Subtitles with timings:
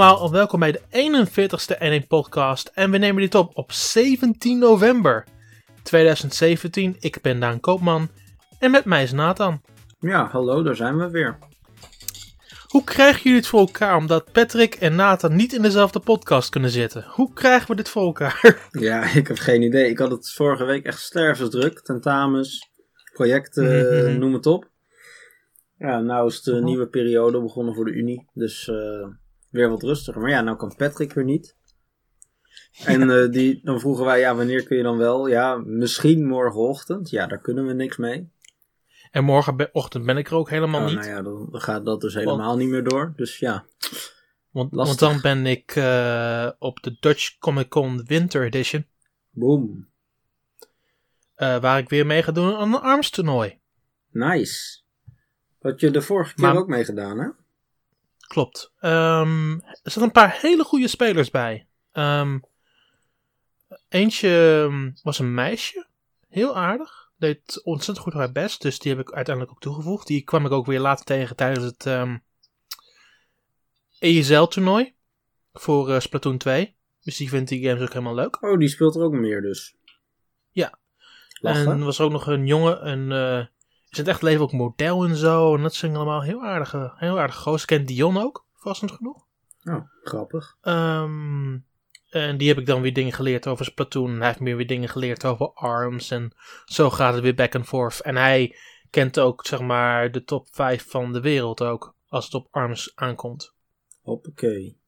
[0.00, 4.58] Allemaal en welkom bij de 41ste N1 podcast en we nemen dit op op 17
[4.58, 5.24] november
[5.82, 6.96] 2017.
[7.00, 8.08] Ik ben Daan Koopman
[8.58, 9.62] en met mij is Nathan.
[9.98, 11.38] Ja, hallo, daar zijn we weer.
[12.66, 16.70] Hoe krijgen jullie het voor elkaar omdat Patrick en Nathan niet in dezelfde podcast kunnen
[16.70, 17.04] zitten?
[17.08, 18.68] Hoe krijgen we dit voor elkaar?
[18.70, 19.88] Ja, ik heb geen idee.
[19.90, 21.80] Ik had het vorige week echt stervensdruk.
[21.80, 22.70] Tentamens,
[23.12, 23.64] projecten,
[24.04, 24.18] Mhm.
[24.18, 24.68] noem het op.
[25.78, 26.62] Ja, nou is de Oh.
[26.62, 28.28] nieuwe periode begonnen voor de Unie.
[28.32, 29.08] Dus eh,
[29.50, 30.20] weer wat rustiger.
[30.20, 31.56] Maar ja, nou kan Patrick weer niet.
[32.84, 35.26] En eh, die, dan vroegen wij, ja, wanneer kun je dan wel?
[35.26, 37.10] Ja, misschien morgenochtend.
[37.10, 38.30] Ja, daar kunnen we niks mee.
[39.10, 40.94] En morgenochtend ben ik er ook helemaal Oh, niet.
[40.96, 43.12] Nou ja, dan, gaat dat dus helemaal niet meer door.
[43.16, 43.66] Dus ja,
[44.50, 48.86] want, dan ben ik eh, op de Dutch Comic Con Winter Edition.
[49.30, 49.88] boom.
[51.34, 53.58] eh, waar ik weer mee ga doen aan een arms toernooi.
[54.10, 54.80] Nice.
[55.60, 57.28] Had je de vorige keer Maar- ook meegedaan, hè?
[58.30, 58.72] Klopt.
[58.80, 61.66] Ehm, er zitten een paar hele goede spelers bij.
[61.92, 62.38] Ehm,
[63.88, 65.86] eentje ehm, was een meisje.
[66.28, 67.10] Heel aardig.
[67.16, 68.62] Deed ontzettend goed haar best.
[68.62, 70.06] Dus die heb ik uiteindelijk ook toegevoegd.
[70.06, 72.16] Die kwam ik ook weer later tegen tijdens het ehm
[73.98, 74.94] ESL-toernooi.
[75.52, 76.76] Voor eh, Splatoon 2.
[77.00, 78.42] Dus die vindt die games ook helemaal leuk.
[78.42, 79.76] Oh, die speelt er ook meer dus.
[80.50, 80.78] Ja.
[81.40, 81.72] Lachen.
[81.72, 82.88] En er was ook nog een jongen.
[82.88, 83.46] Een, eh
[83.96, 85.54] het echt leven ook model en zo.
[85.54, 87.66] En dat zijn allemaal heel aardige, heel aardige gozer.
[87.66, 89.24] Kent Dion ook, vastend genoeg.
[89.64, 90.56] Oh, grappig.
[90.60, 91.58] Ehm,
[92.08, 94.16] en die heb ik dan weer dingen geleerd over Splatoon.
[94.16, 96.10] Hij heeft me weer dingen geleerd over ARMS.
[96.10, 96.32] En
[96.64, 98.00] zo gaat het weer back and forth.
[98.00, 98.56] En hij
[98.90, 101.94] kent ook, zeg maar, de top 5 van de wereld ook.
[102.08, 103.54] Als het op ARMS aankomt.
[104.02, 104.78] Hoppakee.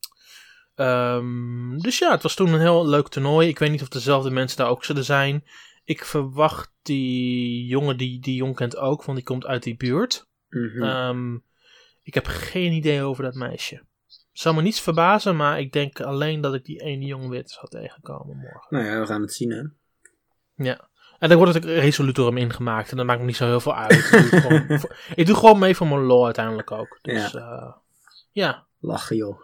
[0.75, 3.49] Ehm, dus ja, het was toen een heel leuk toernooi.
[3.49, 5.45] Ik weet niet of dezelfde mensen daar ook zullen zijn.
[5.85, 10.27] Ik verwacht die jongen die die jong kent ook, want die komt uit die buurt.
[10.49, 10.83] Mhm.
[10.83, 11.35] Ehm,
[12.03, 13.83] ik heb geen idee over dat meisje.
[14.33, 17.69] Zou me niets verbazen, maar ik denk alleen dat ik die ene jongen weer zal
[17.69, 18.67] tegenkomen morgen.
[18.77, 19.63] Nou ja, we gaan het zien, hè.
[20.65, 20.89] Ja.
[21.19, 22.91] En dan wordt het ook resoluut door hem ingemaakt.
[22.91, 23.93] En dat maakt me niet zo heel veel uit.
[23.93, 26.99] ik, doe gewoon, voor- ik doe gewoon mee voor mijn lol uiteindelijk ook.
[27.03, 27.79] Dus ja.
[28.31, 28.67] ja.
[28.79, 29.41] Lachen, joh.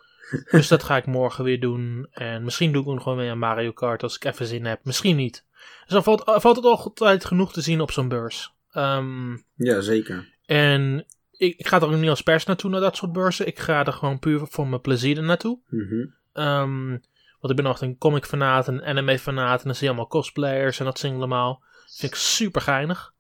[0.51, 2.07] Dus dat ga ik morgen weer doen.
[2.11, 4.85] En misschien doe ik nog gewoon weer aan Mario Kart als ik even zin heb.
[4.85, 5.45] Misschien niet.
[5.83, 8.53] Dus dan valt, valt het altijd genoeg te zien op zo'n beurs.
[8.73, 10.29] Ehm, Ja, zeker.
[10.47, 13.47] en ik, ik ga er ook niet als pers naartoe naar dat soort beurzen.
[13.47, 15.59] Ik ga er gewoon puur voor mijn plezier er naartoe.
[16.33, 16.89] Ehm,
[17.41, 19.59] want ik ben echt een comic fanaat, een anime fanaat.
[19.59, 21.63] En dan zie je allemaal cosplayers en dat zingen allemaal.
[21.87, 23.13] Dat vind ik super geinig.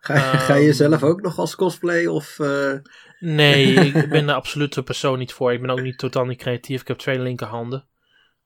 [0.00, 0.74] Ga, ga je Ehm.
[0.76, 2.38] zelf ook nog als cosplay of...
[2.38, 2.72] eh,
[3.20, 5.52] Nee, ik ben de absolute persoon niet voor.
[5.52, 6.80] Ik ben ook niet totaal niet creatief.
[6.80, 7.86] Ik heb twee linkerhanden.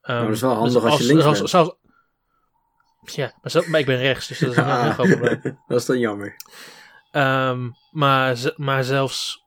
[0.01, 1.49] Nou, dat is wel handig als je links bent.
[1.49, 1.75] zelfs-
[3.15, 3.33] ja,
[3.67, 5.41] maar, ik ben rechts, dus dat is een heel groot probleem.
[5.67, 6.35] dat is dan jammer.
[7.11, 9.43] Ehm, maar, maar zelfs...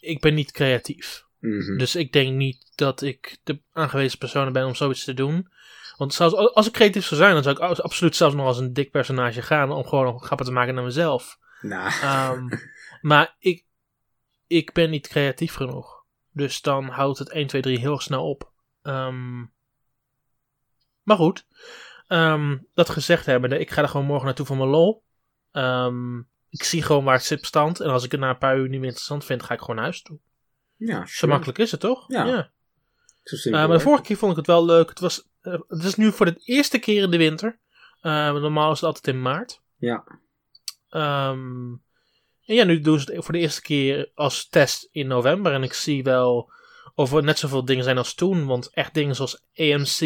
[0.00, 1.26] Ik ben niet creatief.
[1.38, 1.76] Mhm.
[1.76, 5.48] Dus ik denk niet dat ik de aangewezen persoon ben om zoiets te doen.
[5.96, 8.72] Want zelfs als ik creatief zou zijn, dan zou ik absoluut zelfs nog als een
[8.72, 9.70] dik personage gaan.
[9.70, 11.38] Om gewoon grappen te maken naar mezelf.
[11.60, 12.48] Nou, Ehm,
[13.10, 13.64] maar ik,
[14.46, 16.04] ik ben niet creatief genoeg.
[16.32, 18.52] Dus dan houdt het 1, 2, 3 heel snel op.
[18.82, 19.38] Ehm,
[21.02, 21.46] maar goed.
[22.08, 25.02] Ehm, dat gezegd hebbende, ik ga er gewoon morgen naartoe voor mijn lol.
[25.52, 26.18] Ehm,
[26.50, 27.80] ik zie gewoon waar het zit stand.
[27.80, 29.76] En als ik het na een paar uur niet meer interessant vind, ga ik gewoon
[29.76, 30.18] naar huis toe.
[30.76, 32.04] ja, Zo makkelijk is het toch?
[32.08, 32.50] Ja.
[33.22, 34.88] Zo Eh, maar de vorige keer vond ik het wel leuk.
[34.88, 37.58] Het, was, eh, het is nu voor de eerste keer in de winter.
[38.00, 39.62] Eh, normaal is het altijd in maart.
[39.76, 40.04] Ja.
[40.88, 41.72] Ehm,
[42.44, 45.52] en ja, nu doen ze het voor de eerste keer als test in november.
[45.52, 46.52] En ik zie wel
[46.94, 48.46] of er net zoveel dingen zijn als toen.
[48.46, 50.00] Want echt dingen zoals AMC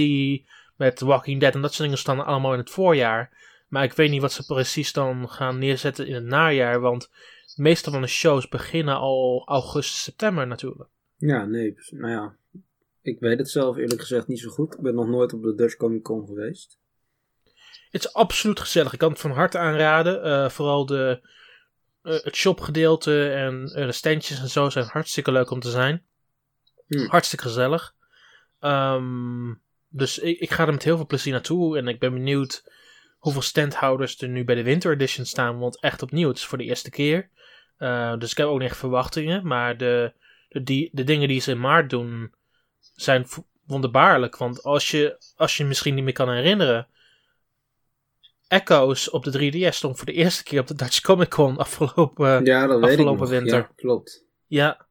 [0.83, 3.31] met Walking Dead en dat soort dingen staan allemaal in het voorjaar.
[3.69, 6.81] Maar ik weet niet wat ze precies dan gaan neerzetten in het najaar.
[6.81, 7.11] Want
[7.55, 10.89] de meeste van de shows beginnen al augustus, september natuurlijk.
[11.17, 11.75] Ja, nee.
[11.75, 12.37] dus- Nou ja,
[13.03, 14.75] ik weet het zelf eerlijk gezegd niet zo goed.
[14.75, 16.79] Ik ben nog nooit op de Dutch Comic Con geweest.
[17.91, 18.93] Het is absoluut gezellig.
[18.93, 20.23] Ik kan het van harte aanraden.
[20.23, 21.21] Eh, vooral de,
[22.03, 26.03] eh, het shopgedeelte en eh, de standjes en zo zijn hartstikke leuk om te zijn.
[26.87, 27.07] Hmm.
[27.09, 27.95] Hartstikke gezellig.
[28.61, 29.51] Ehm,
[29.93, 31.79] dus ik, ik ga er met heel veel plezier naartoe.
[31.79, 32.71] En ik ben benieuwd
[33.19, 35.59] hoeveel standhouders er nu bij de Winter Edition staan.
[35.59, 37.29] Want echt opnieuw, het is voor de eerste keer.
[37.77, 39.47] Eh, dus ik heb ook niet echt verwachtingen.
[39.47, 40.13] Maar de,
[40.49, 42.35] de, die, de dingen die ze in maart doen
[42.95, 43.27] zijn
[43.67, 44.37] wonderbaarlijk.
[44.37, 46.87] Want als je, als je misschien niet meer kan herinneren.
[48.49, 52.45] Echoes op de 3DS stond voor de eerste keer op de Dutch Comic Con afgelopen.
[52.45, 53.31] ja, dat weet ik afgelopen nog.
[53.31, 53.59] winter.
[53.59, 54.25] Ja, klopt.
[54.47, 54.87] Ja.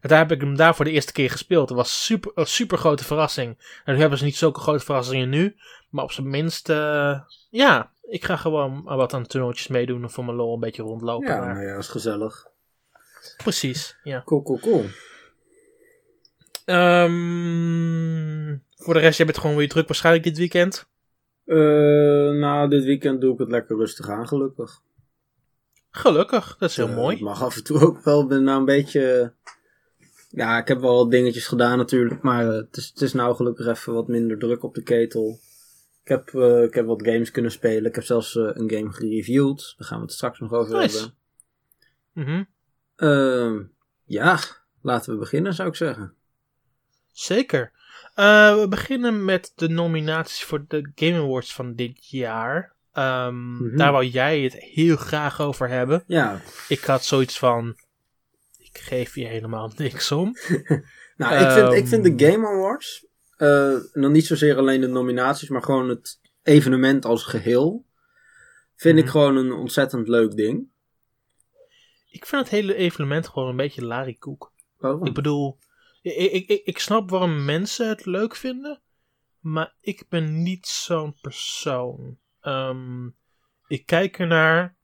[0.00, 1.68] En daar heb ik hem daar voor de eerste keer gespeeld.
[1.68, 3.80] Dat was super, een super grote verrassing.
[3.84, 5.56] En nu hebben ze niet zulke grote verrassingen nu.
[5.90, 7.20] Maar op zijn minst, eh,
[7.50, 10.02] ja, ik ga gewoon wat aan toernooitjes meedoen.
[10.02, 11.28] En voor mijn lol een beetje rondlopen.
[11.28, 12.46] Ja, nou ja, dat is gezellig.
[13.36, 14.22] Precies, ja.
[14.24, 14.84] Cool, cool, cool.
[16.64, 20.88] Ehm, voor de rest, jij bent gewoon weer druk waarschijnlijk dit weekend.
[21.44, 21.56] Eh,
[22.40, 24.80] nou, dit weekend doe ik het lekker rustig aan, gelukkig.
[25.90, 27.14] Gelukkig, dat is heel Eh, mooi.
[27.14, 28.26] Het mag af en toe ook wel.
[28.26, 29.32] Nou een beetje.
[30.32, 32.22] Ja, ik heb wel wat dingetjes gedaan natuurlijk.
[32.22, 35.38] Maar eh, het, is, het is nou gelukkig even wat minder druk op de ketel.
[36.02, 37.84] Ik heb, eh, ik heb wat games kunnen spelen.
[37.84, 39.74] Ik heb zelfs eh, een game gereviewd.
[39.78, 40.98] Daar gaan we het straks nog over Nice.
[40.98, 41.14] hebben.
[42.12, 42.44] Mhm.
[42.96, 43.62] Ehm,
[44.04, 44.38] ja,
[44.82, 46.14] laten we beginnen zou ik zeggen.
[47.12, 47.72] Zeker.
[48.14, 52.74] We beginnen met de nominaties voor de Game Awards van dit jaar.
[52.92, 53.76] Ehm, Mhm.
[53.76, 56.02] Daar wou jij het heel graag over hebben.
[56.06, 57.76] Ja, Ik had zoiets van.
[58.80, 60.36] Geef je helemaal niks om.
[61.16, 62.16] nou ik, vind, ik vind Ehm.
[62.16, 63.06] de Game Awards,
[63.36, 67.86] eh nog niet zozeer alleen de nominaties, maar gewoon het evenement als geheel,
[68.76, 69.12] vind ik Mhm.
[69.12, 70.68] gewoon een ontzettend leuk ding.
[72.10, 74.52] Ik vind het hele evenement gewoon een beetje larikoek.
[74.76, 75.06] Waarom?
[75.06, 75.58] Ik bedoel,
[76.02, 78.82] ik, ik, ik, ik snap waarom mensen het leuk vinden,
[79.38, 82.18] maar ik ben niet zo'n persoon.
[82.40, 83.06] Ehm,
[83.66, 84.76] ik kijk ernaar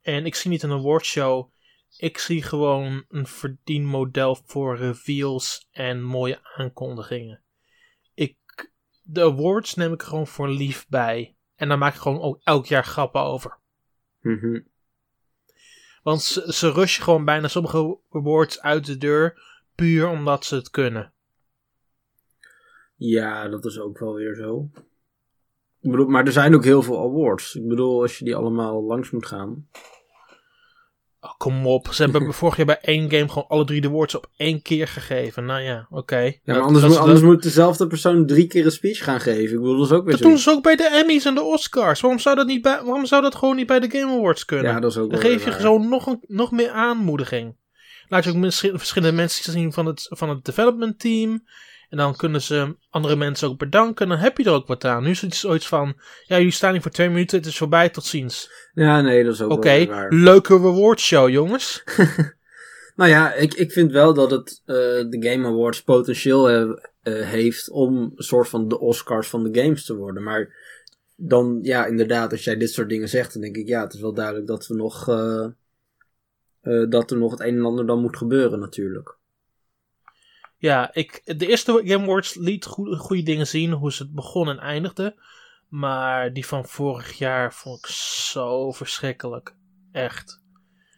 [0.00, 1.50] en ik zie niet een awardshow.
[1.96, 7.42] Ik zie gewoon een verdienmodel voor reveals en mooie aankondigingen.
[8.14, 8.36] Ik,
[9.02, 11.36] de awards neem ik gewoon voor lief bij.
[11.54, 13.58] En daar maak ik gewoon ook elk jaar grappen over.
[14.20, 14.60] Mhm.
[16.02, 19.42] Want ze, ze rushen gewoon bijna sommige awards uit de deur.
[19.74, 21.12] Puur omdat ze het kunnen.
[22.94, 24.70] Ja, dat is ook wel weer zo.
[25.80, 27.54] Ik bedoel, maar er zijn ook heel veel awards.
[27.54, 29.68] Ik bedoel, als je die allemaal langs moet gaan.
[31.24, 31.88] Oh, kom op.
[31.92, 34.88] Ze hebben vorig jaar bij één game gewoon alle drie de awards op één keer
[34.88, 35.44] gegeven.
[35.44, 36.16] Nou ja, oké.
[36.16, 39.42] Ja, maar Dat- anders, moet, anders moet dezelfde persoon drie keer een speech gaan geven.
[39.54, 40.28] Ik bedoel, dat is ook weer Dat zo.
[40.28, 42.00] doen ze ook bij de Emmys en de Oscars.
[42.00, 44.72] Waarom zou dat, niet bij, waarom zou dat gewoon niet bij de Game Awards kunnen?
[44.72, 47.56] Ja, dat is ook Dan geef je zo nog, een, nog meer aanmoediging.
[48.08, 51.44] Laat je ook misschien verschillende mensen zien van het, van het development team.
[51.92, 54.08] En dan kunnen ze andere mensen ook bedanken.
[54.08, 55.02] Dan heb je er ook wat aan.
[55.02, 55.94] Nu is het zoiets van:
[56.26, 57.38] ja, jullie staan hier voor twee minuten.
[57.38, 57.88] Het is voorbij.
[57.88, 58.50] Tot ziens.
[58.74, 60.12] Ja, nee, dat is ook Oké, wel weer waar.
[60.12, 61.82] leuke rewardshow, jongens.
[62.96, 64.74] Nou ja, ik, ik vind wel dat het eh,
[65.08, 66.70] de Game Awards potentieel eh,
[67.02, 70.22] heeft om een soort van de Oscars van de games te worden.
[70.22, 70.54] Maar
[71.16, 74.00] dan, ja, inderdaad, als jij dit soort dingen zegt, dan denk ik, ja, het is
[74.00, 75.46] wel duidelijk dat we nog, eh,
[76.88, 79.16] dat er nog het een en ander dan moet gebeuren natuurlijk.
[80.62, 83.72] Ja, ik, de eerste Game Awards liet goede, goede dingen zien.
[83.72, 85.22] Hoe ze het begon en eindigde.
[85.68, 89.54] Maar die van vorig jaar vond ik zo verschrikkelijk.
[89.92, 90.40] Echt.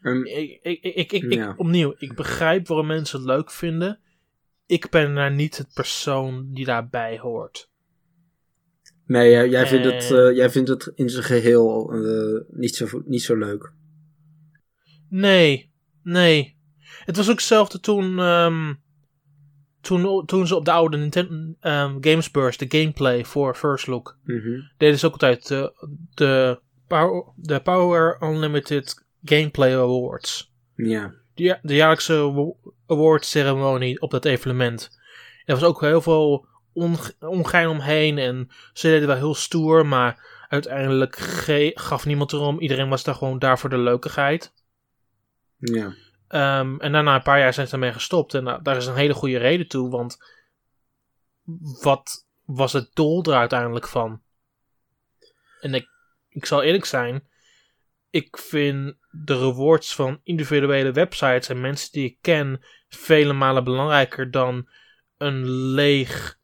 [0.03, 4.01] Ik, ik, ik, ik, opnieuw, ik begrijp waarom mensen het leuk vinden.
[4.67, 7.71] Ik ben daar niet het persoon die daarbij hoort.
[9.07, 13.03] nee, jij, jij, vindt het, eh, jij vindt het in zijn geheel eh, niet, zo,
[13.05, 13.73] niet zo leuk.
[15.09, 16.57] Nee, nee.
[17.05, 18.75] Het was ook hetzelfde toen, ehm,
[19.85, 24.61] toen, toen ze op de oude Nintendo ehm, Gamesburst de gameplay voor First Look Mhm.
[24.77, 25.73] deden ze ook altijd de,
[26.15, 30.53] de, Power, de Power Unlimited Gameplay Awards.
[30.77, 31.15] Ja.
[31.35, 32.53] De, ja- de jaarlijkse awa-
[32.87, 34.99] awardceremonie op dat evenement.
[35.45, 40.27] Er was ook heel veel onge- ongein omheen en ze deden wel heel stoer, maar
[40.49, 41.17] uiteindelijk
[41.75, 42.61] gaf niemand erom.
[42.61, 44.53] Iedereen was daar gewoon daar voor de leukigheid.
[45.59, 45.95] Ja.
[46.35, 48.35] Ehm, en daarna een paar jaar zijn ze ermee gestopt.
[48.35, 50.19] En nou, daar is een hele goede reden toe, want
[51.83, 54.23] wat was het doel er uiteindelijk van?
[55.61, 55.89] En ik,
[56.29, 57.29] ik zal eerlijk zijn,
[58.11, 64.31] ik vind de rewards van individuele websites en mensen die ik ken vele malen belangrijker
[64.31, 64.69] dan
[65.17, 66.39] een leeg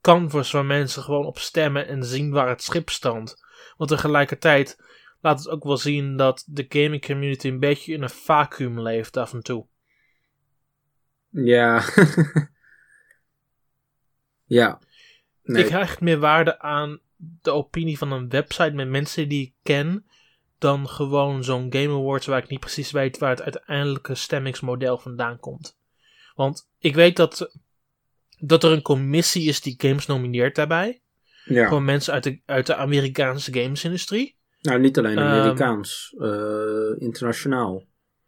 [0.00, 3.44] canvas waar mensen gewoon op stemmen en zien waar het schip stond.
[3.76, 4.78] Want tegelijkertijd
[5.22, 9.16] laat het ook wel zien dat de gaming community een beetje in een vacuüm leeft
[9.16, 9.66] af en toe.
[11.28, 11.84] Ja.
[14.44, 14.80] ja.
[15.42, 15.64] Nee.
[15.64, 20.06] Ik hecht meer waarde aan de opinie van een website met mensen die ik ken.
[20.58, 25.38] Dan gewoon zo'n Game Awards waar ik niet precies weet waar het uiteindelijke stemmingsmodel vandaan
[25.38, 25.78] komt.
[26.34, 27.58] Want ik weet dat,
[28.38, 31.02] dat er een commissie is die games nomineert daarbij.
[31.44, 31.66] ja.
[31.66, 34.36] Gewoon mensen uit de, uit de Amerikaanse gamesindustrie.
[34.62, 37.84] Nou, niet alleen Ehm, Amerikaans, eh, internationaal.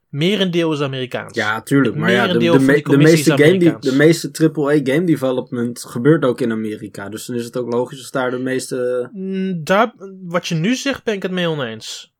[0.08, 1.36] Merendeel is Amerikaans.
[1.36, 1.94] Ja, tuurlijk.
[1.94, 5.84] Het Maar ja, de, de, me- de meeste game, die, de meeste AAA game development
[5.84, 7.08] gebeurt ook in Amerika.
[7.08, 9.08] Dus dan is het ook logisch als daar de meeste...
[9.12, 12.14] Mm, Daar, wat je nu zegt, ben ik het mee oneens.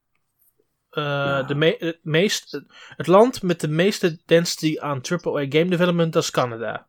[0.91, 1.43] Eh, Ja.
[1.43, 2.61] de me- het, meest,
[2.97, 6.89] het land met de meeste density aan AAA game development, dat is Canada.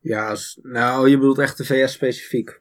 [0.00, 2.60] Ja, nou, je bedoelt echt de VS specifiek.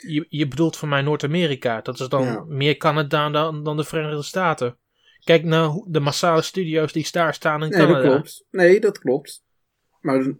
[0.00, 1.80] Je, je bedoelt voor mij Noord-Amerika.
[1.80, 2.44] Dat is dan Ja.
[2.48, 4.78] meer Canada dan, dan de Verenigde Staten.
[5.24, 8.08] Kijk naar hoe- de massale studio's die daar staan in Nee, dat Canada.
[8.08, 8.44] klopt.
[8.50, 9.44] Nee, dat klopt.
[10.00, 10.34] Maar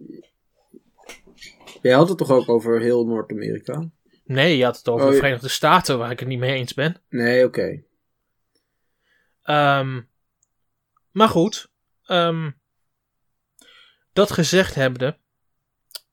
[1.81, 3.89] jij had het toch ook over heel Noord-Amerika?
[4.23, 6.73] Nee, je had het over Oh, de Verenigde Staten, waar ik het niet mee eens
[6.73, 7.01] ben.
[7.09, 7.83] Nee, oké.
[9.41, 10.01] Ehm,
[11.11, 11.71] maar goed,
[12.03, 12.51] ehm,
[14.13, 15.17] dat gezegd hebbende,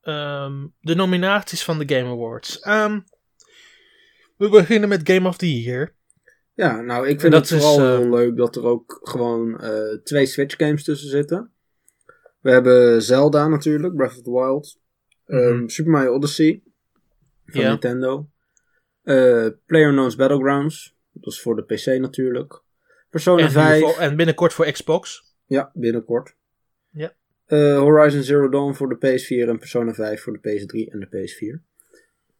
[0.01, 2.61] ehm, de nominaties van de Game Awards.
[2.61, 3.01] Ehm,
[4.37, 5.95] we beginnen met Game of the Year.
[6.55, 9.61] Ja, nou, ik vind Dat het vooral is, eh, heel leuk dat er ook gewoon
[9.61, 11.51] eh, twee Switch games tussen zitten.
[12.41, 14.81] We hebben Zelda natuurlijk, Breath of the Wild.
[15.27, 15.69] Ehm, Mhm.
[15.69, 16.63] Super Mario Odyssey
[17.47, 17.63] van.
[17.65, 18.29] Nintendo.
[19.03, 22.63] Eh PlayerUnknown's Battlegrounds, dat is voor de PC natuurlijk.
[23.11, 25.35] Persona En, 5, voor- en binnenkort voor Xbox.
[25.47, 26.35] ja, binnenkort.
[26.91, 27.15] Ja.
[27.47, 31.07] Eh, Horizon Zero Dawn voor de PS4 en Persona 5 voor de PS3 en de
[31.07, 31.63] PS4.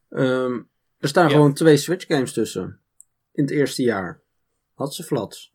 [0.09, 0.59] Ehm,
[0.97, 1.31] er staan Ja.
[1.33, 2.79] gewoon twee Switch games tussen.
[3.31, 4.21] In het eerste jaar.
[4.73, 5.53] Had ze flats.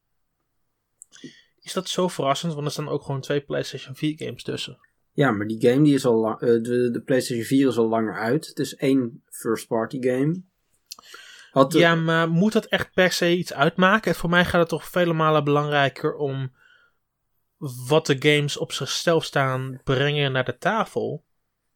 [1.61, 2.53] Is dat zo verrassend?
[2.55, 4.79] Want er staan ook gewoon twee PlayStation 4 games tussen.
[5.13, 7.89] Ja, maar die game die is al lang, eh, de, de PlayStation 4 is al
[7.89, 8.47] langer uit.
[8.47, 10.43] Het is één first party game.
[11.51, 14.15] Had de- Ja, maar moet dat echt per se iets uitmaken?
[14.15, 16.53] Voor mij gaat het toch vele malen belangrijker om
[17.89, 21.25] wat de games op zichzelf staan brengen naar de tafel.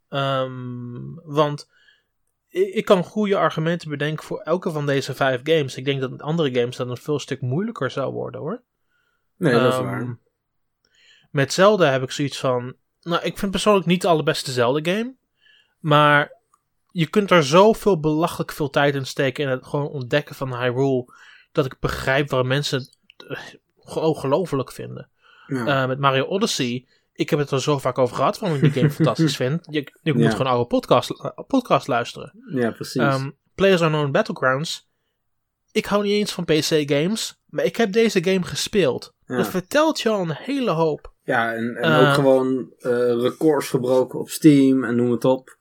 [0.09, 1.71] Ehm, want
[2.55, 5.77] ik, kan goede argumenten bedenken voor elke van deze vijf games.
[5.77, 8.63] Ik denk dat met andere games dat een veel stuk moeilijker zou worden hoor.
[9.37, 10.19] nee, dat is Ehm, waar.
[11.31, 12.75] Met Zelda heb ik zoiets van.
[13.03, 15.15] Nou, ik vind persoonlijk niet de allerbeste Zelda game.
[15.79, 16.33] Maar
[16.91, 21.13] je kunt er zoveel belachelijk veel tijd in steken in het gewoon ontdekken van Hyrule.
[21.53, 22.97] Dat ik begrijp waarom mensen het
[23.29, 25.11] eh, ongelooflijk vinden.
[25.47, 25.83] Ja.
[25.83, 26.87] Eh, met Mario Odyssey.
[27.15, 29.67] Ik heb het er zo vaak over gehad waarom ik die game fantastisch vind.
[29.71, 32.33] Je, je moet gewoon oude podcast, eh, podcast luisteren.
[32.55, 33.03] ja, precies.
[33.03, 34.89] Ehm Players Unknown Battlegrounds.
[35.73, 37.41] Ik hou niet eens van PC games.
[37.47, 39.15] Maar ik heb deze game gespeeld.
[39.27, 39.37] Ja.
[39.37, 41.13] Dat vertelt je al een hele hoop.
[41.23, 42.91] ja, en, en eh, ook gewoon eh,
[43.21, 45.57] records gebroken op Steam en noem het op.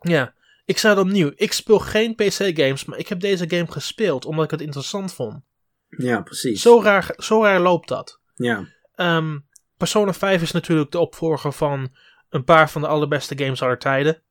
[0.00, 1.32] Ja, ik zei het opnieuw.
[1.34, 5.40] Ik speel geen PC-games, maar ik heb deze game gespeeld omdat ik het interessant vond.
[5.88, 6.62] Ja, precies.
[6.62, 8.20] Zo raar, zo raar loopt dat.
[8.34, 9.38] Ja, Ehm,
[9.76, 11.88] Persona 5 is natuurlijk de opvolger van
[12.28, 14.22] een paar van de allerbeste games aller tijden.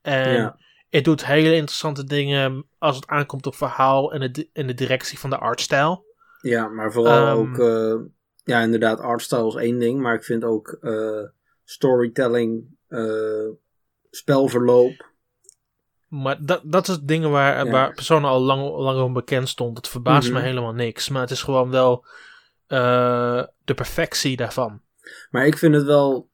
[0.00, 0.58] En ja,
[0.90, 5.18] het doet hele interessante dingen als het aankomt op verhaal en de, en de directie
[5.18, 6.04] van de artstijl.
[6.40, 7.58] ja, maar vooral Ehm, ook...
[7.58, 8.06] eh,
[8.44, 10.00] ja, inderdaad, artstyle is één ding.
[10.00, 11.22] Maar ik vind ook eh,
[11.64, 13.48] storytelling, eh,
[14.10, 15.06] spelverloop...
[16.08, 17.70] Maar dat, dat is dingen waar, Ja.
[17.70, 19.76] waar Persona al lang, lang om bekend stond.
[19.76, 20.36] Het verbaast Mhm.
[20.36, 21.08] me helemaal niks.
[21.08, 22.04] Maar het is gewoon wel
[23.64, 24.80] de perfectie daarvan.
[25.30, 26.30] Maar ik vind het wel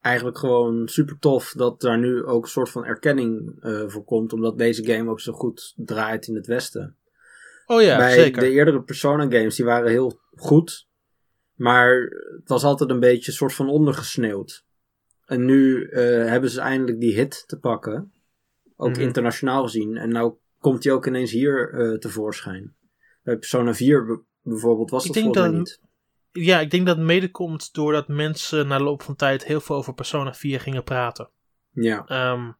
[0.00, 4.32] eigenlijk gewoon super tof dat daar nu ook een soort van erkenning eh, voor komt.
[4.32, 6.96] Omdat deze game ook zo goed draait in het Westen.
[7.66, 8.40] Oh ja, Bij zeker.
[8.42, 10.88] de eerdere Persona games, die waren heel goed.
[11.54, 12.00] Maar
[12.38, 14.64] het was altijd een beetje een soort van ondergesneeuwd.
[15.24, 18.12] En nu eh, hebben ze eindelijk die hit te pakken.
[18.76, 19.00] Ook Mhm.
[19.00, 19.96] internationaal gezien.
[19.96, 22.74] En nou komt die ook ineens hier eh, tevoorschijn.
[23.22, 25.80] Bij Persona 4 b- bijvoorbeeld was dat volgens mij niet.
[26.32, 29.76] Ja, ik denk dat het mede komt doordat mensen na loop van tijd heel veel
[29.76, 31.28] over Persona 4 gingen praten.
[31.72, 32.50] Ja, Ehm,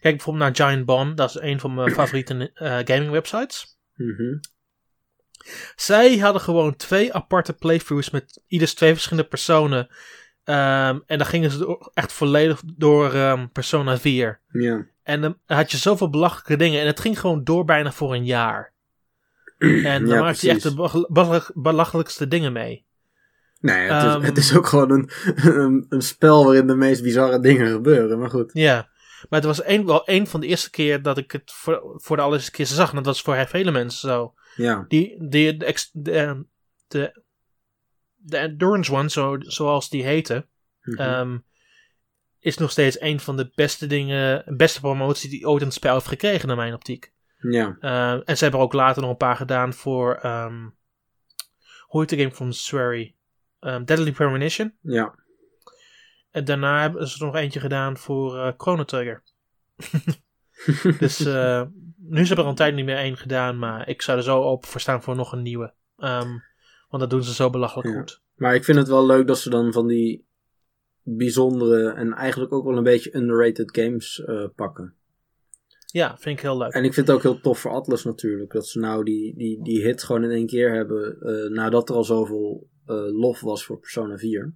[0.00, 3.78] kijk bijvoorbeeld naar Giant Bomb, dat is een van mijn favoriete eh, gaming websites.
[3.94, 4.38] mhm.
[5.76, 9.88] Zij hadden gewoon twee aparte playthroughs met ieders twee verschillende personen.
[10.44, 14.40] Ehm, en dan gingen ze echt volledig door ehm, Persona 4.
[14.52, 14.86] ja.
[15.02, 16.80] En dan had je zoveel belachelijke dingen.
[16.80, 18.72] En het ging gewoon door bijna voor een jaar.
[19.58, 22.86] En dan Ja, maakte je echt de belachelijkste dingen mee.
[23.60, 25.10] Nee, het, Ehm, is, het is ook gewoon een,
[25.60, 28.18] een, een spel waarin de meest bizarre dingen gebeuren.
[28.18, 28.50] Maar goed.
[28.52, 28.88] Ja,
[29.28, 32.16] maar het was een, wel een van de eerste keer dat ik het voor, voor
[32.16, 32.90] de allereerste keer zag.
[32.90, 34.34] En dat was voor vele mensen zo.
[34.56, 36.42] Ja, Die, die, de, ehm,
[36.88, 37.22] de,
[38.14, 40.46] de Endurance One, zo, zoals die heette,
[40.82, 41.00] mhm.
[41.00, 41.38] ehm,
[42.40, 46.06] is nog steeds een van de beste dingen, beste promotie die ooit een spel heeft
[46.06, 47.12] gekregen, naar mijn optiek.
[47.38, 47.76] Ja.
[47.80, 50.68] Ehm, en ze hebben er ook later nog een paar gedaan voor, ehm
[51.86, 53.14] hoe heet de game van Swery?
[53.60, 54.74] Ehm, Deadly Premonition.
[54.80, 55.14] ja.
[56.30, 59.22] En daarna hebben ze er nog eentje gedaan voor eh Chrono Trigger.
[60.98, 61.62] dus eh,
[61.96, 64.42] nu is er al een tijd niet meer één gedaan, maar ik zou er zo
[64.42, 65.72] open voor staan voor nog een nieuwe.
[65.96, 66.28] Ehm,
[66.88, 67.94] want dat doen ze zo belachelijk Ja.
[67.98, 68.22] goed.
[68.34, 70.26] Maar ik vind het wel leuk dat ze dan van die
[71.02, 74.94] bijzondere en eigenlijk ook wel een beetje underrated games eh, pakken.
[75.96, 76.72] Ja, vind ik heel leuk.
[76.72, 78.52] En ik vind het ook heel tof voor Atlas natuurlijk.
[78.52, 81.20] Dat ze nou die, die, die hit gewoon in één keer hebben.
[81.20, 84.54] eh, nadat er al zoveel eh, lof was voor Persona 4.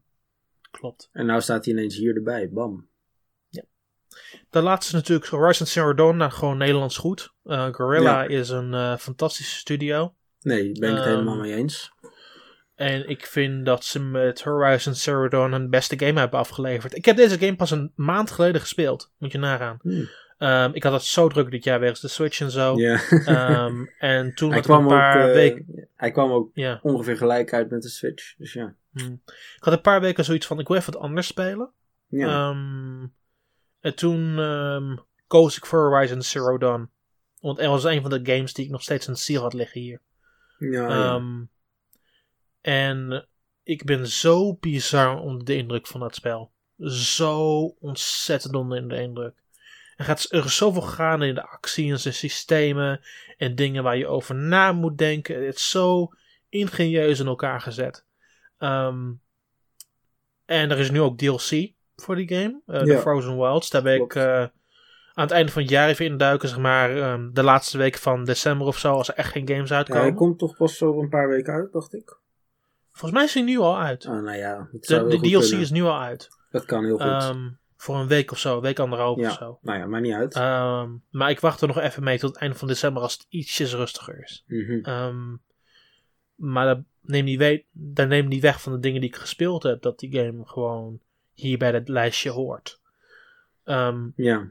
[0.71, 1.09] Klopt.
[1.13, 2.51] En nou staat hij ineens hier erbij.
[2.51, 2.89] Bam.
[4.51, 7.35] De laatste is natuurlijk Horizon Zero Dawn, nou, gewoon Nederlands goed.
[7.45, 8.29] Eh Gorilla Ja.
[8.29, 10.15] is een fantastische studio.
[10.41, 11.93] Nee, ben ik het Ehm, helemaal mee eens.
[12.75, 16.97] En ik vind dat ze met Horizon Zero Dawn een beste game hebben afgeleverd.
[16.97, 19.13] Ik heb deze game pas een maand geleden gespeeld.
[19.19, 19.79] Moet je nagaan.
[19.83, 20.09] Hmm.
[20.41, 22.77] Ehm, ik had het zo druk dit jaar wegens de Switch en zo.
[22.77, 23.01] Ja.
[23.11, 25.89] Ehm, en toen had ik een ook, paar eh, weken...
[25.97, 26.51] hij kwam ook
[26.83, 28.35] ongeveer gelijk uit met de Switch.
[28.37, 28.75] Dus ja.
[28.93, 29.21] hmm.
[29.27, 31.71] Ik had een paar weken zoiets van, ik wil even wat anders spelen.
[32.07, 33.07] Ja, Ehm,
[33.81, 36.91] en toen ehm, koos ik voor Horizon Zero Dawn.
[37.41, 39.81] Want er was een van de games die ik nog steeds in ziel had liggen
[39.81, 40.01] hier.
[40.59, 41.23] ja, ja.
[42.61, 43.27] En
[43.63, 46.53] ik ben zo bizar onder de indruk van dat spel.
[46.87, 49.35] Zo ontzettend onder de indruk.
[50.01, 53.01] Er, gaat, er is zoveel gaande in de actie en zijn systemen.
[53.37, 55.45] En dingen waar je over na moet denken.
[55.47, 56.09] Het is zo
[56.49, 58.05] ingenieus in elkaar gezet.
[58.59, 59.11] Ehm,
[60.45, 62.61] en er is nu ook DLC voor die game.
[62.67, 62.99] eh The Ja.
[63.01, 63.71] Frozen Wilds.
[63.71, 64.15] Daar ben Klopt.
[64.15, 64.41] ik eh,
[65.15, 66.49] aan het einde van het jaar even induiken.
[66.49, 68.93] Zeg maar ehm, de laatste week van december of zo.
[68.93, 70.03] Als er echt geen games Ja, uitkomen.
[70.03, 72.19] hij komt toch pas over een paar weken uit, dacht ik.
[72.93, 74.07] Volgens mij is hij nu al uit.
[74.07, 75.61] Ah, nou ja, De, DLC kunnen.
[75.61, 76.29] is nu al uit.
[76.51, 77.07] Dat kan heel goed.
[77.07, 77.49] Ehm,
[77.81, 79.59] voor een week of zo, een week anderhalf of zo.
[79.63, 80.35] nou ja, maar niet uit.
[80.35, 83.27] Ehm, maar ik wacht er nog even mee tot het einde van december als het
[83.29, 84.45] ietsjes rustiger is.
[84.47, 84.79] Mhm.
[84.85, 85.37] Ehm,
[86.35, 89.63] maar dat neemt, niet we- dat neemt niet weg van de dingen die ik gespeeld
[89.63, 91.01] heb, dat die game gewoon
[91.33, 92.81] hier bij dat lijstje hoort.
[93.65, 94.49] Ehm, Ja,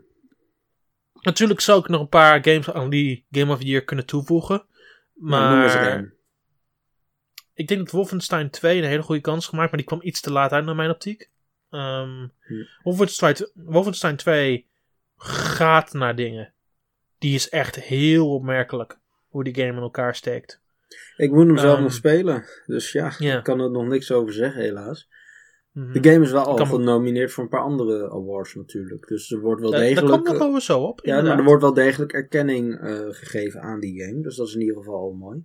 [1.21, 4.63] natuurlijk zou ik nog een paar games aan die Game of the Year kunnen toevoegen.
[5.13, 6.13] maar eens Maar
[7.53, 10.31] ik denk dat Wolfenstein 2 een hele goede kans gemaakt, maar die kwam iets te
[10.31, 11.29] laat uit naar mijn optiek.
[11.69, 12.63] Ehm, Hm.
[12.83, 14.67] Wolfenstein, Wolfenstein 2
[15.17, 16.53] gaat naar dingen.
[17.17, 20.61] Die is echt heel opmerkelijk hoe die game in elkaar steekt.
[21.17, 22.45] Ik moet hem zelf Ehm, nog spelen.
[22.65, 25.09] Dus ja, ik kan er nog niks over zeggen, helaas.
[25.71, 25.91] Mhm.
[26.01, 29.07] De game is wel al genomineerd voor een paar andere awards natuurlijk.
[29.07, 30.25] Dus er wordt wel daar degelijk...
[30.25, 30.99] komt nog eh, zo op.
[31.03, 34.21] ja, maar er wordt wel degelijk erkenning eh, gegeven aan die game.
[34.21, 35.43] Dus dat is in ieder geval al mooi.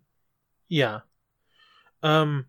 [0.66, 1.06] Ja.
[2.00, 2.42] Ehm,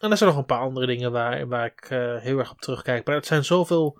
[0.00, 2.60] en er zijn nog een paar andere dingen waar, waar ik eh, heel erg op
[2.60, 3.06] terugkijk.
[3.06, 3.98] Maar het zijn zoveel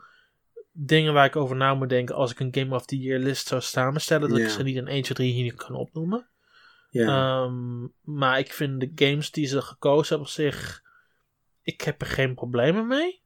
[0.73, 3.47] dingen waar ik over na moet denken als ik een Game of the Year list
[3.47, 4.29] zou samenstellen.
[4.29, 6.29] Dat ik ze niet in 1, 2, 3 hier kan opnoemen.
[6.91, 10.83] Ehm, maar ik vind de games die ze gekozen hebben op zich.
[11.63, 13.23] Ik heb er geen problemen mee.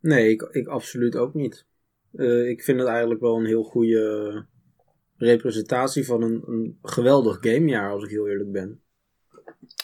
[0.00, 1.66] nee, ik, ik absoluut ook niet.
[2.12, 4.46] Eh, ik vind het eigenlijk wel een heel goede
[5.16, 8.82] representatie van een, een geweldig gamejaar, als ik heel eerlijk ben.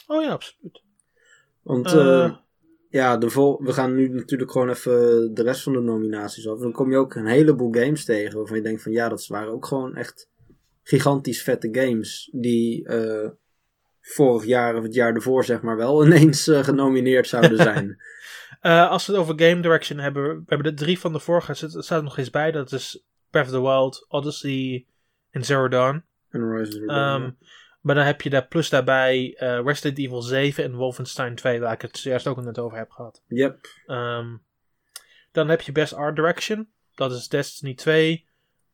[0.07, 0.81] Oh ja, absoluut.
[1.69, 2.31] Want Eh, eh,
[2.89, 6.59] ja, de vol we gaan nu natuurlijk gewoon even de rest van de nominaties af.
[6.59, 9.51] Dan kom je ook een heleboel games tegen waarvan je denkt van ja, dat waren
[9.51, 10.29] ook gewoon echt
[10.83, 12.29] gigantisch vette games.
[12.31, 13.29] Die eh,
[14.01, 18.01] vorig jaar of het jaar ervoor zeg maar wel ineens genomineerd zouden zijn.
[18.89, 20.23] als we het over Game Direction hebben.
[20.23, 21.67] We hebben er drie van de vorige.
[21.75, 22.51] Er staat nog eens bij.
[22.51, 24.85] Dat is Breath of the Wild, Odyssey
[25.29, 26.03] en Zero Dawn.
[26.29, 27.35] en Horizon Zero Dawn, ja.
[27.79, 31.73] Maar dan heb je daar plus daarbij eh, Resident Evil 7 en Wolfenstein 2, waar
[31.73, 33.21] ik het zojuist ook net over heb gehad.
[33.27, 33.67] Yep.
[33.85, 34.27] Ehm,
[35.31, 38.27] dan heb je Best Art Direction, dat is Destiny 2,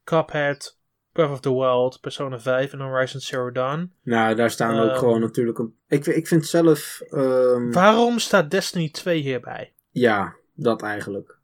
[0.04, 0.78] Cuphead,
[1.12, 3.94] Breath of the Wild, Persona 5 en Horizon Zero Dawn.
[4.04, 4.98] Nou, daar staan ook Ehm.
[5.00, 5.76] gewoon natuurlijk een...
[5.88, 7.02] Ik, ik vind zelf...
[7.10, 9.74] ehm, Waarom staat Destiny 2 hierbij?
[9.92, 11.38] ja, dat eigenlijk.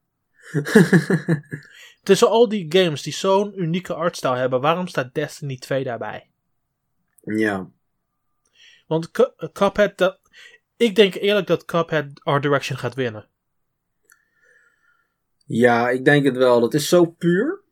[2.04, 6.30] Tussen al die games die zo'n unieke artstyle hebben, waarom staat Destiny 2 daarbij?
[7.21, 7.71] Ja.
[8.88, 10.19] Want Cu- Cuphead, dat,
[10.75, 13.29] ik denk eerlijk dat Cuphead Art Direction gaat winnen.
[15.45, 16.60] ja, ik denk het wel.
[16.60, 17.63] Dat is zo puur.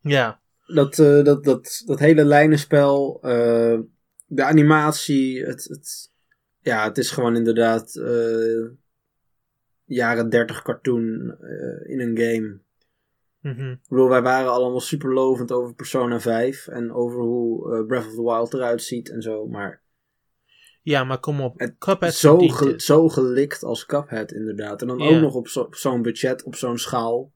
[0.00, 3.80] Ja, Dat, eh, dat, dat, dat hele lijnenspel, eh,
[4.26, 6.10] de animatie, het, het,
[6.60, 8.66] ja, het is gewoon inderdaad eh,
[9.84, 11.02] jaren 30 cartoon
[11.82, 12.60] in een game.
[13.42, 13.70] Mhm.
[13.70, 18.06] Ik bedoel, wij waren allemaal super lovend over Persona 5 en over hoe eh, Breath
[18.06, 19.80] of the Wild eruit ziet en zo, maar
[20.82, 21.58] ja maar kom op.
[21.58, 24.80] Het- Cuphead zo, ge- zo gelikt als Cuphead inderdaad.
[24.80, 27.32] En dan ook nog op, zo- op zo'n budget, op zo'n schaal.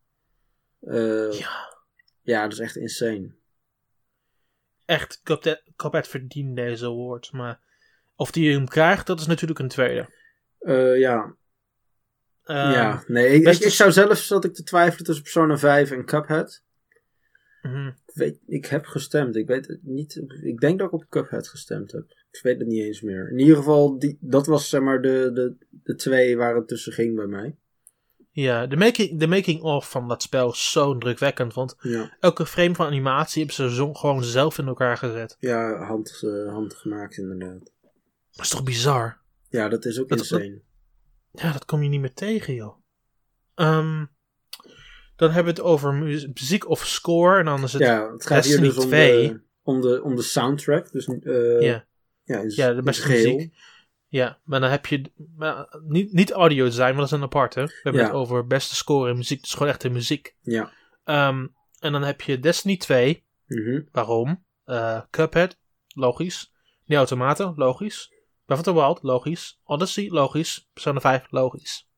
[0.81, 1.79] Eh, Ja,
[2.23, 3.35] ja, dat is echt insane.
[4.85, 7.33] echt, Cuphead, Cuphead verdient deze award.
[7.33, 7.61] Maar
[8.17, 10.09] of die hem krijgt, dat is natuurlijk een tweede.
[10.59, 11.35] Eh, ja,
[12.47, 15.91] Ehm, ja, nee, ik, best ik, zou zelf zat ik te twijfelen tussen Persona 5
[15.91, 16.63] en Cuphead.
[17.63, 17.87] mhm.
[17.87, 20.23] Ik, weet, ik heb gestemd, ik weet het niet.
[20.43, 22.05] Ik denk dat ik op Cuphead gestemd heb.
[22.31, 23.31] Ik weet het niet eens meer.
[23.31, 26.93] In ieder geval, die, dat was zeg maar de, de, de twee waar het tussen
[26.93, 27.57] ging bij mij.
[28.31, 31.55] Ja, de making, de making of van dat spel is zo indrukwekkend.
[31.55, 35.37] Want Ja, elke frame van animatie hebben ze gewoon zelf in elkaar gezet.
[35.41, 37.71] ja hand, eh, handgemaakt inderdaad.
[38.33, 39.19] Dat is toch bizar?
[39.49, 40.61] Ja, dat is ook Dat- insane.
[41.37, 42.77] Ja, dat kom je niet meer tegen, joh.
[43.55, 44.05] Ehm,
[45.17, 47.39] dan hebben we het over mu- muziek of score.
[47.39, 47.83] En dan is het.
[47.83, 49.29] Ja, het gaat hier Destiny dus om 2.
[49.29, 50.93] de, om, de, om de soundtrack.
[50.93, 51.87] Dus, eh, ja.
[52.25, 53.55] ja, in, Ja, de beste muziek.
[54.09, 57.61] Ja, maar dan heb je maar niet, niet audio design, maar dat is een aparte.
[57.63, 58.07] We hebben Ja.
[58.07, 60.35] het over beste score in muziek, dus gewoon echt in muziek.
[60.41, 60.73] Ja.
[61.05, 61.47] Ehm,
[61.79, 63.81] en dan heb je Destiny 2, Mhm.
[63.93, 64.45] waarom?
[64.65, 66.53] Eh, Cuphead, logisch.
[66.85, 68.13] Die automaten, logisch.
[68.47, 69.61] Breath of the Wild, logisch.
[69.65, 70.69] Odyssey, logisch.
[70.73, 71.89] Persona 5, logisch.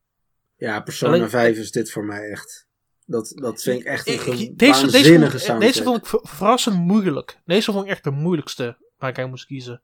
[0.55, 2.67] Ja, Persona Alleen- 5 is dit voor mij echt.
[3.05, 6.75] Dat, dat vind ik echt een deze, deze, waanzinnige vond, deze vond ik ver- verrassend
[6.77, 7.41] moeilijk.
[7.45, 9.81] Deze vond ik echt de moeilijkste waar ik aan moest kiezen.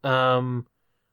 [0.00, 0.60] Ehm,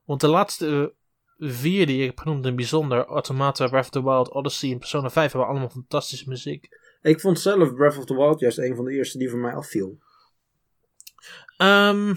[0.03, 0.93] want de laatste
[1.37, 4.79] eh, vier die ik heb genoemd in bijzonder, Automata, Breath of the Wild, Odyssey en
[4.79, 6.67] Persona 5 hebben allemaal fantastische muziek.
[7.01, 9.53] Ik vond zelf Breath of the Wild juist een van de eerste die voor mij
[9.53, 9.97] afviel.
[11.57, 12.15] Ehm,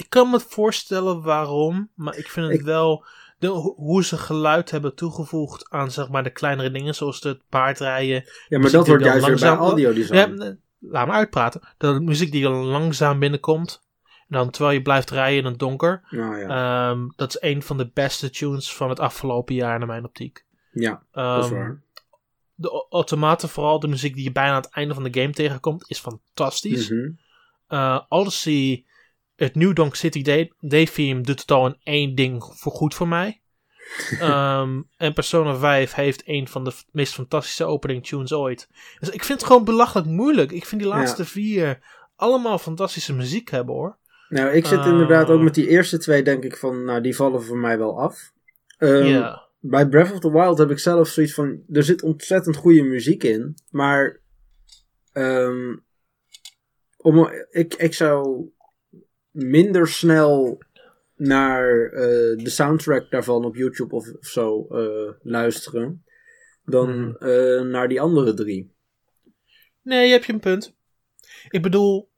[0.00, 3.04] ik kan me voorstellen waarom, maar ik vind het Ik- wel
[3.38, 7.42] de, ho- hoe ze geluid hebben toegevoegd aan zeg maar de kleinere dingen, zoals het
[7.48, 8.14] paardrijden.
[8.14, 10.14] Ja, maar Muziek dat die wordt juist weer bij langzaam- audio design.
[10.16, 11.60] Ja, nee, laat me uitpraten.
[11.78, 13.88] De muziek die dan langzaam binnenkomt.
[14.04, 16.02] En dan terwijl je blijft rijden in het donker.
[16.10, 16.48] Nou ja,
[16.90, 20.44] Ehm, dat is een van de beste tunes van het afgelopen jaar naar mijn optiek.
[20.72, 21.82] ja dat is Ehm, waar.
[26.90, 27.10] Mhm.
[27.68, 28.84] Eh, Odyssey,
[29.44, 32.94] het New Donk City Day, Day theme doet het al in één ding voor goed
[32.94, 33.40] voor mij.
[34.20, 38.68] Ehm, en Persona 5 heeft een van de meest fantastische opening tunes ooit.
[38.98, 40.52] Dus ik vind het gewoon belachelijk moeilijk.
[40.52, 41.78] Ik vind die laatste vier
[42.16, 43.96] allemaal fantastische muziek hebben hoor.
[44.28, 44.86] Nou, ik zit Ah.
[44.86, 48.00] inderdaad ook met die eerste twee, denk ik van, nou, die vallen voor mij wel
[48.00, 48.32] af.
[48.78, 49.34] Ehm.
[49.60, 53.24] Bij Breath of the Wild heb ik zelf zoiets van, er zit ontzettend goede muziek
[53.24, 54.20] in, maar
[55.12, 55.76] ehm,
[56.96, 58.48] om, ik, ik zou
[59.30, 60.62] minder snel
[61.14, 62.00] naar eh,
[62.44, 66.04] de soundtrack daarvan op YouTube of, of zo eh, luisteren
[66.64, 67.16] dan Hmm.
[67.16, 68.74] eh, naar die andere drie.
[69.82, 70.74] Nee, je hebt je een punt.
[71.48, 72.08] Ik bedoel.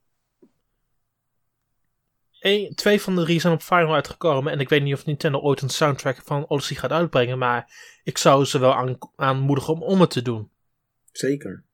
[2.39, 4.53] één- twee van de drie zijn op Final uitgekomen.
[4.53, 7.39] En ik weet niet of Nintendo ooit een soundtrack van Odyssey gaat uitbrengen.
[7.39, 7.73] Maar
[8.05, 10.51] ik zou ze wel aan, aanmoedigen om, om het te doen.
[11.13, 11.65] Zeker.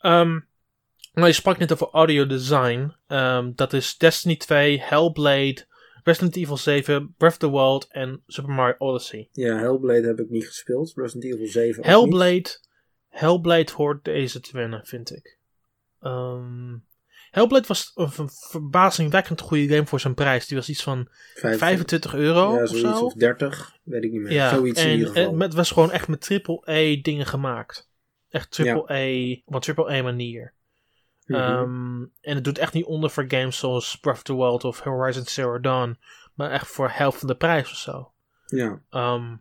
[0.00, 0.38] Ehm
[1.16, 2.92] nou, je sprak net over audio design.
[3.06, 5.66] Ehm, dat is Destiny 2, Hellblade,
[6.04, 9.28] Resident Evil 7, Breath of the Wild en Super Mario Odyssey.
[9.32, 10.92] Ja, Hellblade heb ik niet gespeeld.
[10.96, 11.86] Resident Evil 7 ook niet.
[11.86, 12.58] Hellblade,
[13.08, 15.38] Hellblade hoort deze te winnen, vind ik.
[16.00, 16.74] Ehm,
[17.30, 20.46] Hellblade was een ver- verbazingwekkend goede game voor zijn prijs.
[20.46, 23.04] Die was iets van Vijf- 25 euro ja, of zo.
[23.04, 24.32] of 30, weet ik niet meer.
[24.32, 25.32] ja, zoiets in en, ieder geval.
[25.32, 27.90] en het was gewoon echt met triple-A dingen gemaakt.
[28.28, 30.54] Echt triple-A, op een triple-A manier.
[31.26, 31.40] Mhm.
[31.40, 34.80] Ehm, en het doet echt niet onder voor games zoals Breath of the Wild of
[34.80, 35.98] Horizon Zero Dawn.
[36.34, 38.12] Maar echt voor helft van de prijs of zo.
[38.46, 38.82] ja.
[38.90, 39.36] Ehm,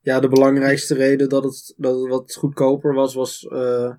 [0.00, 3.94] ja, de belangrijkste reden dat het, dat het wat goedkoper was, was eh,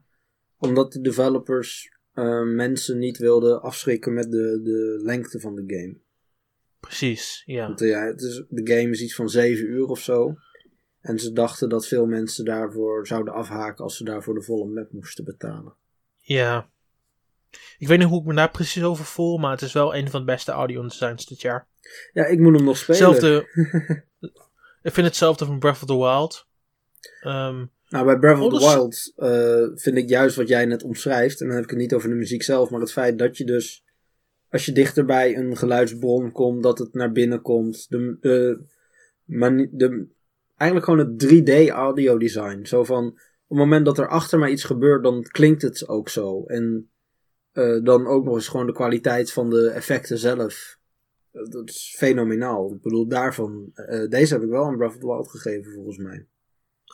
[0.57, 5.97] omdat de developers eh, mensen niet wilden afschrikken met de, de lengte van de game.
[6.79, 7.67] precies, ja.
[7.67, 10.35] Want eh, ja, het is, de game is iets van 7 uur of zo.
[11.01, 14.91] En ze dachten dat veel mensen daarvoor zouden afhaken als ze daarvoor de volle map
[14.91, 15.75] moesten betalen.
[16.15, 16.69] Ja.
[17.77, 20.09] Ik weet niet hoe ik me daar precies over voel, maar het is wel een
[20.09, 21.67] van de beste audio designs dit jaar.
[22.13, 23.09] Ja, ik moet hem nog spelen.
[23.09, 23.47] Hetzelfde.
[24.81, 26.47] ik vind hetzelfde van Breath of the Wild.
[27.21, 31.41] Ehm, Nou, bij Breath of the Wild eh, vind ik juist wat jij net omschrijft.
[31.41, 33.45] En dan heb ik het niet over de muziek zelf, maar het feit dat je
[33.45, 33.83] dus,
[34.49, 37.85] als je dichter bij een geluidsbron komt, dat het naar binnen komt.
[37.89, 38.63] De, de,
[39.23, 40.07] mani- de,
[40.57, 42.65] eigenlijk gewoon het 3D audio design.
[42.65, 43.13] Zo van, op
[43.47, 46.43] het moment dat er achter mij iets gebeurt, dan klinkt het ook zo.
[46.45, 46.89] En
[47.55, 50.77] eh, dan ook nog eens gewoon de kwaliteit van de effecten zelf.
[51.31, 52.73] Dat is fenomenaal.
[52.73, 55.97] Ik bedoel, daarvan, eh, deze heb ik wel aan Breath of the Wild gegeven volgens
[55.97, 56.25] mij.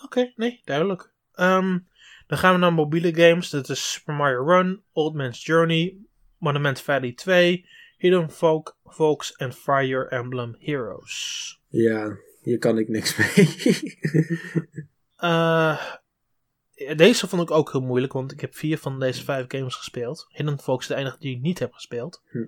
[0.03, 1.13] Oké, nee, duidelijk.
[1.33, 1.79] Ehm,
[2.27, 3.49] dan gaan we naar mobiele games.
[3.49, 5.97] Dat is Super Mario Run, Old Man's Journey,
[6.37, 7.65] Monument Valley 2,
[7.97, 11.61] Hidden Folk, Folks en Fire Emblem Heroes.
[11.67, 13.47] Ja, hier kan ik niks mee.
[15.21, 15.81] Eh,
[16.95, 20.27] deze vond ik ook heel moeilijk, want ik heb vier van deze vijf games gespeeld.
[20.29, 22.21] Hidden Folks is de enige die ik niet heb gespeeld.
[22.29, 22.45] Hm.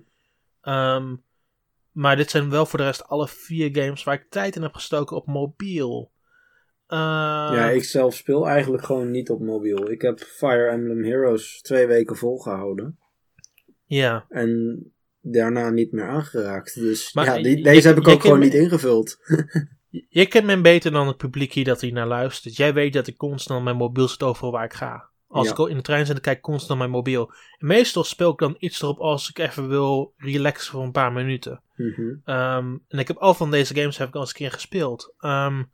[0.60, 1.14] Ehm,
[1.90, 4.74] maar dit zijn wel voor de rest alle vier games waar ik tijd in heb
[4.74, 6.12] gestoken op mobiel.
[6.86, 9.90] Eh, ja, ik zelf speel eigenlijk gewoon niet op mobiel.
[9.90, 12.98] Ik heb Fire Emblem Heroes twee weken volgehouden.
[13.84, 14.26] ja.
[14.28, 14.82] En
[15.20, 16.74] daarna niet meer aangeraakt.
[16.74, 19.16] Dus Maar ja, die, deze heb ik ook gewoon niet ingevuld.
[20.08, 22.56] Je kent mij beter dan het publiek hier dat hier naar luistert.
[22.56, 25.08] Jij weet dat ik constant mijn mobiel zit overal waar ik ga.
[25.26, 25.52] Als Ja.
[25.52, 27.32] ik in de trein zit, dan kijk ik constant naar mijn mobiel.
[27.58, 31.12] En meestal speel ik dan iets erop als ik even wil relaxen voor een paar
[31.12, 31.62] minuten.
[31.76, 32.14] Mhm.
[32.24, 35.14] Ehm, en ik heb al van deze games heb ik al eens een keer gespeeld.
[35.18, 35.64] Ehm,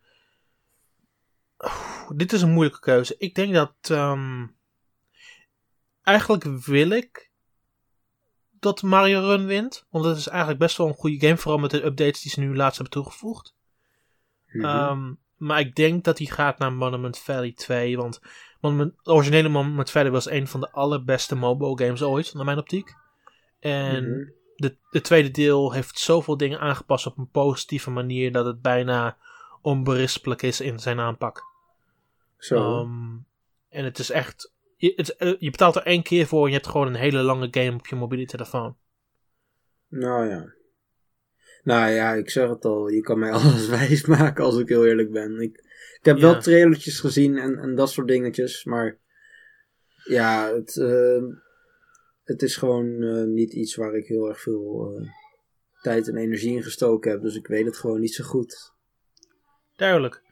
[2.14, 3.14] dit is een moeilijke keuze.
[3.18, 3.74] Ik denk dat.
[3.82, 4.46] ehm,
[6.02, 7.30] eigenlijk wil ik
[8.50, 9.86] dat Mario Run wint.
[9.90, 11.36] Want het is eigenlijk best wel een goede game.
[11.36, 13.54] Vooral met de updates die ze nu laatst hebben toegevoegd.
[14.52, 14.64] Mhm.
[14.64, 17.96] Ehm, maar ik denk dat hij gaat naar Monument Valley 2.
[17.96, 18.20] Want
[18.60, 22.58] Monument, de originele Monument Valley was een van de allerbeste mobile games ooit, naar mijn
[22.58, 22.94] optiek.
[23.60, 24.28] En Mhm.
[24.56, 29.16] de, de tweede deel heeft zoveel dingen aangepast op een positieve manier dat het bijna
[29.62, 31.42] onberispelijk is in zijn aanpak.
[32.38, 32.56] Zo.
[32.56, 33.16] Ehm,
[33.68, 34.52] en het is echt.
[34.76, 37.22] Je, het, eh, je betaalt er één keer voor en je hebt gewoon een hele
[37.22, 38.76] lange game op je mobiele telefoon.
[39.88, 40.52] Nou ja.
[41.62, 42.88] Nou ja, ik zeg het al.
[42.88, 45.40] Je kan mij alles wijs maken als ik heel eerlijk ben.
[45.40, 45.56] Ik,
[45.98, 46.22] ik heb Ja.
[46.22, 48.64] wel trailertjes gezien en, en dat soort dingetjes.
[48.64, 48.98] Maar
[50.04, 51.22] ja, het, eh,
[52.24, 55.08] het is gewoon eh, niet iets waar ik heel erg veel eh,
[55.82, 57.22] tijd en energie in gestoken heb.
[57.22, 58.72] Dus ik weet het gewoon niet zo goed.
[59.76, 60.22] Duidelijk.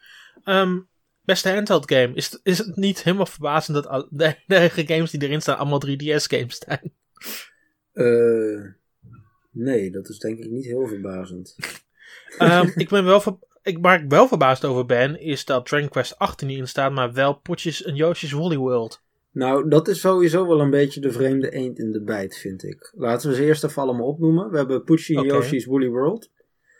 [0.44, 0.78] Ehm,
[1.24, 2.14] beste handheld game.
[2.14, 5.40] Is, het- is het niet helemaal verbazend dat al- de, de eigen games die erin
[5.40, 6.92] staan allemaal 3DS games zijn?
[7.92, 8.64] Eh,
[9.50, 11.56] nee, dat is denk ik niet heel verbazend.
[12.38, 15.88] Ehm, ik ben wel ver- ik, waar ik wel verbaasd over ben, is dat Dragon
[15.88, 19.02] Quest 8 er niet in staat, maar wel Potjes en Yoshi's Woolly World.
[19.30, 22.92] Nou, dat is sowieso wel een beetje de vreemde eend in de bijt, vind ik.
[22.96, 24.50] Laten we ze eerst even allemaal opnoemen.
[24.50, 25.24] We hebben Pucci en.
[25.24, 26.30] Yoshi's Woolly World.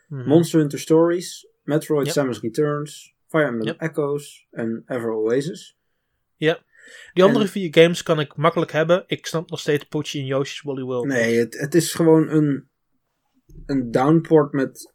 [0.09, 0.28] Mhm.
[0.28, 2.14] Monster Hunter Stories, Metroid Yep.
[2.14, 3.81] Samus Returns, Fire Emblem Yep.
[3.81, 5.76] Echoes en Ever Oasis.
[7.12, 9.05] Die andere en- vier games kan ik makkelijk hebben.
[9.07, 11.07] Ik snap nog steeds Potje en Yoshi's Woolly World.
[11.07, 12.68] Nee, het, het is gewoon een,
[13.66, 14.94] een downport met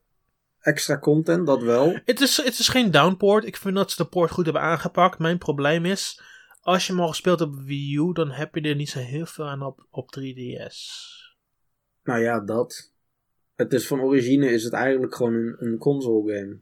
[0.59, 1.99] extra content, dat wel.
[2.05, 3.45] Het is, het is geen downport.
[3.45, 5.19] Ik vind dat ze de port goed hebben aangepakt.
[5.19, 6.21] Mijn probleem is,
[6.61, 8.99] als je hem al gespeeld hebt op Wii U, dan heb je er niet zo
[8.99, 10.77] heel veel aan op, op 3DS.
[12.03, 12.93] Nou ja, dat.
[13.55, 16.61] Het is van origine is het eigenlijk gewoon een, een console game.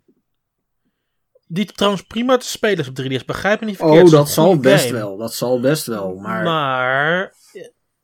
[1.53, 3.25] Die trouwens prima te spelen is op 3DS.
[3.25, 3.97] Begrijp me niet verkeerd.
[3.97, 4.97] Oh, het is dat zal best game.
[4.97, 5.17] wel.
[5.17, 6.15] Dat zal best wel.
[6.15, 7.33] Maar, Maar,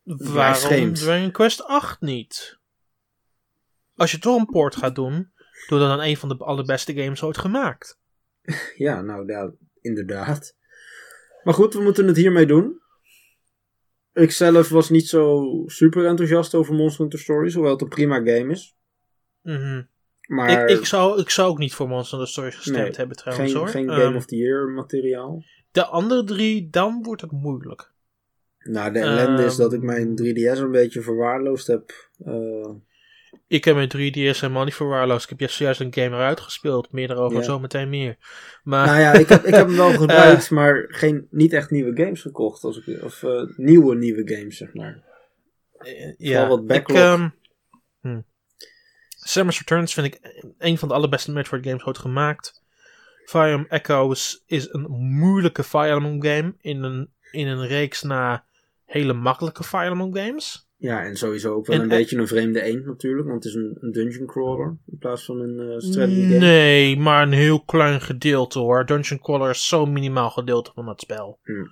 [0.04, 0.94] waarom.
[0.94, 2.60] Dragon Quest 8 niet?
[3.96, 5.32] Als je toch een port gaat doen,
[5.68, 8.00] doe dan aan een van de allerbeste games ooit gemaakt.
[8.86, 10.56] ja, nou ja, inderdaad.
[11.44, 12.82] Maar goed, we moeten het hiermee doen.
[14.14, 18.16] Ik zelf was niet zo super enthousiast over Monster Hunter Stories, hoewel het een prima
[18.16, 18.76] game is.
[19.42, 19.84] Mhm.
[20.28, 23.18] Maar Ik, ik, zou, ik zou ook niet voor Monster Hunter Stories gestemd Nee, hebben
[23.18, 23.70] trouwens geen, hoor.
[23.70, 25.44] geen Ehm, Game of the Year materiaal.
[25.72, 27.92] De andere drie, dan wordt het moeilijk.
[28.60, 29.62] Nou, de ellende is Ehm.
[29.62, 32.10] dat ik mijn 3DS een beetje verwaarloosd heb.
[32.26, 32.70] Eh,
[33.48, 35.32] Ik heb mijn 3DS helemaal niet verwaarloosd.
[35.32, 36.92] Ik heb juist een game eruit gespeeld.
[36.92, 37.44] Meer daarover Ja.
[37.44, 38.18] zo meteen meer.
[38.64, 42.04] Maar nou ja, ik heb, ik heb hem wel gebruikt, maar geen, niet echt nieuwe
[42.04, 42.64] games gekocht.
[42.64, 45.04] Als ik, of eh, nieuwe nieuwe games, zeg maar.
[45.78, 46.98] eh, ja, wat ik, backlog.
[46.98, 47.30] ehm,
[48.02, 48.22] hm.
[49.28, 52.64] Samus Returns vind ik een van de allerbeste Metroid games ooit gemaakt.
[53.26, 56.56] Fire Emblem Echoes is een moeilijke Fire Emblem game.
[56.62, 58.46] In een, in een reeks na
[58.86, 60.66] hele makkelijke Fire Emblem games.
[60.78, 63.60] Ja, en sowieso ook wel En- een beetje een vreemde eend natuurlijk, want het is
[63.60, 66.38] een, een dungeon crawler in plaats van een eh strategy game.
[66.38, 68.86] Nee, maar een heel klein gedeelte hoor.
[68.86, 71.40] Dungeon Crawler is zo'n minimaal gedeelte van het spel.
[71.44, 71.72] Hmm.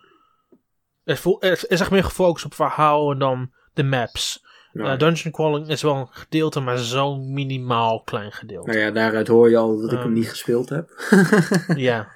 [1.04, 4.45] Het, voel- het is echt meer gefocust op verhaal en dan de maps.
[4.84, 8.70] Nou, dungeon Crawling is wel een gedeelte, maar zo'n minimaal klein gedeelte.
[8.70, 10.14] nou ja, daaruit hoor je al dat ik hem Ehm.
[10.14, 10.90] niet gespeeld heb.
[11.76, 12.08] Ja.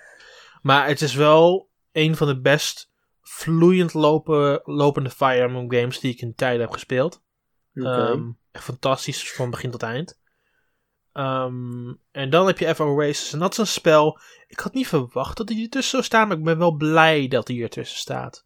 [0.61, 2.89] Maar het is wel een van de best
[3.21, 7.21] vloeiend lopen, lopende Fire Emblem games die ik in tijden heb gespeeld.
[7.73, 10.19] Ehm, echt fantastisch van begin tot eind.
[11.13, 13.33] Ehm, en dan heb je Ever Oasis.
[13.33, 14.19] En dat is een spel.
[14.47, 16.27] Ik had niet verwacht dat hij ertussen zou staan.
[16.27, 18.43] Maar ik ben wel blij dat hij ertussen staat.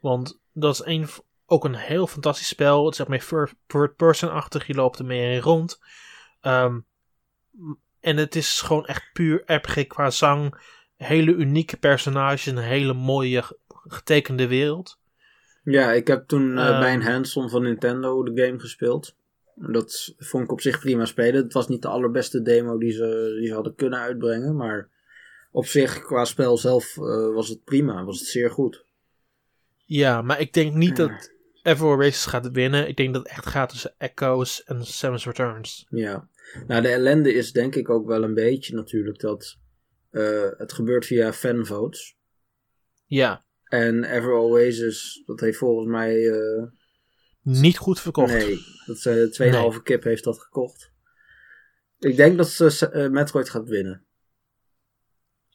[0.00, 1.08] Want dat is een,
[1.50, 2.84] ook een heel fantastisch spel.
[2.84, 4.66] Het is echt meer third- third person-achtig.
[4.66, 5.78] Je loopt er mee in rond.
[6.40, 6.78] Ehm,
[8.00, 10.54] en het is gewoon echt puur RPG qua zang.
[10.96, 12.46] Hele unieke personages.
[12.46, 14.98] Een hele mooie ge- getekende wereld.
[15.64, 16.80] Ja, ik heb toen eh, Ehm.
[16.80, 19.16] bij een hands-on van Nintendo de game gespeeld.
[19.54, 21.42] Dat vond ik op zich prima spelen.
[21.42, 24.56] Het was niet de allerbeste demo die ze, die ze hadden kunnen uitbrengen.
[24.56, 24.88] Maar
[25.52, 28.04] op zich, qua spel zelf, eh, was het prima.
[28.04, 28.84] Was het zeer goed.
[29.84, 31.06] Ja, maar ik denk niet Ja.
[31.06, 31.32] dat
[31.62, 32.88] Ever Races gaat winnen.
[32.88, 35.86] Ik denk dat het echt gaat tussen Echoes en Samus Returns.
[35.88, 36.28] Ja.
[36.66, 39.58] Nou, de ellende is denk ik ook wel een beetje natuurlijk dat
[40.10, 42.16] eh, het gebeurt via fanvotes.
[43.06, 46.28] Ja, En Ever Oasis, dat heeft volgens mij...
[46.28, 46.62] eh,
[47.42, 48.32] niet goed verkocht.
[48.32, 50.92] Nee, dat ze 2,5 kip heeft dat gekocht.
[51.98, 54.04] Ik denk dat ze eh, Metroid gaat winnen.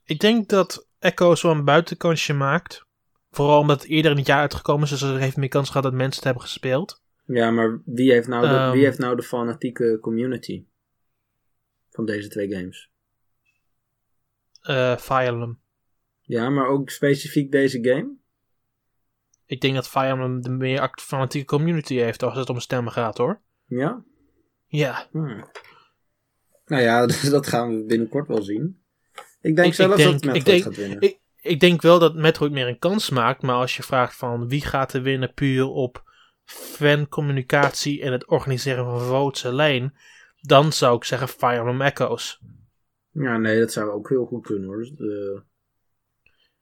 [0.04, 2.86] Ik denk dat Echoes wel een buitenkansje maakt.
[3.36, 4.90] Vooral omdat het eerder in het jaar uitgekomen is.
[4.90, 7.04] Dus er heeft meer kans gehad dat mensen het hebben gespeeld.
[7.26, 8.72] Ja, maar wie heeft nou de, Ehm.
[8.72, 10.66] wie heeft nou de fanatieke community
[11.90, 12.90] van deze twee games?
[14.62, 15.60] eh Fire Emblem.
[16.22, 18.14] Ja, maar ook specifiek deze game?
[19.46, 23.18] Ik denk dat Fire Emblem de meer fanatieke community heeft als het om stemmen gaat
[23.18, 23.42] hoor.
[23.66, 24.04] Ja?
[24.66, 25.08] Ja.
[25.12, 25.50] Hmm.
[26.66, 28.82] Nou ja, dat gaan we binnenkort wel zien.
[29.42, 31.02] Ik denk Ik- ik zelf denk- dat ik Metroid denk- gaat winnen.
[31.02, 34.48] Ik, ik denk wel dat Metroid meer een kans maakt, maar als je vraagt van
[34.48, 36.04] wie gaat er winnen puur op
[36.44, 39.94] fancommunicatie en het organiseren van votes alleen,
[40.42, 42.40] dan zou ik zeggen Fire Emblem Echoes.
[43.12, 44.78] Ja, nee, dat zou ook heel goed kunnen hoor.
[44.78, 45.42] Dus, eh,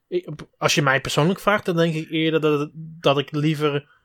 [0.08, 4.02] Ik- als je mij persoonlijk vraagt, dan denk ik eerder dat, dat ik liever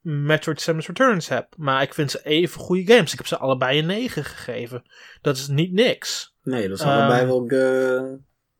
[0.00, 1.54] Metroid Samus Returns heb.
[1.56, 3.12] Maar ik vind ze even goede games.
[3.12, 4.82] Ik heb ze allebei een 9 gegeven.
[5.20, 6.34] Dat is niet niks.
[6.42, 6.92] nee, dat is Ehm.
[6.98, 8.12] allebei wel eh,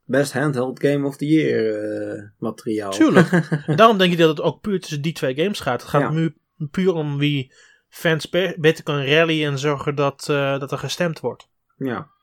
[0.07, 1.83] best handheld game of the year
[2.14, 2.90] eh, materiaal.
[2.92, 3.49] Tuurlijk.
[3.77, 5.81] Daarom denk ik dat het ook puur tussen die twee games gaat.
[5.81, 6.11] Het gaat Ja.
[6.11, 6.37] nu
[6.71, 7.53] puur om wie
[7.88, 11.49] fans be- beter kan rallyen en zorgen dat, eh, dat er gestemd wordt.
[11.77, 12.14] ja.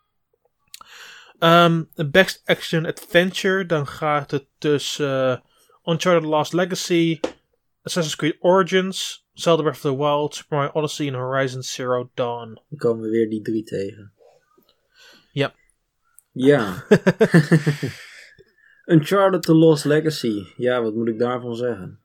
[1.40, 7.20] Ehm, Best Action Adventure, dan gaat het tussen eh, Uncharted Lost Legacy,
[7.82, 12.62] Assassin's Creed Origins, Zelda Breath of the Wild, Super Mario Odyssey en Horizon Zero Dawn.
[12.70, 14.14] Dan komen we weer die drie tegen.
[15.32, 15.54] Ja.
[16.34, 16.86] Ja.
[18.86, 20.44] Uncharted The Lost Legacy.
[20.56, 22.00] Ja, wat moet ik daarvan zeggen?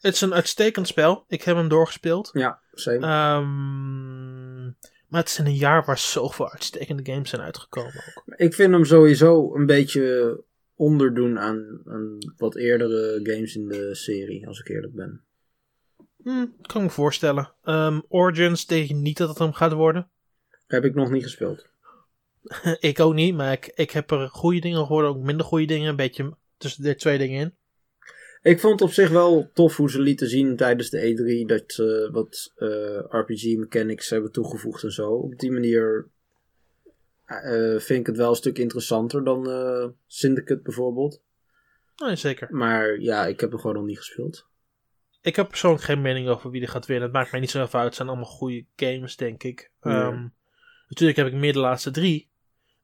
[0.00, 1.24] Het is een uitstekend spel.
[1.28, 2.30] Ik heb hem doorgespeeld.
[2.32, 2.98] Ja, same.
[2.98, 4.64] Ehm,
[5.08, 8.22] maar het is in een jaar waar zoveel uitstekende games zijn uitgekomen ook.
[8.36, 10.40] Ik vind hem sowieso een beetje
[10.74, 15.22] onderdoen aan, aan wat eerdere games in de serie, als ik eerlijk ben.
[16.22, 17.52] Hm, kan ik me voorstellen.
[17.62, 20.10] Ehm, Origins denk ik niet dat het hem gaat worden.
[20.66, 21.67] Heb ik nog niet gespeeld.
[22.90, 25.88] ik ook niet, maar ik, ik heb er goede dingen gehoord, ook minder goede dingen.
[25.88, 27.54] Een beetje tussen de twee dingen in.
[28.42, 31.62] Ik vond het op zich wel tof hoe ze lieten zien tijdens de E3 dat
[31.66, 35.10] ze wat eh, RPG mechanics hebben toegevoegd en zo.
[35.10, 36.08] Op die manier
[37.24, 41.22] eh, vind ik het wel een stuk interessanter dan eh, Syndicate bijvoorbeeld.
[41.96, 42.48] Nee, zeker.
[42.50, 44.46] Maar ja, ik heb hem gewoon nog niet gespeeld.
[45.20, 47.04] Ik heb persoonlijk geen mening over wie er gaat winnen.
[47.04, 47.86] Het maakt mij niet zo even uit.
[47.86, 49.70] Het zijn allemaal goede games, denk ik.
[49.82, 50.08] Ja.
[50.08, 50.26] Ehm,
[50.88, 52.27] natuurlijk heb ik meer de laatste drie.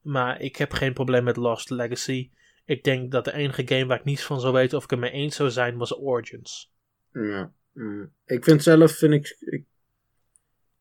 [0.04, 2.30] Maar ik heb geen probleem met Lost Legacy.
[2.64, 4.98] Ik denk dat de enige game waar ik niets van zou weten of ik het
[4.98, 6.72] mee eens zou zijn, was Origins.
[7.12, 7.52] Ja.
[7.72, 8.12] mm.
[8.26, 9.66] Ik vind zelf, vind ik, ik-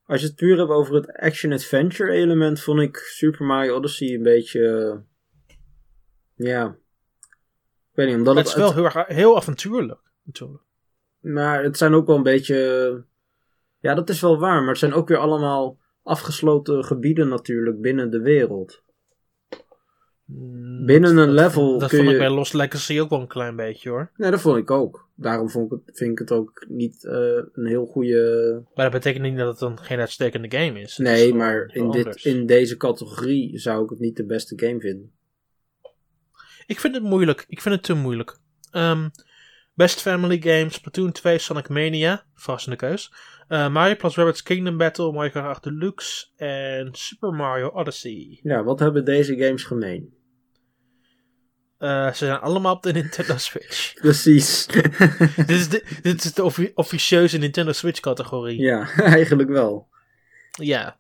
[0.03, 4.23] Als je het puur hebt over het action-adventure element, vond ik Super Mario Odyssey een
[4.23, 4.67] beetje.
[4.67, 4.99] eh,
[6.47, 6.77] ja.
[7.91, 8.55] Ik weet niet, omdat het het.
[8.55, 10.63] is wel heel, erg- heel avontuurlijk, natuurlijk.
[11.19, 13.05] Maar het zijn ook wel een beetje.
[13.79, 14.59] Ja, dat is wel waar.
[14.59, 18.83] Maar het zijn ook weer allemaal afgesloten gebieden natuurlijk binnen de wereld.
[20.35, 23.55] Mm, Binnen een level Dat kun vond ik bij Lost Legacy ook wel een klein
[23.55, 24.11] beetje hoor.
[24.17, 25.09] Nee, dat vond ik ook.
[25.15, 27.15] Daarom vond ik het, vind ik het ook niet eh,
[27.53, 28.61] een heel goede.
[28.73, 30.97] Maar dat betekent niet dat het dan geen uitstekende game is.
[30.97, 35.11] Nee, maar in, dit, in deze categorie zou ik het niet de beste game vinden.
[36.65, 37.45] Ik vind het moeilijk.
[37.47, 38.37] Ik vind het te moeilijk.
[38.71, 39.09] Ehm,
[39.73, 43.13] Best Family Games, Splatoon 2, Sonic Mania, verrassende keus.
[43.47, 48.39] Eh, Mario plus Rabbids Kingdom Battle, Mario Kart 8 Deluxe en Super Mario Odyssey.
[48.43, 50.13] Ja, wat hebben deze games gemeen?
[51.77, 53.93] Eh, ze zijn allemaal op de Nintendo Switch.
[53.93, 54.65] Precies.
[55.36, 58.62] dit, is de, dit is de offi- officieuze Nintendo Switch categorie.
[58.62, 59.88] ja, eigenlijk wel.
[60.51, 60.97] Ja.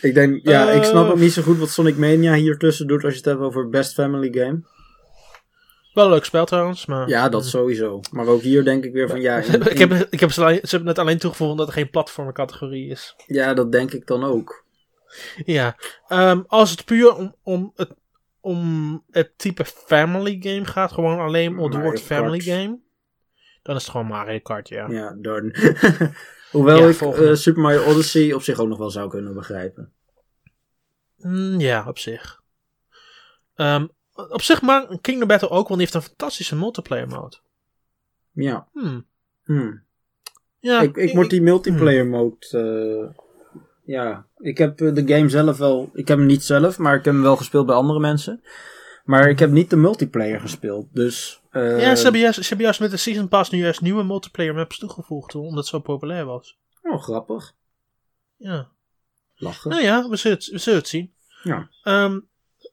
[0.00, 2.86] Ik denk, ja, ik snap Eh, ook niet zo goed wat Sonic Mania hier tussen
[2.86, 4.62] doet als je het hebt over Best Family Game.
[5.92, 7.08] Wel een leuk spel trouwens, maar...
[7.08, 8.00] Ja, dat sowieso.
[8.10, 10.58] Maar ook hier denk ik weer van ja, in- ik heb, ik heb ze, alleen,
[10.62, 13.14] ze hebben net alleen toegevoegd omdat er geen platformcategorie is.
[13.26, 14.64] ja, dat denk ik dan ook.
[15.44, 15.76] Ja,
[16.08, 17.90] ehm, als het puur om, om, het,
[18.44, 22.78] om het type family game gaat, gewoon alleen om het woord family game,
[23.62, 24.88] dan is het gewoon Mario Kart, ja.
[24.88, 25.54] Ja, dan.
[26.50, 29.92] Hoewel Ja, ik eh, Super Mario Odyssey op zich ook nog wel zou kunnen begrijpen.
[31.16, 32.42] Mm, ja, op zich.
[33.54, 37.36] Ehm, op zich maar Kingdom Battle ook, want die heeft een fantastische multiplayer mode.
[38.32, 38.68] Ja.
[38.72, 39.06] Hmm.
[39.44, 39.82] Hmm.
[40.58, 42.36] Ja, ik, ik moet die multiplayer mode.
[42.50, 43.23] eh,
[43.84, 45.90] ja, ik heb eh, de game zelf wel.
[45.92, 48.42] Ik heb hem niet zelf, maar ik heb hem wel gespeeld bij andere mensen.
[49.04, 50.86] Maar ik heb niet de multiplayer gespeeld.
[50.92, 51.40] Dus.
[51.50, 54.04] eh, ja, ze hebben, juist, ze hebben juist met de Season Pass nu juist nieuwe
[54.04, 56.58] multiplayer maps toegevoegd, omdat het zo populair was.
[56.82, 57.52] Oh, grappig.
[58.36, 58.68] Ja.
[59.34, 59.70] Lachen.
[59.70, 61.14] Nou ja, we zullen het, we zullen het zien.
[61.42, 61.68] Ja.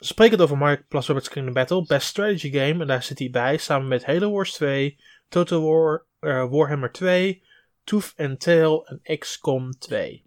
[0.04, 2.82] Spreek het over Mario Plus Rabbids Kingdom Battle, Best Strategy Game.
[2.82, 5.00] En daar zit hij bij, samen met Halo Wars 2,
[5.30, 7.44] Total War, eh, Warhammer 2,
[7.84, 10.24] Tooth and Tail en XCOM 2.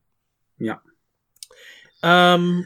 [0.57, 0.83] Ja.
[2.01, 2.63] Ehm,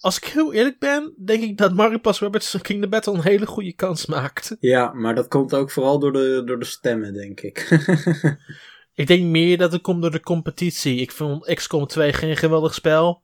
[0.00, 3.46] als ik heel eerlijk ben, denk ik dat Mario Plus Rabbids Kingdom Battle een hele
[3.46, 4.56] goede kans maakt.
[4.60, 7.68] Ja, maar dat komt ook vooral door de, door de stemmen, denk ik.
[8.98, 11.00] Ik denk meer dat het komt door de competitie.
[11.00, 13.22] Ik vond XCOM 2 geen geweldig spel.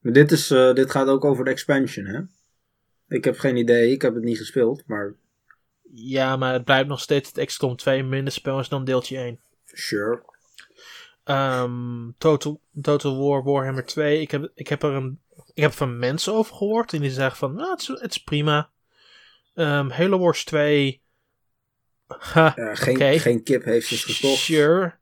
[0.00, 2.20] maar dit, is, eh, dit gaat ook over de expansion, hè?
[3.08, 5.14] Ik heb geen idee, ik heb het niet gespeeld, maar.
[5.92, 9.40] Ja, maar het blijft nog steeds het XCOM 2 minder spel is dan deeltje 1.
[9.64, 10.22] Sure.
[11.24, 14.20] Ehm, Total, Total War Warhammer 2.
[14.20, 15.20] Ik heb, ik heb er een.
[15.54, 16.92] Ik heb van mensen over gehoord.
[16.92, 17.54] En die zeggen van.
[17.54, 18.70] Nou, het, is, het is prima.
[19.54, 21.02] Ehm, Halo Wars 2.
[22.06, 23.18] Ha, Ja, geen, Oké.
[23.18, 24.38] geen kip heeft het gekocht.
[24.40, 24.94] Sure.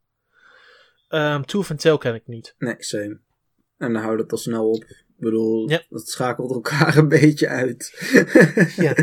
[1.09, 2.55] Um, Tooth and Tail ken ik niet.
[2.59, 3.19] Nee, same.
[3.79, 4.83] En dan houdt het al snel op.
[4.85, 5.83] Ik bedoel, Ja.
[5.89, 7.93] dat schakelt elkaar een beetje uit.
[8.77, 8.95] Ja.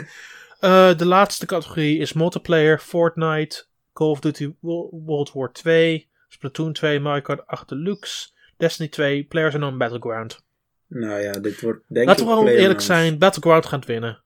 [0.60, 6.74] Eh, de laatste categorie is multiplayer, Fortnite, Call of Duty Wo- World War 2, Splatoon
[6.74, 10.44] 2, Mario Kart 8 Deluxe, Destiny 2, PlayerUnknown Battleground.
[10.88, 14.24] nou ja, dit wordt denk Laten ik we gewoon eerlijk zijn, Battleground gaat winnen.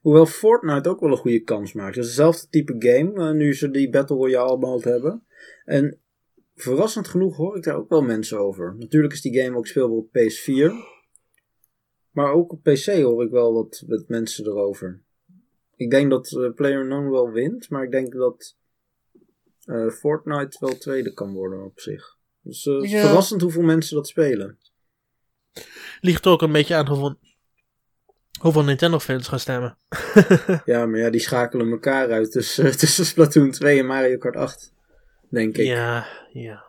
[0.00, 1.94] Hoewel Fortnite ook wel een goede kans maakt.
[1.94, 5.22] Het is hetzelfde type game, eh, nu ze die Battle Royale mode hebben.
[5.64, 6.00] En
[6.54, 8.74] verrassend genoeg hoor ik daar ook wel mensen over.
[8.78, 10.72] Natuurlijk is die game ook speelbaar op PS4.
[12.10, 15.02] Maar ook op PC hoor ik wel wat, wat mensen erover.
[15.76, 18.56] Ik denk dat uh, PlayerUnknown wel wint, maar ik denk dat
[19.66, 22.16] eh, Fortnite wel tweede kan worden op zich.
[22.40, 23.00] Dus eh, Ja.
[23.00, 24.58] verrassend hoeveel mensen dat spelen.
[26.00, 27.18] Ligt ook een beetje aan hoeveel,
[28.40, 29.78] hoeveel Nintendo fans gaan stemmen.
[30.64, 34.74] Ja, maar ja, die schakelen elkaar uit tussen, tussen Splatoon 2 en Mario Kart 8.
[35.30, 35.66] Denk ik.
[35.66, 36.64] Ja, ja.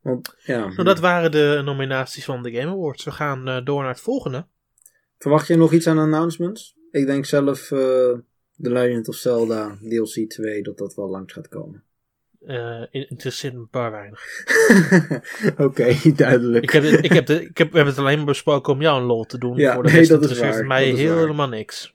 [0.00, 0.66] Want, ja.
[0.68, 3.04] Nou, dat waren de nominaties van de Game Awards.
[3.04, 4.46] We gaan eh, door naar het volgende.
[5.18, 6.76] Verwacht je nog iets aan announcements?
[6.90, 7.78] Ik denk zelf eh
[8.62, 11.84] The Legend of Zelda DLC 2 dat dat wel langs gaat komen.
[12.46, 14.20] Eh interesseert me een paar weinig.
[15.66, 16.64] Oké, duidelijk.
[16.64, 18.80] Ik heb, het- ik, heb de, ik heb, we hebben het alleen maar besproken om
[18.80, 19.56] jou een lol te doen.
[19.56, 21.18] Ja, Voor de nee, rest dat is waar, mij dat is waar.
[21.18, 21.94] helemaal niks.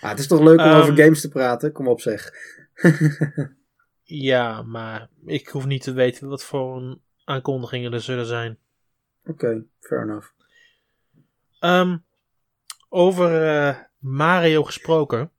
[0.00, 1.72] Ah, het is toch leuk om Ehm, over games te praten?
[1.72, 2.30] Kom op zeg.
[4.02, 8.58] Ja, maar ik hoef niet te weten wat voor aankondigingen er zullen zijn.
[9.26, 10.28] Oké, fair enough.
[11.60, 11.96] Ehm,
[12.88, 15.30] over eh, Mario gesproken.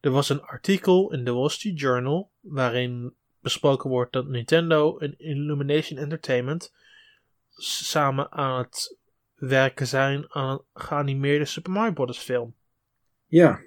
[0.00, 5.14] Er was een artikel in de Wall Street Journal waarin besproken wordt dat Nintendo en
[5.18, 6.72] Illumination Entertainment
[7.56, 8.98] samen aan het
[9.34, 12.18] werken zijn aan een geanimeerde Super Mario Bros.
[12.18, 12.54] film.
[13.26, 13.60] Ja,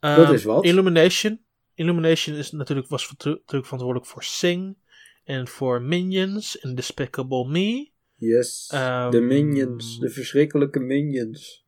[0.00, 0.64] Dat Ehm, is wat.
[0.64, 1.44] Illumination.
[1.74, 4.76] Illumination is natuurlijk, was natuurlijk verantwoordelijk voor Sing
[5.24, 7.90] en voor Minions en Despicable Me.
[8.14, 8.68] yes.
[8.72, 11.66] Ehm, de minions, de verschrikkelijke minions.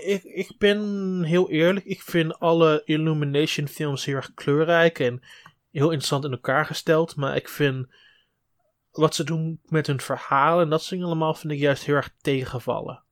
[0.00, 5.22] Ik, ik, ben heel eerlijk, ik vind alle Illumination films heel erg kleurrijk en
[5.70, 7.16] heel interessant in elkaar gesteld.
[7.16, 7.86] Maar ik vind
[8.90, 12.14] wat ze doen met hun verhaal en dat soort allemaal vind ik juist heel erg
[12.20, 13.02] tegenvallen.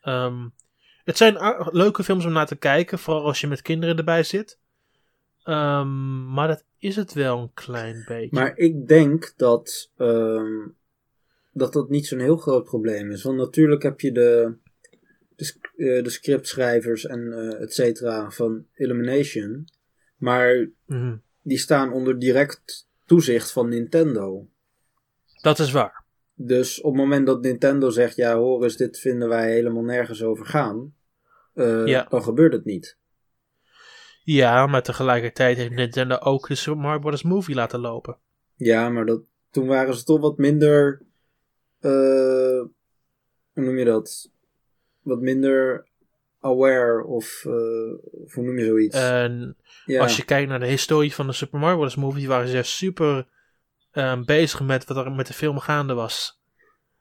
[0.00, 0.48] Ehm,
[1.04, 1.36] het zijn
[1.70, 4.58] leuke films om naar te kijken, vooral als je met kinderen erbij zit.
[5.42, 8.36] Ehm, maar dat is het wel een klein beetje.
[8.36, 10.68] Maar ik denk dat, ehm,
[11.52, 13.22] dat dat niet zo'n heel groot probleem is.
[13.22, 14.54] Want natuurlijk heb je de,
[15.36, 19.68] de, eh, de scriptschrijvers en eh et cetera van Illumination.
[20.16, 24.48] Maar Mhm, die staan onder direct toezicht van Nintendo.
[25.42, 26.04] Dat is waar.
[26.34, 30.22] Dus op het moment dat Nintendo zegt: Ja, hoor eens, dit vinden wij helemaal nergens
[30.22, 30.94] over gaan.
[31.54, 32.06] eh, Ja.
[32.10, 32.98] Dan gebeurt het niet.
[34.22, 37.22] Ja, maar tegelijkertijd heeft Nintendo ook de Super Mario Bros.
[37.22, 38.18] Movie laten lopen.
[38.56, 39.20] Ja, maar dat,
[39.50, 41.02] toen waren ze toch wat minder.
[41.80, 41.90] eh,
[43.52, 44.30] hoe noem je dat?
[45.06, 45.86] Wat minder
[46.40, 47.44] aware of.
[47.44, 47.52] eh,
[48.24, 48.96] of hoe noem je zoiets?
[48.96, 50.02] En ja.
[50.02, 51.96] als je kijkt naar de historie van de Super Mario Bros.
[51.96, 53.26] movie, waren ze super
[53.92, 56.40] ehm, bezig met wat er met de film gaande was.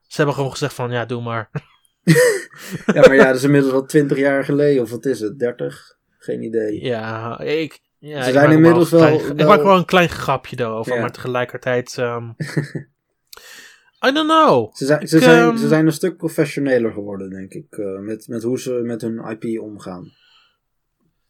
[0.02, 1.50] Ze hebben gewoon gezegd van, ja, doe maar.
[2.94, 5.40] ja, maar ja, dat is inmiddels al 20 jaar geleden, of wat is het?
[5.40, 5.98] 30?
[6.18, 6.84] Geen idee.
[6.84, 7.84] Ja, ik...
[7.98, 9.00] Ja, Ze ik zijn inmiddels wel...
[9.18, 11.02] klein- Ik maak wel een klein grapje daarover, Ja.
[11.02, 11.98] maar tegelijkertijd...
[11.98, 12.30] ehm,
[14.08, 14.76] I don't know.
[14.76, 17.78] Ze zijn, ze, Ik, zijn, ehm, ze zijn een stuk professioneler geworden, denk ik.
[17.78, 20.14] eh, met, met hoe ze met hun IP omgaan.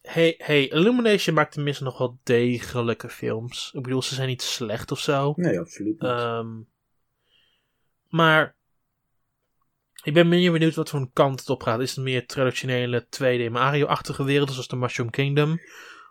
[0.01, 3.71] Hey, hey, Illumination maakt tenminste nog wel degelijke films.
[3.73, 5.33] Ik bedoel, ze zijn niet slecht of zo.
[5.35, 6.09] Nee, absoluut niet.
[6.09, 6.47] Ehm,
[8.09, 8.55] maar
[10.03, 11.79] ik ben meer benieuwd wat voor een kant het op gaat.
[11.79, 15.59] Is het meer traditionele 2D Mario-achtige werelden zoals de Mushroom Kingdom?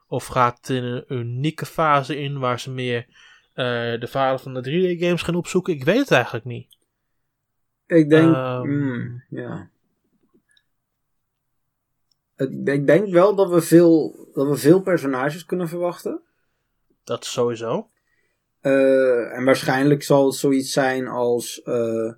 [0.07, 3.07] Of gaat het in een unieke fase in waar ze meer
[3.55, 5.75] de verhalen van de 3D-games gaan opzoeken?
[5.75, 6.77] Ik weet het eigenlijk niet.
[7.87, 8.35] ik denk.
[8.35, 9.71] ehm, mm, ja.
[12.65, 16.21] Ik denk wel dat we, veel, dat we veel personages kunnen verwachten.
[17.05, 17.89] Dat sowieso.
[18.61, 21.63] Eh, en waarschijnlijk zal het zoiets zijn als.
[21.63, 22.13] eh,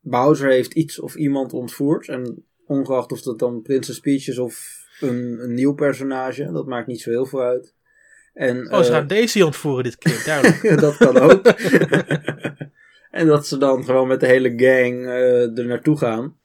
[0.00, 2.08] Bowser heeft iets of iemand ontvoerd.
[2.08, 6.86] En ongeacht of dat dan Princess Peach is of een, een nieuw personage, dat maakt
[6.86, 7.74] niet zo heel veel uit.
[8.38, 10.80] En, Oh, ze eh, gaan Daisy ontvoeren dit keer, duidelijk.
[10.80, 11.46] dat kan ook.
[13.20, 16.36] en dat ze dan gewoon met de hele gang eh, er naartoe gaan.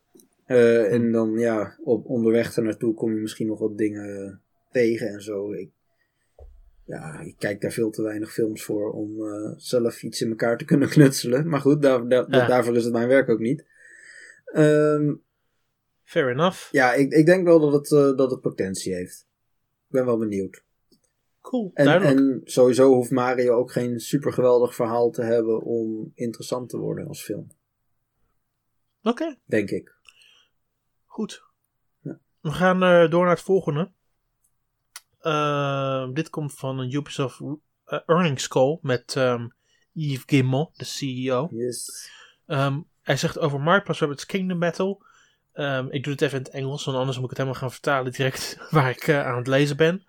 [0.46, 4.42] Eh, en dan ja, op onderweg er naartoe kom je misschien nog wat dingen
[4.72, 5.52] tegen en zo.
[5.52, 5.70] Ik,
[6.86, 9.10] ja, ik kijk daar veel te weinig films voor om
[9.58, 11.48] zelf iets in elkaar te kunnen knutselen.
[11.48, 12.48] Maar goed, daar, daar, Ja.
[12.48, 13.66] daarvoor is het mijn werk ook niet.
[14.46, 15.14] Ehm,
[16.04, 16.72] Fair enough.
[16.72, 19.28] ja, ik, ik denk wel dat het, dat het potentie heeft.
[19.88, 20.64] Ik ben wel benieuwd.
[21.44, 22.18] Cool, En, duidelijk.
[22.18, 27.08] en sowieso hoeft Mario ook geen super geweldig verhaal te hebben om interessant te worden
[27.08, 27.48] als film.
[29.02, 29.96] Oké, Denk ik.
[31.06, 31.44] goed.
[32.02, 32.20] Ja.
[32.40, 33.92] We gaan eh, door naar het volgende.
[35.20, 37.40] Ehm, dit komt van een Ubisoft
[37.86, 39.48] eh, earnings call met ehm,
[39.92, 41.48] Yves Guillemot, de CEO.
[41.52, 42.10] Yes.
[42.46, 44.98] Ehm, hij zegt over Plus Rabbids Kingdom Battle.
[45.90, 48.12] Ik doe het even in het Engels, want anders moet ik het helemaal gaan vertalen
[48.12, 50.04] direct waar ik eh, aan het lezen ben.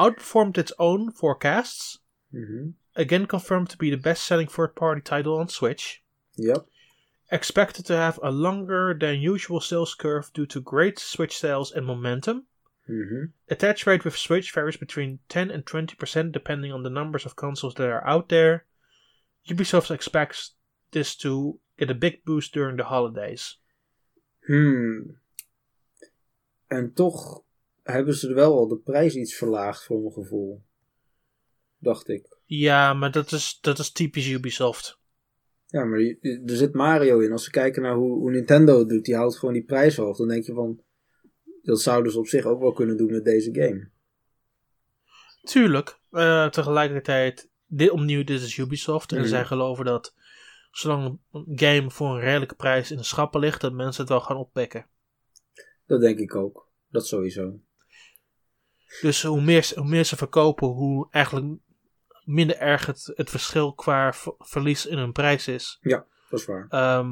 [0.00, 1.98] Outperformed its own forecasts.
[2.32, 2.72] Mhm.
[2.96, 6.02] Again confirmed to be the best-selling third-party title on Switch.
[6.36, 6.56] Ja.
[7.30, 11.86] Expected to have a longer than usual sales curve due to great Switch sales and
[11.86, 12.46] momentum.
[12.88, 13.32] Mhm.
[13.48, 17.74] Attach rate with Switch varies between 10 and 20% depending on the numbers of consoles
[17.74, 18.64] that are out there.
[19.46, 20.54] Ubisoft expects
[20.90, 23.56] this to get a big boost during the holidays.
[24.46, 25.16] Hmm.
[26.70, 27.44] En toch
[27.92, 30.62] hebben ze wel al de prijs iets verlaagd voor mijn gevoel.
[31.78, 32.38] Dacht ik.
[32.44, 34.98] Ja, maar dat is, dat is typisch Ubisoft.
[35.66, 37.32] Ja, maar er zit Mario in.
[37.32, 40.16] Als we kijken naar hoe, hoe Nintendo het doet, die houdt gewoon die prijs hoog.
[40.16, 40.80] Dan denk je van,
[41.62, 43.90] dat zouden ze op zich ook wel kunnen doen met deze game.
[45.42, 49.12] Tuurlijk, eh, tegelijkertijd, dit, opnieuw, dit is Ubisoft.
[49.12, 49.28] En Mhm.
[49.28, 50.14] zij geloven dat
[50.70, 54.20] zolang een game voor een redelijke prijs in de schappen ligt, dat mensen het wel
[54.20, 54.86] gaan oppikken.
[55.86, 56.68] Dat denk ik ook.
[56.88, 57.60] Dat sowieso.
[59.00, 61.46] Dus hoe meer, hoe meer ze verkopen, hoe eigenlijk
[62.24, 65.78] minder erg het, het verschil qua ver- verlies in hun prijs is.
[66.30, 66.66] Dat is waar.
[66.68, 67.10] Ehm,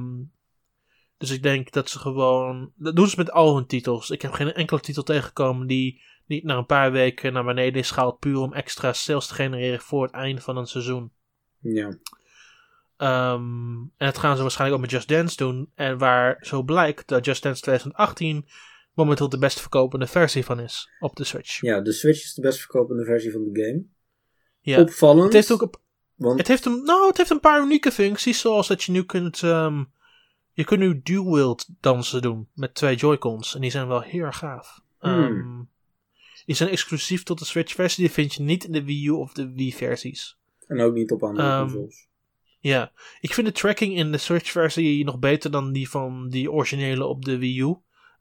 [1.18, 2.72] dus ik denk dat ze gewoon.
[2.76, 4.11] Dat doen ze met al hun titels.
[4.11, 7.91] Ik heb geen enkele titel tegengekomen die niet na een paar weken naar beneden is
[7.91, 8.18] gehaald.
[8.18, 11.12] puur om extra sales te genereren voor het einde van een seizoen.
[11.59, 11.99] Ja.
[12.97, 15.72] Ehm, en dat gaan ze waarschijnlijk ook met Just Dance doen.
[15.74, 18.49] En waar zo blijkt dat Just Dance 2018
[18.99, 21.61] momenteel de best verkopende versie van is op de Switch.
[21.61, 23.85] ja, de Switch is de best verkopende versie van de game.
[24.61, 24.81] Ja.
[24.81, 25.25] Opvallend.
[25.25, 25.75] Het heeft ook een
[26.15, 29.05] want, Het heeft, een, nou, het heeft een paar unieke functies, zoals dat je nu
[29.05, 29.85] kunt, ehm,
[30.53, 33.55] je kunt nu dual-wield dansen doen met twee Joy-Cons.
[33.55, 34.81] En die zijn wel heel erg gaaf.
[34.99, 35.25] Hmm.
[35.25, 35.63] Ehm,
[36.47, 39.33] die zijn exclusief tot de Switch-versie, die vind je niet in de Wii U of
[39.33, 40.37] de Wii-versies.
[40.67, 42.07] en ook niet op andere Ehm, consoles.
[42.61, 47.05] Ja, ik vind de tracking in de Switch-versie nog beter dan die van die originele
[47.05, 47.77] op de Wii U.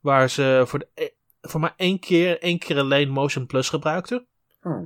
[0.08, 1.08] Waar ze voor, de, e-
[1.40, 4.26] voor maar één keer, één keer alleen Motion Plus gebruikten.
[4.62, 4.82] Oh,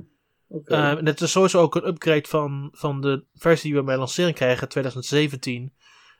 [0.47, 0.73] oké.
[0.73, 3.97] Uh, en het is sowieso ook een upgrade van, van de versie die we bij
[3.97, 5.73] lancering krijgen, 2017.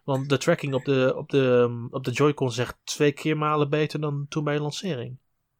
[0.03, 3.37] Want de tracking op de, op de, um, op de Joy-Con is echt twee keer
[3.37, 5.17] malen beter dan toen bij lancering.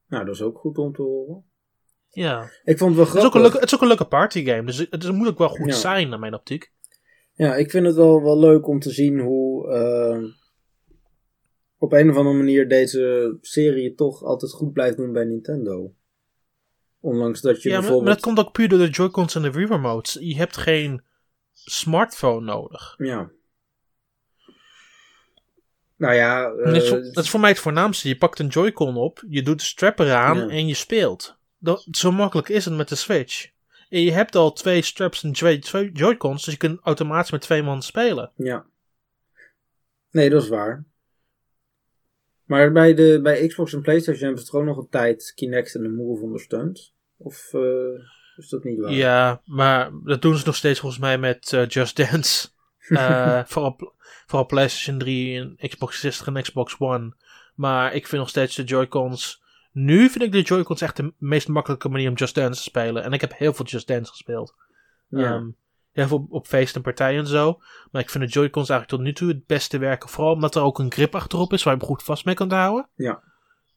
[0.07, 1.43] nou, dat is ook goed om te horen.
[2.09, 2.49] Ja.
[2.63, 3.33] Ik vond het wel Het is, ook grappig.
[3.33, 5.73] een leuke, het is ook een leuke partygame, dus het, moet ook wel goed Ja.
[5.75, 6.71] zijn naar mijn optiek.
[7.33, 10.23] Ja, ik vind het wel, wel leuk om te zien hoe eh,
[11.83, 15.93] op een of andere manier deze serie toch altijd goed blijft doen bij Nintendo.
[16.99, 18.15] Ondanks dat je Ja, maar, maar bijvoorbeeld...
[18.15, 20.17] dat komt ook puur door de Joy-Cons en de Wii Remotes.
[20.19, 21.01] Je hebt geen
[21.53, 22.95] smartphone nodig.
[22.97, 23.29] Ja.
[25.95, 26.45] Nou ja...
[26.45, 28.07] En dat, is, eh, voor- dat is voor mij het voornaamste.
[28.07, 30.47] Je pakt een Joy-Con op, je doet de strap eraan Ja.
[30.47, 31.37] en je speelt.
[31.57, 33.49] Dat, zo makkelijk is het met de Switch.
[33.89, 37.41] En je hebt al twee straps en twee, twee Joy-Cons, dus je kunt automatisch met
[37.41, 38.31] twee man spelen.
[38.35, 38.65] Ja.
[40.11, 40.85] Nee, dat is waar.
[42.53, 45.75] Maar bij, de, bij Xbox en PlayStation hebben ze toch ook nog een tijd Kinect
[45.75, 46.93] en de Move ondersteund?
[47.17, 47.61] Of eh,
[48.35, 48.91] is dat niet waar?
[48.91, 52.47] Ja, maar dat doen ze nog steeds volgens mij met eh, Just Dance.
[52.87, 53.95] Eh, vooral,
[54.25, 57.13] vooral PlayStation 3 en Xbox 60 en Xbox One.
[57.55, 59.43] Maar ik vind nog steeds de Joy-Cons.
[59.71, 63.03] Nu vind ik de Joy-Cons echt de meest makkelijke manier om Just Dance te spelen.
[63.03, 64.55] En ik heb heel veel Just Dance gespeeld.
[65.07, 65.33] Ja.
[65.33, 65.47] Ehm,
[65.93, 67.59] heel veel op, op feesten en partijen en zo.
[67.91, 70.09] Maar ik vind de Joy-Cons eigenlijk tot nu toe het beste werken.
[70.09, 72.51] Vooral omdat er ook een grip achterop is waar je hem goed vast mee kan
[72.51, 72.89] houden.
[72.95, 73.23] Ja.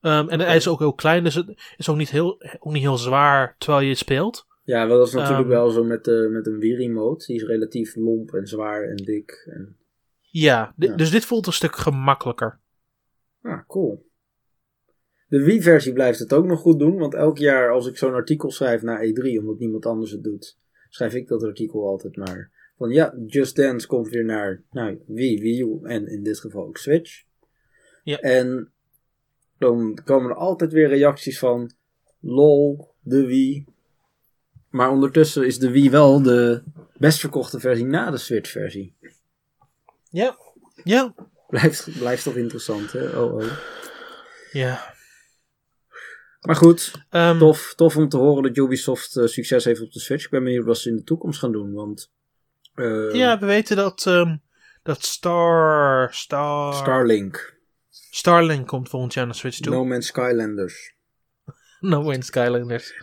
[0.00, 2.82] Ehm, en hij is ook heel klein, dus het is ook niet heel, ook niet
[2.82, 4.46] heel zwaar terwijl je het speelt.
[4.62, 7.26] Ja, wel, dat is natuurlijk Ehm, wel zo met, de, met een Wii Remote.
[7.26, 9.48] Die is relatief lomp en zwaar en dik.
[9.50, 9.76] En...
[10.20, 10.74] Ja.
[10.76, 12.60] dus dit voelt een stuk gemakkelijker.
[13.42, 14.06] Ah, cool.
[15.28, 16.98] De Wii-versie blijft het ook nog goed doen.
[16.98, 20.58] Want elk jaar als ik zo'n artikel schrijf naar E3, omdat niemand anders het doet,
[20.88, 22.50] schrijf ik dat artikel altijd maar.
[22.76, 26.66] Van ja, Just Dance komt weer naar nou, Wii, Wii U en in dit geval
[26.66, 27.22] ook Switch.
[28.02, 28.18] Ja.
[28.18, 28.70] En
[29.58, 31.70] dan komen er altijd weer reacties van
[32.20, 33.64] lol, de Wii.
[34.70, 36.62] Maar ondertussen is de Wii wel de
[36.96, 38.94] best verkochte versie na de Switch-versie.
[40.10, 40.38] Ja.
[40.84, 41.14] Ja.
[41.48, 43.20] Blijft, blijft toch interessant, hè?
[43.20, 43.58] Oh, oh.
[44.52, 44.94] Ja.
[46.40, 50.00] Maar goed, Ehm, tof, tof om te horen dat Ubisoft eh, succes heeft op de
[50.00, 50.24] Switch.
[50.24, 52.10] Ik ben benieuwd wat ze in de toekomst gaan doen, want...
[52.74, 54.36] eh, Ja, we weten dat, ehm,
[54.82, 57.58] dat Star, Star, Starlink,
[58.10, 59.72] Starlink komt volgend jaar naar Switch toe.
[59.74, 60.94] No Man's Skylanders.
[61.80, 62.94] No Man's Skylanders.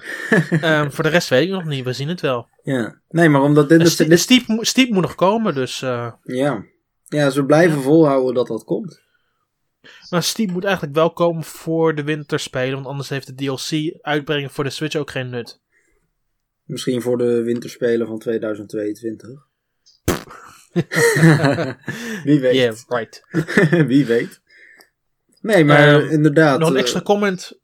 [0.50, 2.48] Ehm, voor de rest weet ik nog niet, we zien het wel.
[2.64, 3.78] Ja, nee, maar omdat dit...
[3.78, 5.82] En dit- Ste- dit- Steep, Steep moet nog komen, dus...
[5.82, 6.64] eh, ja.
[7.08, 9.02] ja, ze blijven volhouden dat dat komt.
[10.10, 14.50] Maar Steep moet eigenlijk wel komen voor de winterspelen, want anders heeft de DLC uitbrengen
[14.50, 15.62] voor de Switch ook geen nut.
[16.64, 19.30] Misschien voor de winterspelen van 2022.
[22.24, 22.56] Wie weet.
[22.56, 23.24] Yeah, right.
[23.88, 24.42] Wie weet.
[25.42, 26.60] Nee, maar Ehm, inderdaad.
[26.60, 27.60] nog een eh, extra comment.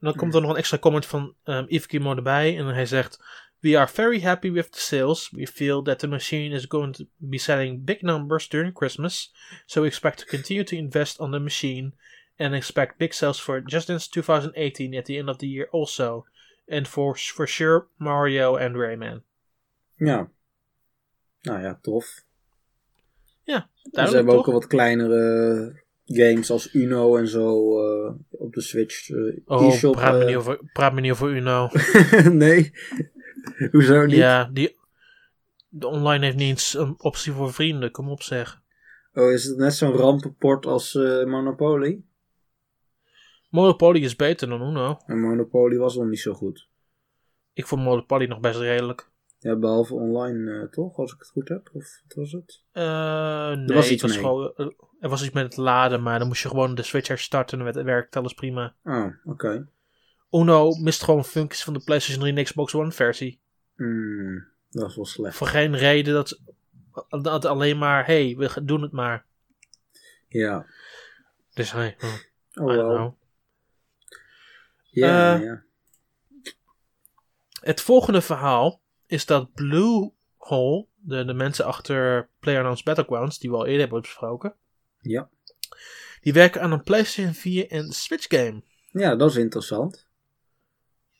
[0.00, 2.58] Dan komt er nog een extra comment van um, Yves Guillemot erbij.
[2.58, 3.20] En hij zegt:
[3.64, 5.30] We are very happy with the sales.
[5.32, 9.30] We feel that the machine is going to be selling big numbers during Christmas.
[9.66, 11.92] So we expect to continue to invest on the machine.
[12.38, 16.26] And expect big sales for Just Dance 2018 at the end of the year also.
[16.68, 19.22] And for, for sure Mario and Rayman.
[19.96, 20.28] Ja.
[21.42, 22.24] Nou ja, tof.
[23.44, 24.54] En ze Duidelijk, hebben ook toch?
[24.54, 29.10] al wat kleinere games als Uno en zo eh, op de Switch.
[29.10, 31.68] eh, Oh, eShop, praat, me eh, niet over, praat me niet over Uno.
[32.32, 32.72] nee.
[33.72, 34.16] Hoezo niet?
[34.16, 34.76] ja, die,
[35.68, 37.90] de online heeft niet eens een optie voor vrienden.
[37.90, 38.62] Kom op zeg.
[39.14, 42.02] Oh, is het net zo'n rampenport als eh, Monopoly?
[43.50, 44.98] Monopoly is beter dan Uno.
[45.06, 46.68] En Monopoly was nog niet zo goed.
[47.52, 49.12] Ik vond Monopoly nog best redelijk.
[49.38, 51.70] Ja, behalve online eh, toch, als ik het goed heb?
[51.72, 52.62] Of wat was het?
[52.72, 54.66] Eh nee, was iets het was gewoon, eh,
[55.00, 57.66] er was iets met het laden, maar dan moest je gewoon de Switch herstarten en
[57.66, 58.74] het werkte alles prima.
[58.84, 59.66] Oh, oké.
[60.34, 63.40] Uno mist gewoon functies van de PlayStation 3 en Xbox One versie.
[63.76, 65.36] Hmm, dat is wel slecht.
[65.36, 66.40] Voor geen reden dat,
[67.22, 69.24] dat alleen maar, hey, we doen het maar.
[70.28, 70.66] Ja.
[71.54, 72.14] Dus hey, oh,
[72.66, 73.16] Oh wel.
[74.90, 75.62] Ja, Eh, ja.
[77.60, 83.64] Het volgende verhaal is dat Bluehole, de, de mensen achter PlayerUnknown's Battlegrounds, die we al
[83.66, 84.54] eerder hebben besproken,
[85.00, 85.28] Ja.
[86.20, 88.62] die werken aan een PlayStation 4 en Switch game.
[88.92, 90.03] Ja, dat is interessant.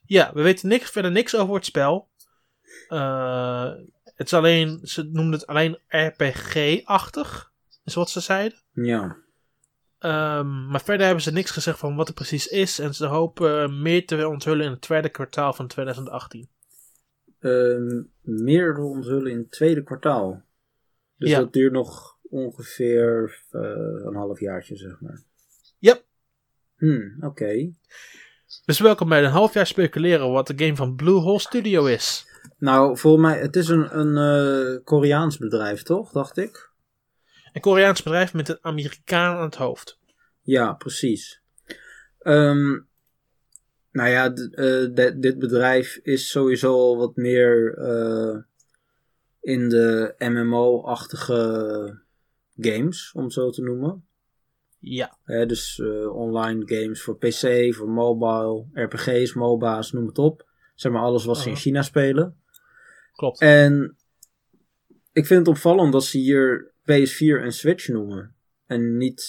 [0.06, 2.08] Ja, we weten niks, verder niks over het spel.
[2.88, 3.72] Eh,
[4.04, 7.52] het is alleen, ze noemden het alleen RPG-achtig,
[7.84, 8.58] is wat ze zeiden.
[8.72, 9.16] Ja.
[9.98, 12.78] Ehm, maar verder hebben ze niks gezegd van wat het precies is.
[12.78, 16.48] En ze hopen meer te onthullen in het tweede kwartaal van 2018.
[17.38, 20.42] Ehm, meer te onthullen in het tweede kwartaal.
[21.16, 21.38] Dus Ja.
[21.38, 23.60] dat duurt nog ongeveer eh,
[24.04, 25.22] een half jaartje, zeg maar.
[25.78, 26.04] Yep.
[26.76, 27.72] Hmm, oké.
[28.64, 32.26] Dus welkom bij een half jaar speculeren wat de game van Bluehole Studio is.
[32.58, 36.12] Nou, volgens mij, het is een, een eh, Koreaans bedrijf, toch?
[36.12, 36.70] Dacht ik.
[37.52, 39.98] Een Koreaans bedrijf met een Amerikaan aan het hoofd.
[40.42, 41.42] Ja, precies.
[42.18, 42.78] Ehm,
[43.90, 48.36] nou ja, eh, dit bedrijf is sowieso al wat meer eh,
[49.40, 52.02] in de MMO-achtige
[52.56, 54.06] games, om het zo te noemen.
[54.86, 60.48] Ja, Hè, dus eh, online games voor PC, voor mobile, RPG's, MOBA's, noem het op.
[60.74, 61.62] Zeg maar alles wat ze in Uh-huh.
[61.64, 62.36] China spelen.
[63.12, 63.40] klopt.
[63.40, 63.96] En
[65.12, 68.34] ik vind het opvallend dat ze hier PS4 en Switch noemen.
[68.66, 69.22] En niet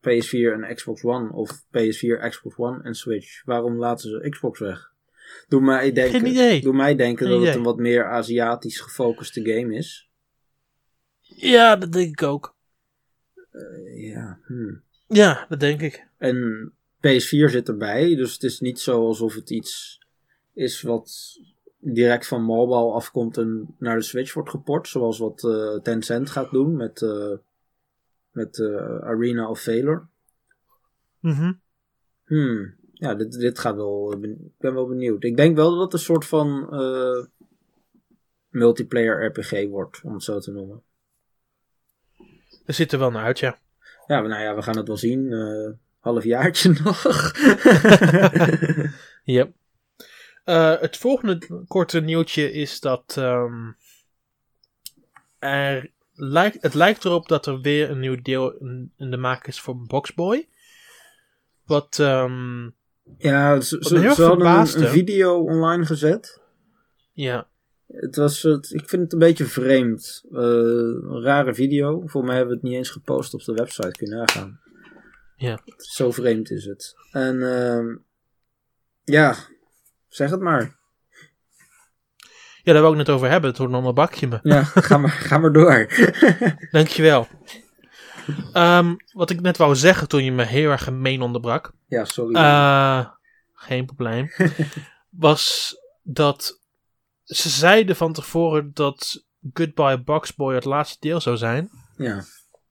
[0.00, 3.44] PS4 en Xbox One of PS4, Xbox One en Switch.
[3.44, 4.90] Waarom laten ze Xbox weg?
[5.48, 6.60] Doe mij denken, Geen idee.
[6.60, 10.10] Doe mij denken Geen dat het een wat meer Aziatisch gefocuste game is.
[11.20, 12.51] Ja, dat denk ik ook.
[13.52, 14.82] Eh, ja, hmm.
[15.06, 16.06] Ja, dat denk ik.
[16.18, 20.00] En PS4 zit erbij, dus het is niet zo alsof het iets
[20.54, 21.38] is wat
[21.78, 24.88] direct van mobile afkomt en naar de Switch wordt geport.
[24.88, 27.32] Zoals wat eh, Tencent gaat doen met, eh,
[28.30, 28.60] met
[29.00, 30.08] Arena of Valor.
[31.20, 31.52] Mhm.
[32.24, 32.74] Hmm.
[32.92, 34.12] Ja, dit, dit gaat wel.
[34.22, 35.24] Ik ben wel benieuwd.
[35.24, 36.68] Ik denk wel dat het een soort van
[38.48, 40.82] multiplayer RPG wordt, om het zo te noemen.
[42.66, 43.58] Dat ziet er wel naar uit, ja.
[44.06, 45.32] Ja, nou ja, we gaan het wel zien.
[45.32, 47.02] eh halfjaartje nog.
[49.24, 49.52] Yep.
[50.44, 53.70] Eh, het volgende korte nieuwtje is dat ehm,
[55.38, 59.46] er lijkt, het lijkt erop dat er weer een nieuw deel in, in de maak
[59.46, 60.48] is voor Boxboy.
[61.66, 62.64] Wat, ehm,
[63.18, 64.78] Ja, ze, hadden een, verbaasde.
[64.84, 66.40] een video online gezet.
[67.12, 67.46] ja,
[67.92, 70.24] Het was, het, ik vind het een beetje vreemd.
[70.32, 71.98] Eh, een rare video.
[71.98, 73.90] Volgens mij hebben we het niet eens gepost op de website.
[73.90, 74.60] Kun je nagaan.
[75.36, 75.58] Ja.
[75.76, 76.94] Zo vreemd is het.
[77.12, 77.96] En ehm,
[79.04, 79.36] ja,
[80.08, 80.76] zeg het maar.
[82.62, 83.48] ja, daar wil ik het net over hebben.
[83.50, 84.38] Het wordt nog een bakje me.
[84.42, 85.86] Ja, ga maar, ga maar door.
[86.70, 87.28] Dankjewel.
[88.52, 91.72] Ehm, wat ik net wou zeggen toen je me heel erg gemeen onderbrak.
[91.86, 92.34] Ja, sorry.
[92.34, 93.06] eh,
[93.54, 94.30] geen probleem.
[95.10, 96.60] was dat
[97.34, 101.70] ze zeiden van tevoren dat Goodbye Boxboy het laatste deel zou zijn.
[101.96, 102.24] ja,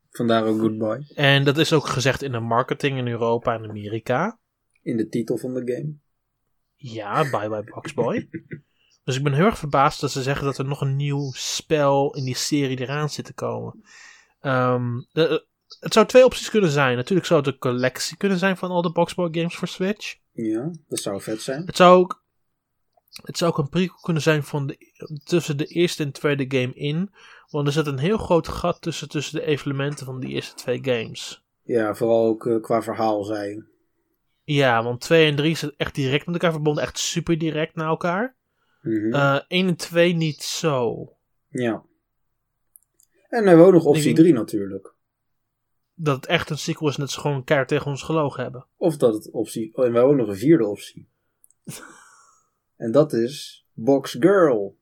[0.09, 1.11] vandaar ook Goodbye.
[1.15, 4.39] En dat is ook gezegd in de marketing in Europa en Amerika.
[4.81, 5.93] In de titel van de game.
[6.75, 8.29] Ja, Bye Bye Boxboy.
[9.03, 12.15] dus ik ben heel erg verbaasd dat ze zeggen dat er nog een nieuw spel
[12.15, 13.83] in die serie eraan zit te komen.
[14.39, 15.45] Ehm, de-
[15.79, 16.95] het zou twee opties kunnen zijn.
[16.95, 20.15] Natuurlijk zou het een collectie kunnen zijn van al de Boxboy games voor Switch.
[20.31, 21.65] Ja, dat zou vet zijn.
[21.65, 22.20] Het zou ook,
[23.11, 24.77] het zou ook een prequel kunnen zijn van de,
[25.23, 27.11] tussen de eerste en tweede game in.
[27.49, 30.79] Want er zit een heel groot gat tussen, tussen de evenementen van die eerste twee
[30.83, 31.43] games.
[31.63, 33.63] Ja, vooral ook eh, qua verhaal, zei je.
[34.43, 36.83] Ja, want 2 en 3 zitten echt direct met elkaar verbonden.
[36.83, 38.35] Echt super direct naar elkaar.
[38.81, 41.09] Eh 1 en 2 niet zo.
[41.47, 41.83] Ja.
[43.29, 44.93] En we hebben ook nog optie Ik- 3 natuurlijk.
[45.93, 48.65] Dat het echt een sequel is en dat ze gewoon keihard tegen ons gelogen hebben.
[48.77, 49.69] Of dat het optie...
[49.73, 51.07] Oh, en we hebben ook nog een vierde optie.
[52.81, 54.77] en dat is Box Girl.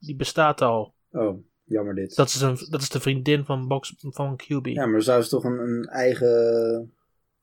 [0.00, 0.94] Die bestaat al.
[1.10, 2.16] Oh, jammer dit.
[2.16, 4.66] Dat is, een, dat is de vriendin van, Box, van QB.
[4.66, 6.94] Ja, maar zou ze toch een, een eigen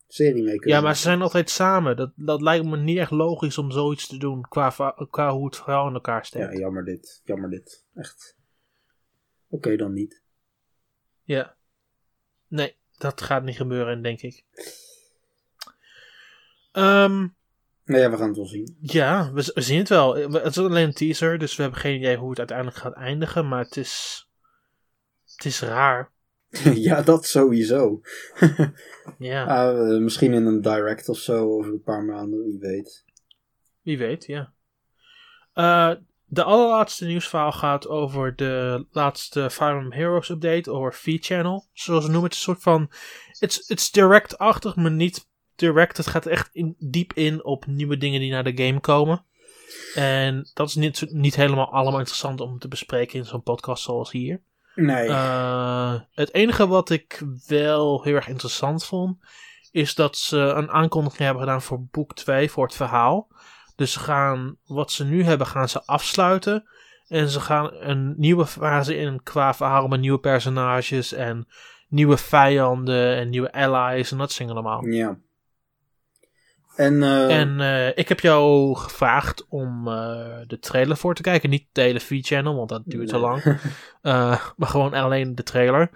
[0.08, 1.96] serie mee kunnen Ja, maar ze zijn altijd samen.
[1.96, 4.70] Dat, dat lijkt me niet echt logisch om zoiets te doen qua,
[5.10, 6.58] qua hoe het verhaal in elkaar Ja, steekt.
[6.58, 7.22] jammer dit.
[7.24, 7.86] Jammer dit.
[7.94, 8.38] Echt.
[9.50, 10.24] Oké, dan niet.
[11.24, 11.56] Ja.
[12.48, 14.44] Nee, dat gaat niet gebeuren, denk ik.
[16.72, 17.28] Ehm,
[17.88, 18.78] Nou ja, we gaan het wel zien.
[18.82, 20.16] ja, we, we zien het wel.
[20.16, 23.48] Het is alleen een teaser, dus we hebben geen idee hoe het uiteindelijk gaat eindigen.
[23.48, 24.26] Maar het is.
[25.36, 26.12] Het is raar.
[26.88, 28.02] ja, dat sowieso.
[29.18, 33.06] Ja, Ah, misschien in een direct of zo over een paar maanden, wie weet.
[33.82, 34.54] wie weet, ja.
[35.54, 35.92] Eh,
[36.26, 41.68] de allerlaatste nieuwsverhaal gaat over de laatste Fire Emblem Heroes update, over V-Channel.
[41.74, 42.92] Zoals ze noemen, het is een soort van.
[43.40, 45.27] It's, it's direct-achtig, maar niet
[45.58, 45.98] direct.
[45.98, 49.26] Het gaat echt in, diep in op nieuwe dingen die naar de game komen.
[49.96, 54.12] En dat is niet, niet helemaal allemaal interessant om te bespreken in zo'n podcast zoals
[54.12, 54.42] hier.
[54.76, 55.08] Nee.
[55.08, 59.18] Eh, het enige wat ik wel heel erg interessant vond,
[59.72, 63.28] is dat ze een aankondiging hebben gedaan voor boek 2, voor het verhaal.
[63.76, 66.68] Dus ze gaan, wat ze nu hebben, gaan ze afsluiten.
[67.08, 71.48] En ze gaan een nieuwe fase in qua verhaal met nieuwe personages en
[71.88, 74.86] nieuwe vijanden en nieuwe allies en dat dingen allemaal.
[74.86, 75.18] ja.
[76.78, 81.50] En, eh, En eh, ik heb jou gevraagd om eh, de trailer voor te kijken.
[81.50, 83.22] Niet de hele V-channel, want dat duurt te Nee.
[83.22, 83.60] lang.
[84.58, 85.90] Maar gewoon alleen de trailer.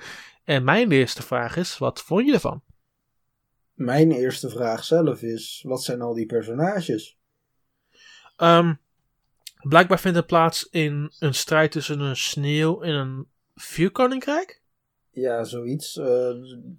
[0.44, 2.62] En mijn eerste vraag is, wat vond je ervan?
[3.82, 7.18] mijn eerste vraag zelf is, wat zijn al die personages?
[8.36, 8.74] Ehm,
[9.62, 14.61] blijkbaar vindt het plaats in een strijd tussen een sneeuw en een vuurkoninkrijk.
[15.12, 15.98] Ja, zoiets.
[15.98, 16.30] eh,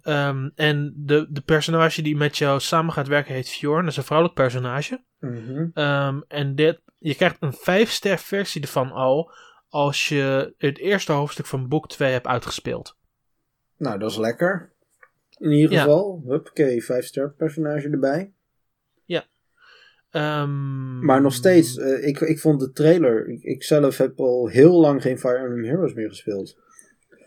[0.01, 3.81] Ehm, en de, de personage die met jou samen gaat werken heet Fjorn.
[3.81, 5.03] Dat is een vrouwelijk personage.
[5.19, 5.67] mhm.
[5.73, 9.31] Ehm, en dit, je krijgt een 5-ster versie ervan al
[9.69, 12.97] als je het eerste hoofdstuk van boek 2 hebt uitgespeeld.
[13.77, 14.71] Nou, dat is lekker.
[15.37, 15.81] In ieder Ja.
[15.81, 18.33] geval, huppakee, 5 ster personage erbij.
[20.09, 24.47] Ehm, Maar nog steeds, eh, ik, ik vond de trailer, ik, ik zelf heb al
[24.47, 26.57] heel lang geen Fire Emblem Heroes meer gespeeld.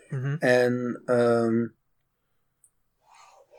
[0.09, 0.35] Mhm.
[0.39, 1.67] En ehm,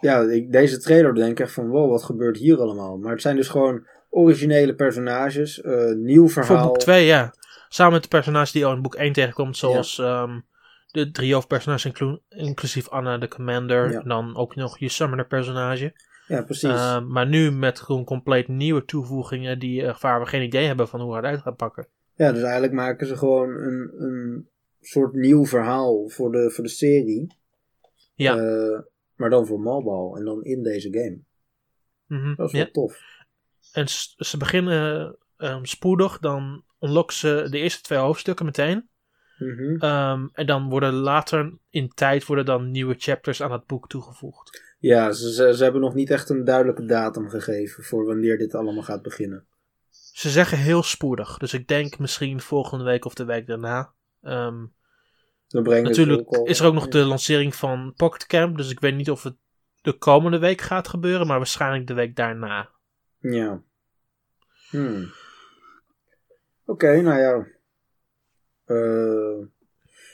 [0.01, 2.99] ja, ik, deze trailer denk ik echt van wow, wat gebeurt hier allemaal?
[2.99, 6.67] Maar het zijn dus gewoon originele personages, eh, nieuw Voor verhaal.
[6.67, 7.35] boek 2, ja.
[7.69, 10.41] Samen met de personages die al in boek 1 tegenkomt, zoals ehm,
[10.87, 13.91] de drie hoofdpersonages, inclu- inclusief Anna de Commander.
[13.91, 14.01] Ja.
[14.01, 15.93] En dan ook nog je Summoner personage.
[16.27, 16.71] Ja, precies.
[16.71, 20.89] Ehm, maar nu met gewoon compleet nieuwe toevoegingen die, eh, waar we geen idee hebben
[20.89, 21.87] van hoe het uit gaat pakken.
[22.15, 24.49] ja, dus eigenlijk maken ze gewoon een, een
[24.81, 27.37] soort nieuw verhaal voor de, voor de serie.
[28.15, 28.37] Ja.
[28.37, 28.81] Eh,
[29.15, 31.19] maar dan voor mobile en dan in deze game.
[32.07, 32.71] Mhm, Dat is wel ja.
[32.71, 33.01] tof.
[33.73, 38.89] En ze beginnen ehm, spoedig, dan unlocken ze de eerste twee hoofdstukken meteen.
[39.39, 39.77] Mhm.
[39.77, 44.75] Ehm, en dan worden later in tijd worden dan nieuwe chapters aan het boek toegevoegd.
[44.79, 48.55] Ja, ze, ze, ze hebben nog niet echt een duidelijke datum gegeven voor wanneer dit
[48.55, 49.47] allemaal gaat beginnen.
[49.91, 53.93] Ze zeggen heel spoedig, dus ik denk misschien volgende week of de week daarna.
[54.23, 59.11] Ze natuurlijk is er ook nog de lancering van Pocket Camp, dus ik weet niet
[59.11, 59.37] of het
[59.81, 62.71] de komende week gaat gebeuren, maar waarschijnlijk de week daarna.
[63.19, 63.63] Ja.
[64.71, 65.13] Hmm.
[66.65, 67.47] Oké, nou ja.
[68.65, 69.47] Eh,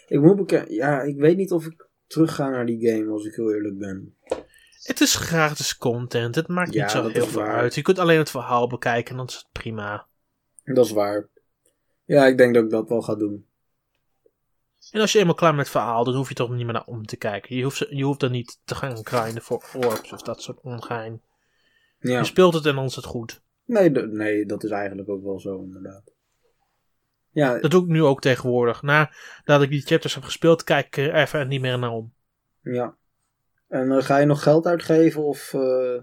[0.07, 3.25] ik moet bekennen, ja, ik weet niet of ik terug ga naar die game, als
[3.25, 4.17] ik heel eerlijk ben.
[4.83, 7.55] Het is gratis content, het maakt Ja, niet zo heel veel waar.
[7.57, 7.75] uit.
[7.75, 10.07] Je kunt alleen het verhaal bekijken en dan is het prima.
[10.65, 11.29] Dat is waar.
[12.05, 13.47] Ja, ik denk dat ik dat wel ga doen.
[14.91, 16.87] En als je eenmaal klaar met het verhaal, dan hoef je toch niet meer naar
[16.87, 17.57] om te kijken.
[17.57, 21.23] Je hoeft, je hoeft er niet te gaan grinden voor orbs of dat soort ongein.
[21.99, 22.19] Ja.
[22.19, 23.43] Je speelt het en dan is het goed.
[23.65, 26.13] Nee, nee, dat is eigenlijk ook wel zo, inderdaad.
[27.31, 28.83] Ja, Dat doe ik nu ook tegenwoordig.
[28.83, 32.13] Nadat ik die chapters heb gespeeld, kijk ik er even niet meer naar om.
[32.61, 32.97] ja.
[33.69, 36.01] En eh, ga je nog geld uitgeven of eh,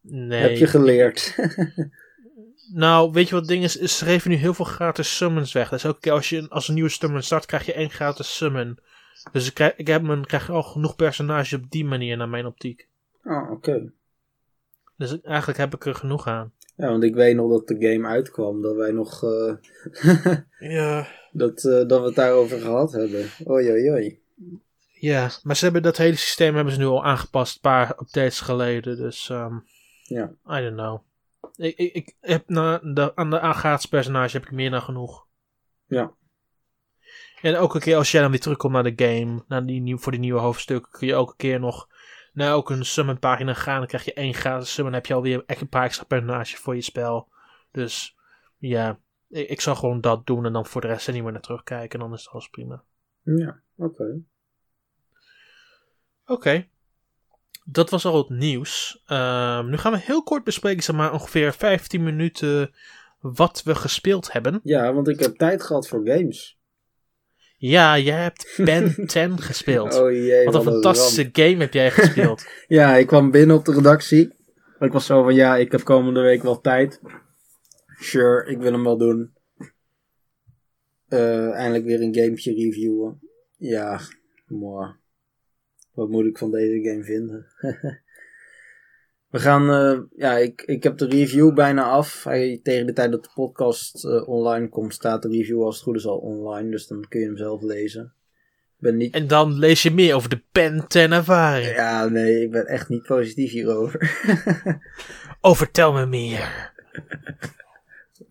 [0.00, 0.40] Nee.
[0.42, 1.34] heb je geleerd?
[2.72, 3.74] Nou, weet je wat het ding is?
[3.74, 5.68] Ze geven nu heel veel gratis summons weg.
[5.68, 8.78] Dus elke keer als je als een nieuwe summon start, krijg je één gratis summon.
[9.32, 12.88] Dus ik krijg, ik heb krijg al genoeg personages op die manier naar mijn optiek.
[13.22, 13.92] Ah, oké.
[14.96, 16.52] Dus eigenlijk heb ik er genoeg aan.
[16.76, 19.54] Ja, want ik weet nog dat de game uitkwam, dat wij nog, eh,
[20.76, 21.08] Ja.
[21.32, 23.26] dat, eh, dat we het daarover gehad hebben.
[23.48, 24.18] Oei, oei.
[24.92, 28.40] Ja, maar ze hebben dat hele systeem hebben ze nu al aangepast, een paar updates
[28.40, 28.96] geleden.
[28.96, 29.54] Dus, ehm
[30.02, 30.32] Ja.
[30.50, 31.00] I don't know.
[31.60, 34.82] Ik, ik, ik heb na de, aan de aan gratis personage heb ik meer dan
[34.82, 35.26] genoeg.
[35.86, 36.14] Ja.
[37.42, 40.12] En elke keer als jij dan weer terugkomt naar de game, naar die nieuw, voor
[40.12, 41.88] die nieuwe hoofdstukken, kun je elke keer nog
[42.32, 43.78] naar ook een summon pagina gaan.
[43.78, 46.56] Dan krijg je één gratis summon, dan heb je alweer echt een paar extra personages
[46.56, 47.28] voor je spel.
[47.70, 48.16] Dus
[48.56, 51.32] ja, ik, ik zal gewoon dat doen en dan voor de rest er niet meer
[51.32, 51.98] naar terugkijken.
[51.98, 52.84] En dan is het alles prima.
[53.22, 54.22] Ja, oké.
[56.26, 56.68] Oké.
[57.64, 59.02] Dat was al het nieuws.
[59.06, 62.74] Ehm, nu gaan we heel kort bespreken, zeg maar ongeveer 15 minuten,
[63.20, 64.60] wat we gespeeld hebben.
[64.62, 66.58] Ja, want ik heb tijd gehad voor games.
[67.56, 69.94] Ja, jij hebt Ben 10 gespeeld.
[69.94, 70.72] Oh jee, wat een ramp.
[70.72, 72.46] fantastische game heb jij gespeeld.
[72.68, 74.34] Ja, ik kwam binnen op de redactie.
[74.78, 77.00] Ik was zo van, ja, ik heb komende week wel tijd.
[78.00, 79.34] Sure, ik wil hem wel doen.
[81.08, 83.20] Eh, eindelijk weer een gamepje reviewen.
[83.56, 84.00] Ja,
[84.46, 84.94] mooi.
[86.00, 87.46] Wat moet ik van deze game vinden?
[89.30, 92.24] We gaan, eh, ja, ik, ik heb de review bijna af.
[92.24, 95.84] Hij, tegen de tijd dat de podcast eh, online komt, staat de review als het
[95.84, 96.70] goed is al online.
[96.70, 98.12] Dus dan kun je hem zelf lezen.
[98.78, 101.74] Ben niet en dan lees je meer over de Ben 10 ervaring.
[101.74, 104.00] ja, nee, ik ben echt niet positief hierover.
[105.40, 106.72] Oh, vertel me meer.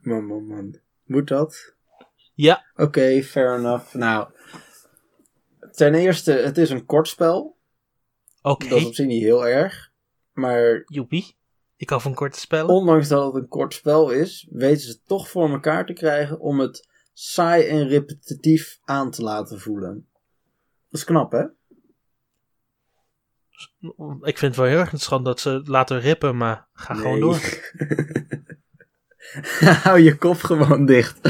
[0.02, 0.76] man, man, man.
[1.06, 1.74] Moet dat?
[2.34, 3.94] Ja, Oké, fair enough.
[3.94, 4.28] Nou,
[5.72, 7.58] ten eerste, het is een kort spel.
[8.42, 8.68] Oké.
[8.68, 9.92] Dat is op zich niet heel erg.
[10.34, 11.38] Maar Joepie.
[11.76, 12.76] Ik hou van korte spellen.
[12.76, 16.60] ondanks dat het een kort spel is, weten ze toch voor elkaar te krijgen om
[16.60, 20.08] het saai en repetitief aan te laten voelen.
[20.90, 21.44] Dat is knap, hè?
[24.22, 27.20] Ik vind het wel heel erg interessant dat ze het laten rippen, maar ga gewoon
[27.20, 27.40] door.
[29.84, 31.20] Hou je kop gewoon dicht.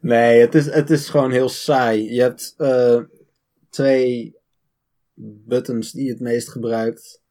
[0.00, 2.12] nee, het is, het is gewoon heel saai.
[2.14, 3.00] Je hebt eh,
[3.70, 4.36] twee
[5.14, 7.22] buttons die je het meest gebruikt.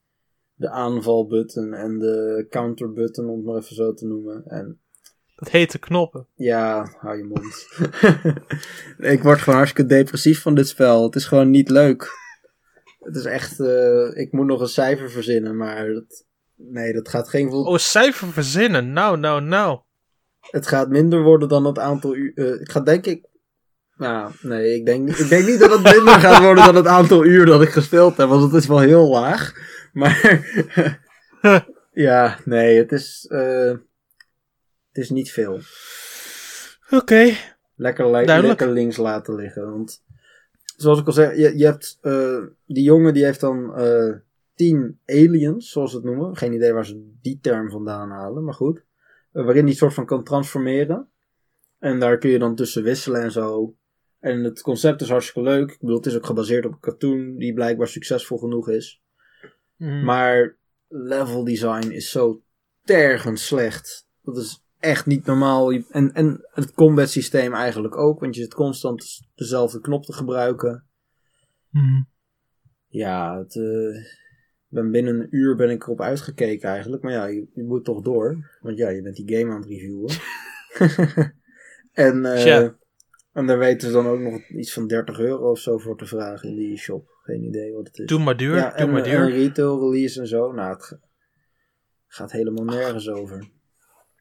[0.58, 4.44] De aanvalbutton en de counterbutton, om het maar even zo te noemen.
[4.46, 4.80] En
[5.36, 6.28] Dat heet de knoppen.
[6.36, 7.68] ja, hou je mond.
[9.14, 11.04] ik word gewoon hartstikke depressief van dit spel.
[11.04, 12.10] Het is gewoon niet leuk.
[13.00, 13.60] Het is echt...
[13.60, 15.94] eh, ik moet nog een cijfer verzinnen, maar...
[15.94, 17.50] Dat, nee, dat gaat geen...
[17.52, 18.94] Oh, cijfer verzinnen.
[18.94, 19.80] Nou, nou, nou.
[20.50, 22.32] Het gaat minder worden dan het aantal uur...
[22.36, 23.26] eh, ik ga denk ik...
[23.98, 26.88] Nou, nee, ik denk, niet- ik denk niet dat het minder gaat worden dan het
[26.88, 28.28] aantal uur dat ik gespeeld heb.
[28.30, 29.54] Want het is wel heel laag.
[29.94, 30.46] Maar...
[31.92, 33.26] ja, nee, het is...
[33.30, 33.70] eh,
[34.88, 35.60] het is niet veel.
[36.90, 37.34] Oké.
[37.76, 38.06] Lekker,
[38.48, 39.72] lekker links laten liggen.
[39.72, 40.04] Want
[40.78, 44.14] zoals ik al zei, je, je hebt eh, die jongen die heeft dan eh
[44.56, 46.36] tien aliens, zoals ze het noemen.
[46.38, 48.84] Geen idee waar ze die term vandaan halen, maar goed.
[49.44, 51.10] Waarin die soort van kan transformeren.
[51.80, 53.76] En daar kun je dan tussen wisselen en zo.
[54.20, 55.72] En het concept is hartstikke leuk.
[55.72, 59.02] Ik bedoel, het is ook gebaseerd op een cartoon die blijkbaar succesvol genoeg is.
[59.76, 60.04] Mm.
[60.04, 60.58] Maar
[60.88, 62.44] level design is zo
[62.84, 64.08] tergend slecht.
[64.22, 65.72] Dat is echt niet normaal.
[65.72, 68.20] En, en het combat systeem eigenlijk ook.
[68.20, 70.88] Want je zit constant dezelfde knop te gebruiken.
[71.70, 72.08] Mm.
[72.88, 74.06] Ja, het, eh,
[74.76, 77.04] ben binnen een uur ben ik erop uitgekeken eigenlijk.
[77.04, 78.58] Maar ja, je, je moet toch door.
[78.62, 80.14] Want ja, je bent die game aan het reviewen.
[81.92, 82.70] en, eh,
[83.34, 86.06] en daar weten ze dan ook nog iets van 30 euro of zo voor te
[86.06, 87.08] vragen in die shop.
[87.24, 88.06] Geen idee wat het is.
[88.06, 88.56] Doe maar duur.
[88.56, 89.30] Ja, doe en, maar duur.
[89.30, 90.52] retail release en zo.
[90.52, 91.00] Nou, het ga-
[92.08, 93.50] gaat helemaal nergens over.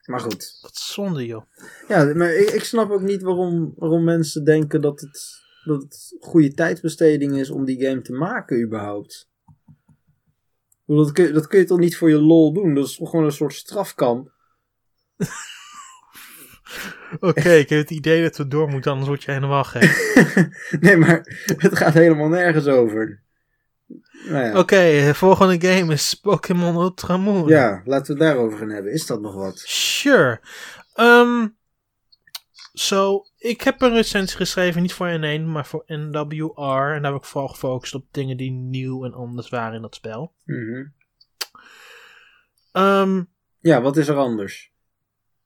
[0.05, 0.59] Maar goed.
[0.61, 1.43] Wat zonde, joh.
[1.89, 6.17] Ja, maar ik, ik snap ook niet waarom, waarom mensen denken dat het, dat het
[6.21, 9.33] goede tijdsbesteding is om die game te maken überhaupt.
[10.87, 12.75] Dat kun, je- dat kun je toch niet voor je lol doen?
[12.75, 14.33] Dat is toch gewoon een soort strafkamp?
[17.21, 20.15] Oké, ik heb het idee dat we door moeten, anders word je helemaal gek.
[20.81, 23.23] nee, maar het gaat helemaal nergens over.
[24.29, 24.59] Nou ja.
[24.59, 24.77] Oké,
[25.07, 27.49] de volgende game is Pokémon Ultramoon.
[27.49, 28.93] ja, laten we het daarover gaan hebben.
[28.93, 29.59] Is dat nog wat?
[29.65, 30.41] Sure.
[30.95, 31.47] Ehm,
[32.75, 36.93] Zo, ik heb een recensie geschreven, niet voor N1, maar voor NWR.
[36.95, 39.95] En daar heb ik vooral gefocust op dingen die nieuw en anders waren in dat
[39.95, 40.35] spel.
[40.45, 40.87] Mhm.
[42.73, 43.23] Ehm,
[43.61, 44.73] Ja, wat is er anders?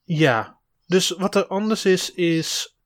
[0.03, 2.77] ja, dus wat er anders is, is...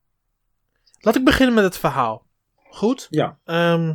[1.01, 2.27] Laat ik beginnen met het verhaal.
[2.71, 3.07] Goed?
[3.11, 3.95] Ja, Ehm,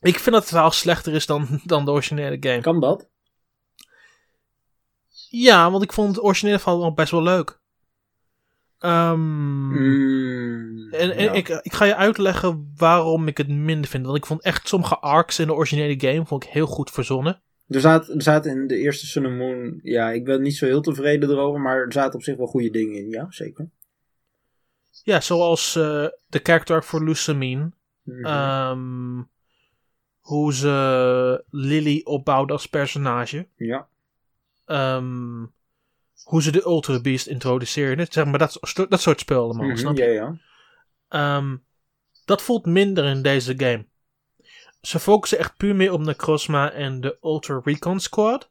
[0.00, 2.60] ik vind dat het verhaal slechter is dan, dan de originele game.
[2.60, 3.08] kan dat?
[5.30, 7.57] Ja, want ik vond het originele verhaal nog best wel leuk.
[8.78, 11.32] Ehm, Mm, En, en ja.
[11.32, 14.04] ik, ik ga je uitleggen waarom ik het minder vind.
[14.04, 17.42] Want ik vond echt sommige arcs in de originele game vond ik heel goed verzonnen.
[17.68, 20.66] Er zaten, er zaten in de eerste Sun and Moon, ja, ik ben niet zo
[20.66, 23.68] heel tevreden erover, maar er zaten op zich wel goede dingen in, ja, zeker.
[25.02, 27.70] Ja, zoals eh, de character arc voor Lusamine.
[28.02, 28.24] Mhm.
[28.24, 29.22] Ehm,
[30.20, 33.48] hoe ze Lily opbouwde als personage.
[33.56, 33.88] ja.
[34.64, 35.42] Ehm,
[36.22, 38.06] hoe ze de Ultra Beast introduceerde.
[38.10, 38.58] Zeg maar dat,
[38.88, 40.04] dat soort spel allemaal, Mhm, snap je?
[40.04, 40.38] ja.
[41.08, 41.56] Ehm,
[42.24, 43.86] dat voelt minder in deze game.
[44.80, 48.50] Ze focussen echt puur meer op Necrozma en de Ultra Recon Squad.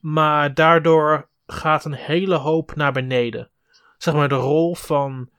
[0.00, 3.50] Maar daardoor gaat een hele hoop naar beneden.
[3.98, 5.30] Zeg maar, de rol van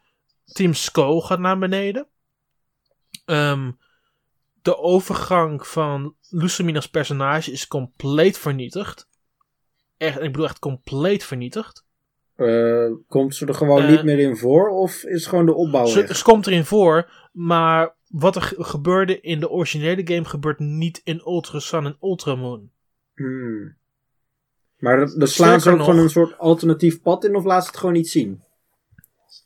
[0.45, 2.08] Team Skull gaat naar beneden.
[3.26, 3.72] Ehm,
[4.62, 9.10] de overgang van Lucamine als personage is compleet vernietigd.
[9.97, 11.85] Echt, ik bedoel echt compleet vernietigd.
[12.35, 15.85] Eh, komt ze er gewoon Eh, niet meer in voor, of is gewoon de opbouw
[15.85, 20.59] Ze, ze komt erin voor, maar wat er ge- gebeurde in de originele game gebeurt
[20.59, 22.71] niet in Ultra Sun en Ultra Moon.
[23.15, 23.75] Hmm.
[24.77, 27.77] Maar dat- slaan ze ook gewoon een soort alternatief pad in, of laat ze het
[27.79, 28.41] gewoon niet zien?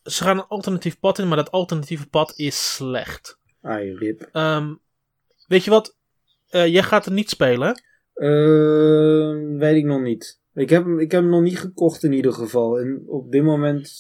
[0.04, 3.40] Ze gaan een alternatief pad in, maar dat alternatieve pad is slecht.
[3.62, 4.30] Ai, rip.
[4.32, 4.74] Ehm,
[5.48, 5.98] weet je wat?
[6.50, 7.82] Eh, jij gaat het niet spelen.
[8.14, 10.40] Eh, weet ik nog niet.
[10.54, 12.80] Ik heb, hem, ik heb hem nog niet gekocht in ieder geval.
[12.80, 13.92] En op dit moment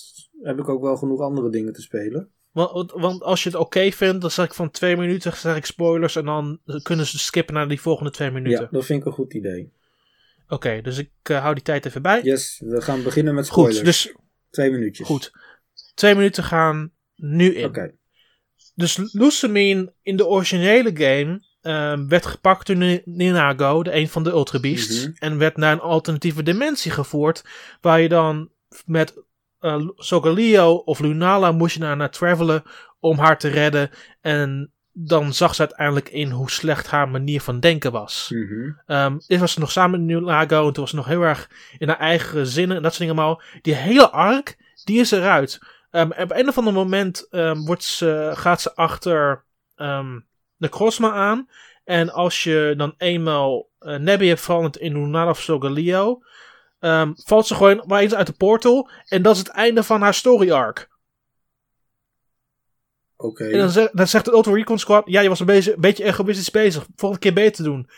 [0.41, 2.29] heb ik ook wel genoeg andere dingen te spelen.
[2.51, 5.65] Want, want als je het oké vindt, dan zeg ik van twee minuten, zeg ik
[5.65, 6.15] spoilers.
[6.15, 8.63] En dan kunnen ze skippen naar die volgende twee minuten.
[8.63, 9.71] Ja, dat vind ik een goed idee.
[10.47, 12.21] Oké, dus ik eh, hou die tijd even bij.
[12.23, 13.77] Yes, we gaan beginnen met spoilers.
[13.77, 14.15] Goed, dus
[14.49, 15.07] Twee minuutjes.
[15.07, 15.31] goed.
[15.93, 17.65] Twee minuten gaan nu in.
[17.65, 17.95] Oké.
[18.75, 24.23] Dus Lusamine in de originele game ehm, werd gepakt door Ni- Ninago, de een van
[24.23, 25.07] de Ultra Beasts.
[25.07, 25.11] Mhm.
[25.19, 27.43] En werd naar een alternatieve dimensie gevoerd.
[27.81, 28.49] Waar je dan
[28.85, 29.23] met
[29.61, 29.87] uh,
[30.85, 32.63] of Lunala moest je naar, naar travelen
[32.99, 33.89] om haar te redden.
[34.21, 38.27] En dan zag ze uiteindelijk in hoe slecht haar manier van denken was.
[38.85, 40.67] Ehm dit was ze nog samen met Nulago.
[40.67, 43.23] En toen was ze nog heel erg in haar eigen zinnen en dat soort dingen
[43.23, 43.41] allemaal.
[43.61, 45.59] Die hele arc, die is eruit.
[45.91, 47.27] Ehm, op een of ander moment
[47.65, 49.43] wordt ze, gaat ze achter
[50.61, 51.49] de Krosma aan.
[51.83, 56.21] En als je dan eenmaal uh, Nebby hebt veranderd in Lunala of Sogaleo...
[56.79, 58.89] ehm, valt ze gewoon maar eens uit de portal.
[59.07, 60.89] En dat is het einde van haar story arc.
[63.17, 63.43] Oké.
[63.45, 65.81] En dan, zegt- dan zegt de Ultra Recon Squad: Ja, je was een beetje, een
[65.81, 66.85] beetje egoïstisch bezig.
[66.95, 67.89] Volgende keer beter doen.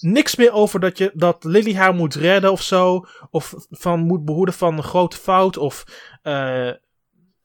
[0.00, 3.04] Niks meer over dat, je, dat Lily haar moet redden of zo.
[3.30, 5.56] Of van moet behoeden van een grote fout.
[5.56, 5.84] Of
[6.22, 6.70] eh,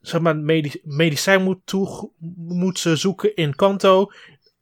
[0.01, 4.11] zeg maar, medi- medicijn moet, toe, moet ze zoeken in Kanto.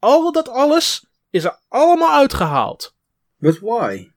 [0.02, 2.95] Al dat alles is er allemaal uitgehaald.
[3.38, 4.12] But why?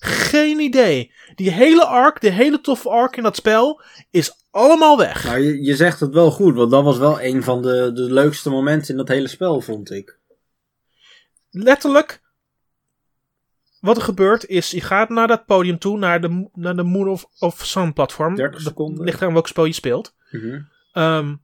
[0.00, 1.12] Geen idee.
[1.34, 3.80] Die hele arc, die hele toffe arc in dat spel,
[4.10, 5.24] is allemaal weg.
[5.24, 8.12] Nou, je, je zegt het wel goed, want dat was wel een van de, de
[8.12, 10.18] leukste momenten in dat hele spel, vond ik.
[11.50, 12.20] letterlijk.
[13.80, 17.08] Wat er gebeurt is, je gaat naar dat podium toe, naar de, naar de Moon
[17.08, 18.34] of, of Sun platform.
[18.34, 19.04] 30 Dat seconden.
[19.04, 20.14] ligt aan welk spel je speelt.
[20.92, 21.34] Ehm,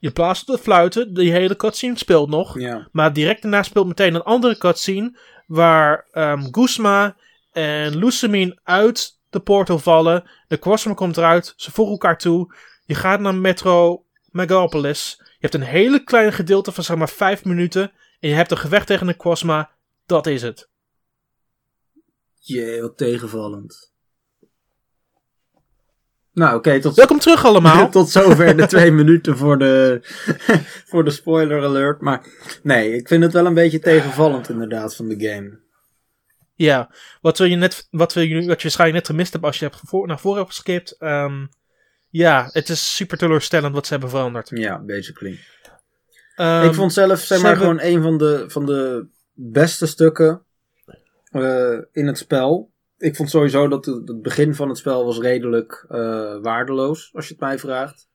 [0.00, 2.58] je plaatst de fluiten, die hele cutscene speelt nog.
[2.58, 2.88] Ja.
[2.92, 5.18] Maar direct daarna speelt meteen een andere cutscene.
[5.46, 7.16] Waar ehm Guzma
[7.52, 10.30] en Lusamine uit de portal vallen.
[10.48, 11.52] De Crossman komt eruit.
[11.56, 12.54] Ze voegen elkaar toe.
[12.84, 15.14] Je gaat naar Metro Megapolis.
[15.18, 17.92] Je hebt een hele kleine gedeelte van zeg maar 5 minuten.
[18.20, 19.70] En je hebt een gevecht tegen de Quasma.
[20.06, 20.68] Dat is het.
[22.38, 23.89] Jee, wat tegenvallend.
[26.32, 27.88] Nou, oké, tot, Welkom terug allemaal.
[27.98, 29.98] tot zover de twee minuten voor de,
[30.90, 32.00] voor de spoiler alert.
[32.00, 32.26] Maar
[32.62, 35.58] nee, ik vind het wel een beetje tegenvallend inderdaad van de game.
[36.54, 39.64] Ja, wat, we je net, wat, we, wat je waarschijnlijk net gemist hebt als je
[39.64, 40.96] hebt voor, naar voren hebt geskipt.
[40.98, 41.46] ehm,
[42.10, 44.50] ja, het is super teleurstellend wat ze hebben veranderd.
[44.54, 45.38] Ja, basically.
[46.34, 49.86] Ehm, ik vond zelf, zeg ze maar, hebben- gewoon een van de, van de beste
[49.86, 50.42] stukken
[51.30, 52.69] eh, in het spel.
[53.00, 57.26] Ik vond sowieso dat het, het begin van het spel was redelijk eh, waardeloos, als
[57.26, 58.08] je het mij vraagt.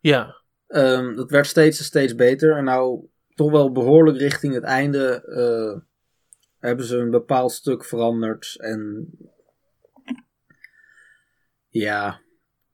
[0.00, 0.42] Ja,
[0.72, 2.56] Ehm dat werd steeds en steeds beter.
[2.56, 5.80] En nou, toch wel behoorlijk richting het einde eh,
[6.58, 8.54] hebben ze een bepaald stuk veranderd.
[8.58, 9.10] En
[11.68, 12.20] ja,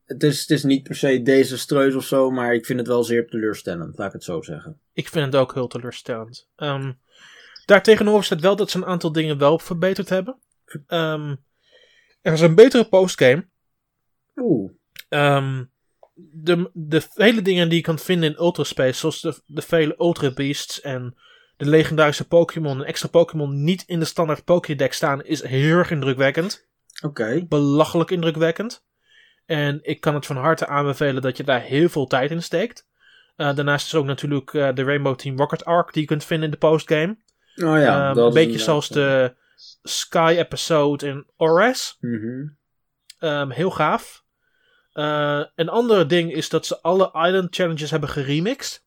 [0.04, 3.04] het is, het is niet per se desastreus of zo, maar ik vind het wel
[3.04, 4.80] zeer teleurstellend, laat ik het zo zeggen.
[4.92, 6.48] Ik vind het ook heel teleurstellend.
[6.56, 6.92] Ehm
[7.64, 10.38] daartegenover staat wel dat ze een aantal dingen wel verbeterd hebben.
[10.86, 11.34] Ehm,
[12.22, 13.48] er is een betere postgame.
[14.36, 14.70] Oeh.
[15.08, 15.64] Ehm,
[16.14, 20.30] de, de vele dingen die je kan vinden in Ultraspace, zoals de, de vele Ultra
[20.30, 21.14] Beasts en
[21.56, 25.90] de legendarische Pokémon en extra Pokémon niet in de standaard Pokédex staan, is heel erg
[25.90, 26.66] indrukwekkend.
[27.02, 27.46] Oké.
[27.48, 28.86] Belachelijk indrukwekkend.
[29.46, 32.86] En ik kan het van harte aanbevelen dat je daar heel veel tijd in steekt.
[33.36, 36.44] Uh, daarnaast is ook natuurlijk uh, de Rainbow Team Rocket Arc die je kunt vinden
[36.44, 37.16] in de postgame.
[37.56, 39.34] Oh ja, um, dat een is beetje zoals de
[39.82, 41.96] Sky episode in Ores.
[42.00, 42.48] Mhm.
[43.20, 44.24] Um, heel gaaf.
[44.94, 48.84] Uh, een ander ding is dat ze alle Island Challenges hebben geremixed.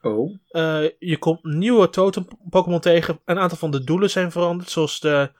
[0.00, 0.38] Oh.
[0.50, 3.20] Uh, je komt nieuwe totem Pokémon tegen.
[3.24, 4.70] Een aantal van de doelen zijn veranderd.
[4.70, 5.30] Zoals de,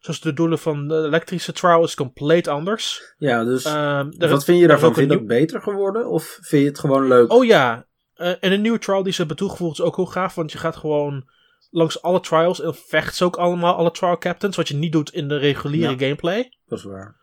[0.00, 3.14] zoals de doelen van de elektrische trial is compleet anders.
[3.18, 3.72] Ja, dus Um,
[4.18, 4.94] er- wat vind je daarvan?
[4.94, 7.32] Vind je dat beter geworden of vind je het gewoon leuk?
[7.32, 7.86] Oh ja,
[8.16, 10.34] uh, en een nieuwe trial die ze hebben toegevoegd is ook heel gaaf.
[10.34, 11.30] Want je gaat gewoon
[11.70, 14.56] langs alle trials en vecht ze ook allemaal, alle trial captains.
[14.56, 15.98] Wat je niet doet in de reguliere Ja.
[15.98, 16.56] gameplay.
[16.66, 17.18] Dat is waar.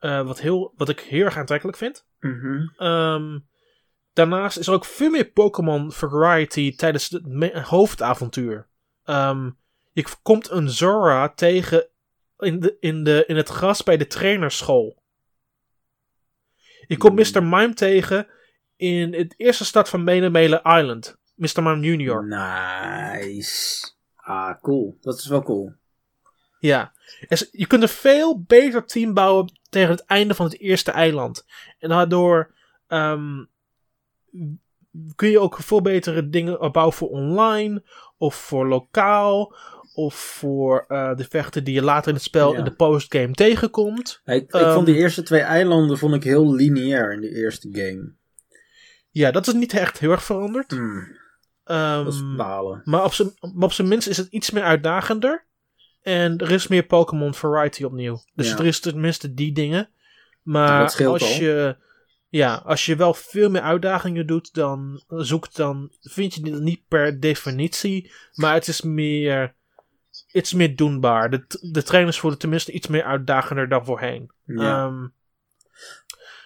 [0.00, 2.06] Uh, wat, heel, wat ik heel erg aantrekkelijk vind.
[2.20, 2.68] Mhm.
[2.76, 3.38] Ehm,
[4.12, 8.68] daarnaast is er ook veel meer Pokémon variety tijdens het hoofdavontuur.
[9.04, 9.50] Ehm,
[9.92, 11.88] je komt een Zora tegen
[12.38, 15.02] in, de, in, de, in het gras bij de trainerschool.
[16.86, 17.48] Je komt Hmm.
[17.48, 17.56] Mr.
[17.56, 18.26] Mime tegen
[18.76, 21.16] in het eerste stad van Menemele Island.
[21.34, 21.62] Mr.
[21.62, 22.26] Mime Junior.
[22.26, 23.86] Nice.
[24.16, 24.98] Ah, cool.
[25.00, 25.72] Dat is wel cool.
[26.58, 26.92] Ja.
[27.50, 31.46] Je kunt een veel beter team bouwen tegen het einde van het eerste eiland.
[31.78, 32.54] En daardoor
[32.86, 33.44] ehm,
[35.14, 37.82] kun je ook veel betere dingen bouwen voor online.
[38.16, 39.54] Of voor lokaal.
[39.94, 42.58] Of voor eh, de vechten die je later in het spel Ja.
[42.58, 44.20] in de postgame tegenkomt.
[44.24, 47.68] Ik, ik Ehm, vond die eerste twee eilanden vond ik heel lineair in de eerste
[47.72, 48.12] game.
[49.10, 50.70] Ja, dat is niet echt heel erg veranderd.
[50.70, 51.16] Hmm,
[51.64, 52.82] Ehm, dat is balen.
[52.84, 55.44] maar op zijn maar op zijn minst is het iets meer uitdagender.
[56.02, 58.22] En er is meer Pokémon variety opnieuw.
[58.34, 58.58] Dus Ja.
[58.58, 59.88] er is tenminste die dingen.
[60.42, 61.16] Maar als al.
[61.28, 61.76] je,
[62.28, 66.80] ja, als je wel veel meer uitdagingen doet, dan zoekt dan vind je dit niet
[66.88, 68.12] per definitie.
[68.34, 69.54] Maar het is meer,
[70.32, 71.30] iets meer doenbaar.
[71.30, 74.30] De, de trainers voelen tenminste iets meer uitdagender dan voorheen.
[74.44, 74.84] Ja.
[74.84, 75.02] Ehm,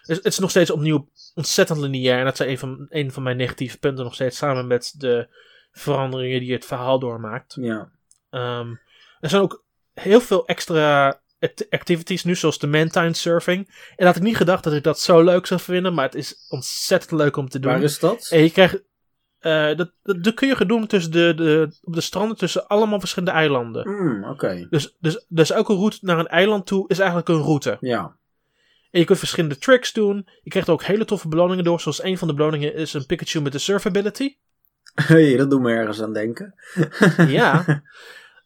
[0.02, 1.08] het, het is nog steeds opnieuw
[1.38, 2.18] ontzettend lineair.
[2.18, 4.36] En dat is een van, een van mijn negatieve punten nog steeds.
[4.36, 5.28] Samen met de
[5.72, 7.56] veranderingen die het verhaal doormaakt.
[7.60, 7.88] ja.
[8.30, 8.70] Ehm,
[9.20, 9.64] er zijn ook
[9.94, 13.66] heel veel extra act- activities nu, zoals de Mantine Surfing.
[13.68, 15.94] En dat had ik niet gedacht dat ik dat zo leuk zou vinden.
[15.94, 17.72] Maar het is ontzettend leuk om te doen.
[17.72, 18.28] Waar is dat?
[18.30, 18.82] En je krijgt...
[19.38, 23.00] eh, dat, dat, dat kun je doen tussen de, de, op de stranden tussen allemaal
[23.00, 23.82] verschillende eilanden.
[23.82, 24.66] Hmm, Oké.
[24.70, 27.76] Dus, dus, dus elke route naar een eiland toe is eigenlijk een route.
[27.80, 28.16] Ja.
[28.90, 30.28] En je kunt verschillende tricks doen.
[30.42, 31.80] Je krijgt er ook hele toffe beloningen door.
[31.80, 34.36] Zoals een van de beloningen is een Pikachu met de surf ability.
[34.94, 36.54] Hey, dat doet me ergens aan denken.
[37.38, 37.82] ja.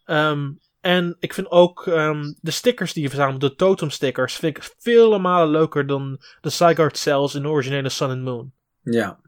[0.05, 0.51] Ehm,
[0.81, 4.75] en ik vind ook ehm, de stickers die je verzamelt, de totem stickers, vind ik
[4.79, 8.53] vele malen leuker dan de Zygarde cells in de originele Sun and Moon.
[8.81, 9.21] Ja.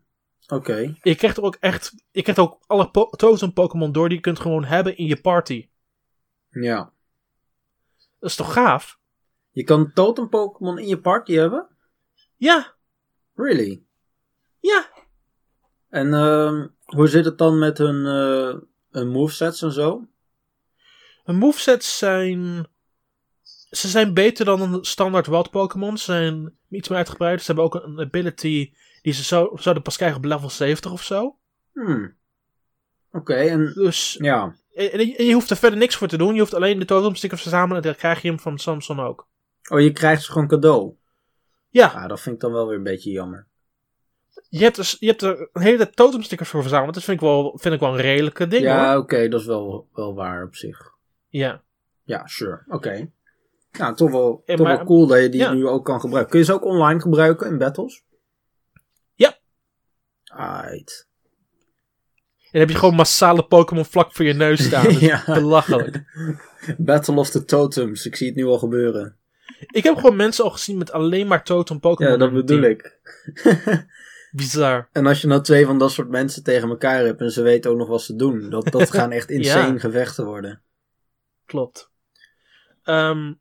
[0.49, 0.95] Oké.
[1.03, 4.23] Je krijgt er ook echt, je krijgt ook alle po- totem Pokémon door die je
[4.23, 5.69] kunt gewoon hebben in je party.
[6.51, 6.93] Ja.
[8.19, 8.99] Dat is toch gaaf?
[9.55, 11.69] Je kan totem Pokémon in je party hebben?
[12.37, 12.75] Ja,
[13.35, 13.83] Really?
[14.61, 14.89] ja.
[15.89, 18.61] En ehm, hoe zit het dan met hun, eh,
[18.91, 20.07] hun movesets en zo?
[21.25, 22.67] Hun movesets zijn.
[23.71, 25.99] Ze zijn beter dan een standaard wild Pokémon.
[25.99, 27.41] Ze zijn iets meer uitgebreid.
[27.41, 28.73] Ze hebben ook een ability
[29.03, 31.39] die ze zou, zouden pas krijgen op level 70 of zo.
[31.73, 32.17] Hmm.
[33.11, 34.17] Oké, en Dus.
[34.21, 34.57] ja.
[34.75, 36.35] En, en je, en je hoeft er verder niks voor te doen.
[36.35, 37.77] Je hoeft alleen de totemstickers verzamelen.
[37.77, 39.29] En dan krijg je hem van Samsung ook.
[39.71, 40.95] Oh, je krijgt ze gewoon cadeau.
[41.69, 43.47] Ja, Ja, dat vind ik dan wel weer een beetje jammer.
[44.49, 46.95] je hebt, dus, je hebt er een hele tijd totemstickers voor verzameld.
[46.95, 49.89] Dat vind ik wel, vind ik wel een redelijke ding ja, oké, dat is wel,
[49.93, 50.93] wel waar op zich.
[51.29, 51.63] Ja.
[52.03, 52.63] Ja, sure.
[52.69, 53.11] Oké.
[53.79, 55.53] Nou, toch wel, Ja, toch maar- wel cool dat je die ja.
[55.53, 56.31] nu ook kan gebruiken.
[56.31, 58.05] Kun je ze ook online gebruiken in battles?
[59.15, 59.39] Ja.
[60.25, 61.09] Aight.
[62.39, 64.93] En dan heb je gewoon massale Pokémon vlak voor je neus staan.
[65.01, 65.23] Ja.
[65.27, 66.03] Belachelijk.
[66.79, 68.07] Battle of the Totems.
[68.07, 69.17] Ik zie het nu al gebeuren.
[69.71, 72.13] Ik heb gewoon mensen al gezien met alleen maar totem Pokémon.
[72.13, 72.71] Ja, dat bedoel team.
[72.71, 72.99] ik.
[74.33, 74.89] Bizar.
[74.93, 77.71] En als je nou twee van dat soort mensen tegen elkaar hebt en ze weten
[77.71, 79.79] ook nog wat ze doen, dat, dat gaan echt insane Ja.
[79.79, 80.63] gevechten worden.
[81.47, 81.91] Klopt.
[82.83, 83.33] Ehm,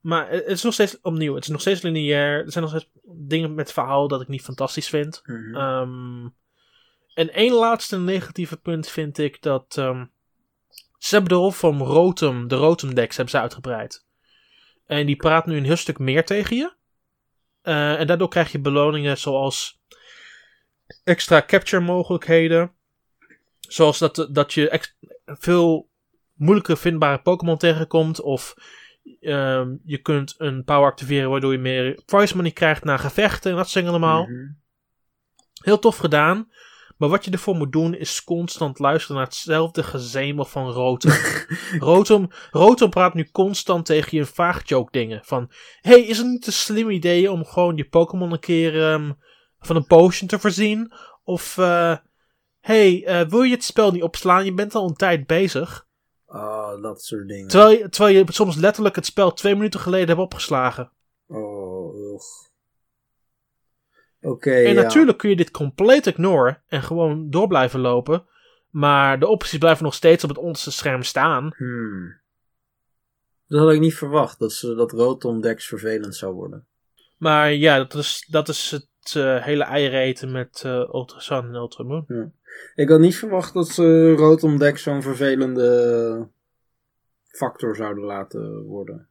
[0.00, 1.34] maar het is nog steeds opnieuw.
[1.34, 2.44] Het is nog steeds lineair.
[2.44, 5.22] Er zijn nog steeds dingen met verhaal dat ik niet fantastisch vind.
[5.24, 5.54] Mhm.
[5.56, 6.28] Ehm,
[7.14, 9.74] en één laatste negatieve punt vind ik dat.
[9.78, 10.04] ehm,
[10.98, 14.03] ze hebben de rol van Rotom, de Rotom Dex, hebben ze uitgebreid.
[14.86, 16.72] En die praat nu een heel stuk meer tegen je.
[17.62, 19.82] Eh, en daardoor krijg je beloningen zoals
[21.04, 22.72] extra capture mogelijkheden.
[23.60, 24.80] Zoals dat, dat je
[25.24, 25.90] veel
[26.34, 28.20] moeilijker vindbare Pokémon tegenkomt.
[28.20, 28.54] Of
[29.20, 33.50] ehm, je kunt een power activeren waardoor je meer prize money krijgt na gevechten.
[33.50, 34.22] En dat soort dingen allemaal.
[34.22, 34.52] Mhm.
[35.62, 36.50] Heel tof gedaan.
[37.04, 41.12] Maar wat je ervoor moet doen is constant luisteren naar hetzelfde gezemel van Rotom.
[41.90, 45.20] Rotom, Rotom praat nu constant tegen je in vaag joke dingen.
[45.24, 45.50] Van,
[45.80, 49.12] hey, is het niet een slim idee om gewoon je Pokémon een keer ehm,
[49.58, 50.92] van een potion te voorzien?
[51.24, 51.96] Of, eh,
[52.60, 54.44] hey, eh, wil je het spel niet opslaan?
[54.44, 55.86] Je bent al een tijd bezig.
[56.26, 57.48] Ah, dat soort dingen.
[57.48, 60.92] Terwijl je, terwijl je soms letterlijk het spel twee minuten geleden hebt opgeslagen.
[61.26, 62.52] Oh, ugh.
[64.66, 64.82] En ja.
[64.82, 68.26] natuurlijk kun je dit compleet ignoren en gewoon door blijven lopen.
[68.70, 71.54] Maar de opties blijven nog steeds op het onderste scherm staan.
[71.56, 72.16] Hmm.
[73.48, 76.66] Dat had ik niet verwacht, dat, ze, dat Rotom Dex vervelend zou worden.
[77.16, 81.44] Maar ja, dat is, dat is het eh, hele eieren eten met eh Ultra Sun
[81.44, 82.32] en Ultra Moon.
[82.74, 86.28] Ik had niet verwacht dat ze Rotom Dex zo'n vervelende
[87.28, 89.08] factor zouden laten worden.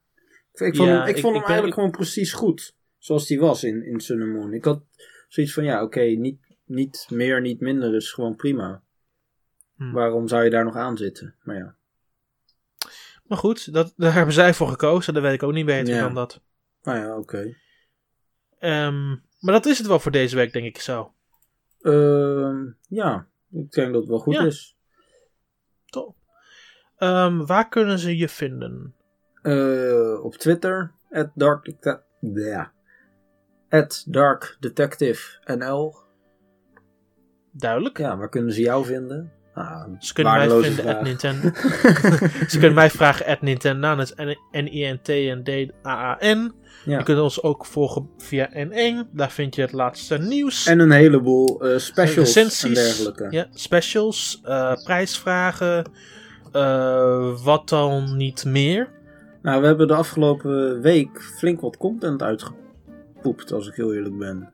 [0.54, 2.76] Ik, vond, Ja, hem, ik vond ik hem ben- eigenlijk gewoon precies goed.
[2.98, 4.54] Zoals die was in, in Sun and Moon.
[4.54, 4.82] Ik had
[5.34, 8.82] zoiets van, ja, oké, niet, niet meer, niet minder is gewoon prima.
[9.76, 9.92] Hmm.
[9.94, 11.36] Waarom zou je daar nog aan zitten?
[11.44, 11.76] Maar ja.
[13.24, 15.14] Maar goed, dat, daar hebben zij voor gekozen.
[15.14, 16.02] Dat weet ik ook niet beter Ja.
[16.02, 16.42] dan dat.
[16.84, 17.56] Nou ja, oké.
[18.60, 21.14] Ehm, maar dat is het wel voor deze week, denk ik zo.
[21.82, 24.46] Ehm, ja, ik denk dat het wel goed Ja.
[24.46, 24.78] is.
[25.86, 26.16] Top.
[26.98, 28.96] Ehm, waar kunnen ze je vinden?
[29.42, 31.72] Eh, op Twitter, at Dark,
[32.20, 32.73] ja.
[33.74, 35.22] At Dark Detective
[35.58, 35.96] NL.
[37.52, 37.98] Duidelijk.
[37.98, 39.32] Ja, waar kunnen ze jou vinden?
[39.54, 41.02] Ah, Ze kunnen mij vinden at.
[41.04, 41.50] Nintendo.
[42.50, 43.96] ze kunnen mij vragen at Nintendo.
[43.96, 46.54] Dat is N-I-N-T-N-D-A-A-N.
[46.86, 46.98] Ja.
[46.98, 49.10] Je kunt ons ook volgen via N1.
[49.12, 50.66] Daar vind je het laatste nieuws.
[50.66, 53.28] En een heleboel eh, specials en dergelijke.
[53.30, 55.92] Ja, specials, eh, prijsvragen.
[56.52, 58.90] eh, wat dan niet meer.
[59.42, 62.22] Nou, we hebben de afgelopen week flink wat content
[63.24, 64.52] uitgepoept, als ik heel eerlijk ben.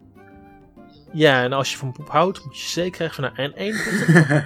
[1.11, 3.75] Ja, en als je van poep houdt, moet je zeker even naar N1.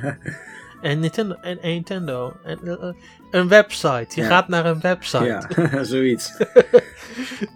[0.89, 1.33] en Nintendo.
[1.35, 2.33] En Nintendo.
[2.43, 2.93] En, eh, eh,
[3.31, 4.07] een website.
[4.15, 4.27] Je Ja.
[4.27, 5.47] gaat naar een website.
[5.55, 6.37] ja, zoiets.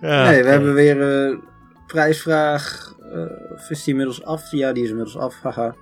[0.02, 1.44] Ja, nee, we hebben weer een
[1.88, 2.95] prijsvraag.
[3.53, 4.52] of is die inmiddels af?
[4.52, 5.41] Ja, die is inmiddels af.
[5.41, 5.76] haha.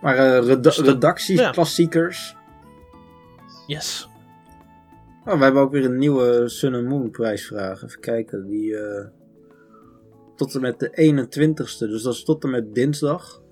[0.00, 2.36] Maar reda Dus redactieklassiekers.
[3.66, 4.08] Yes.
[5.26, 7.82] Oh, we hebben ook weer een nieuwe Sun and Moon prijsvraag.
[7.82, 8.46] Even kijken.
[8.46, 8.76] Die
[10.36, 11.88] tot en met de 21ste.
[11.88, 13.42] Dus dat is tot en met dinsdag.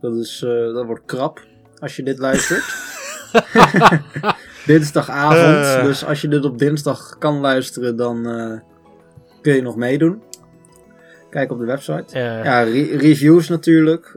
[0.00, 1.40] Dat, is, eh, dat wordt krap
[1.78, 2.64] als je dit luistert.
[4.66, 5.66] Dinsdagavond.
[5.66, 5.84] Eh.
[5.84, 8.58] Dus als je dit op dinsdag kan luisteren, dan eh,
[9.42, 10.22] kun je nog meedoen.
[11.30, 12.18] Kijk op de website.
[12.18, 14.16] Ja, re- reviews natuurlijk.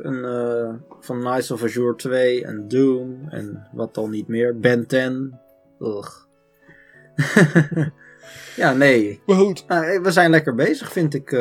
[1.00, 4.60] Van Knights of Azure 2 en Doom en wat dan niet meer.
[4.60, 5.40] Ben 10.
[5.80, 6.12] Ugh.
[8.56, 9.22] ja, nee.
[9.26, 9.68] Maar goed.
[9.68, 11.32] Nou, we zijn lekker bezig, vind ik.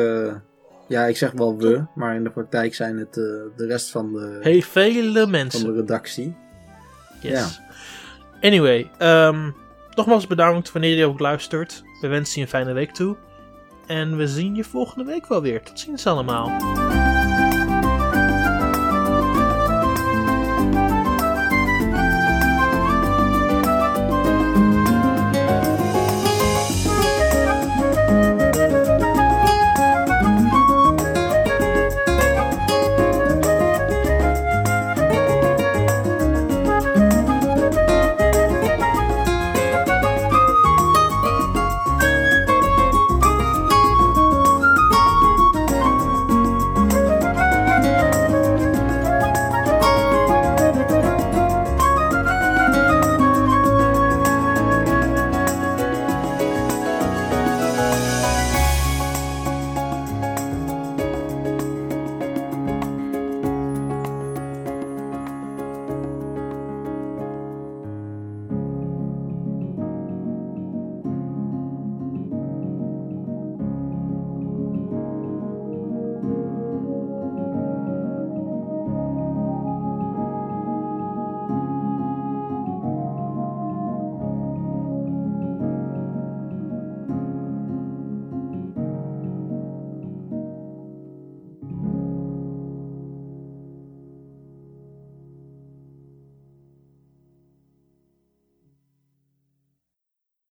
[0.89, 3.23] Ja, ik zeg wel we, maar in de praktijk zijn het eh,
[3.55, 5.65] de rest van de, Hey, vele van mensen.
[5.65, 6.35] de redactie.
[7.21, 7.61] Yes.
[8.41, 9.49] Anyway, ehm,
[9.95, 11.83] nogmaals bedankt wanneer je ook luistert.
[12.01, 13.15] We wensen je een fijne week toe.
[13.87, 15.63] En we zien je volgende week wel weer.
[15.63, 16.47] Tot ziens allemaal.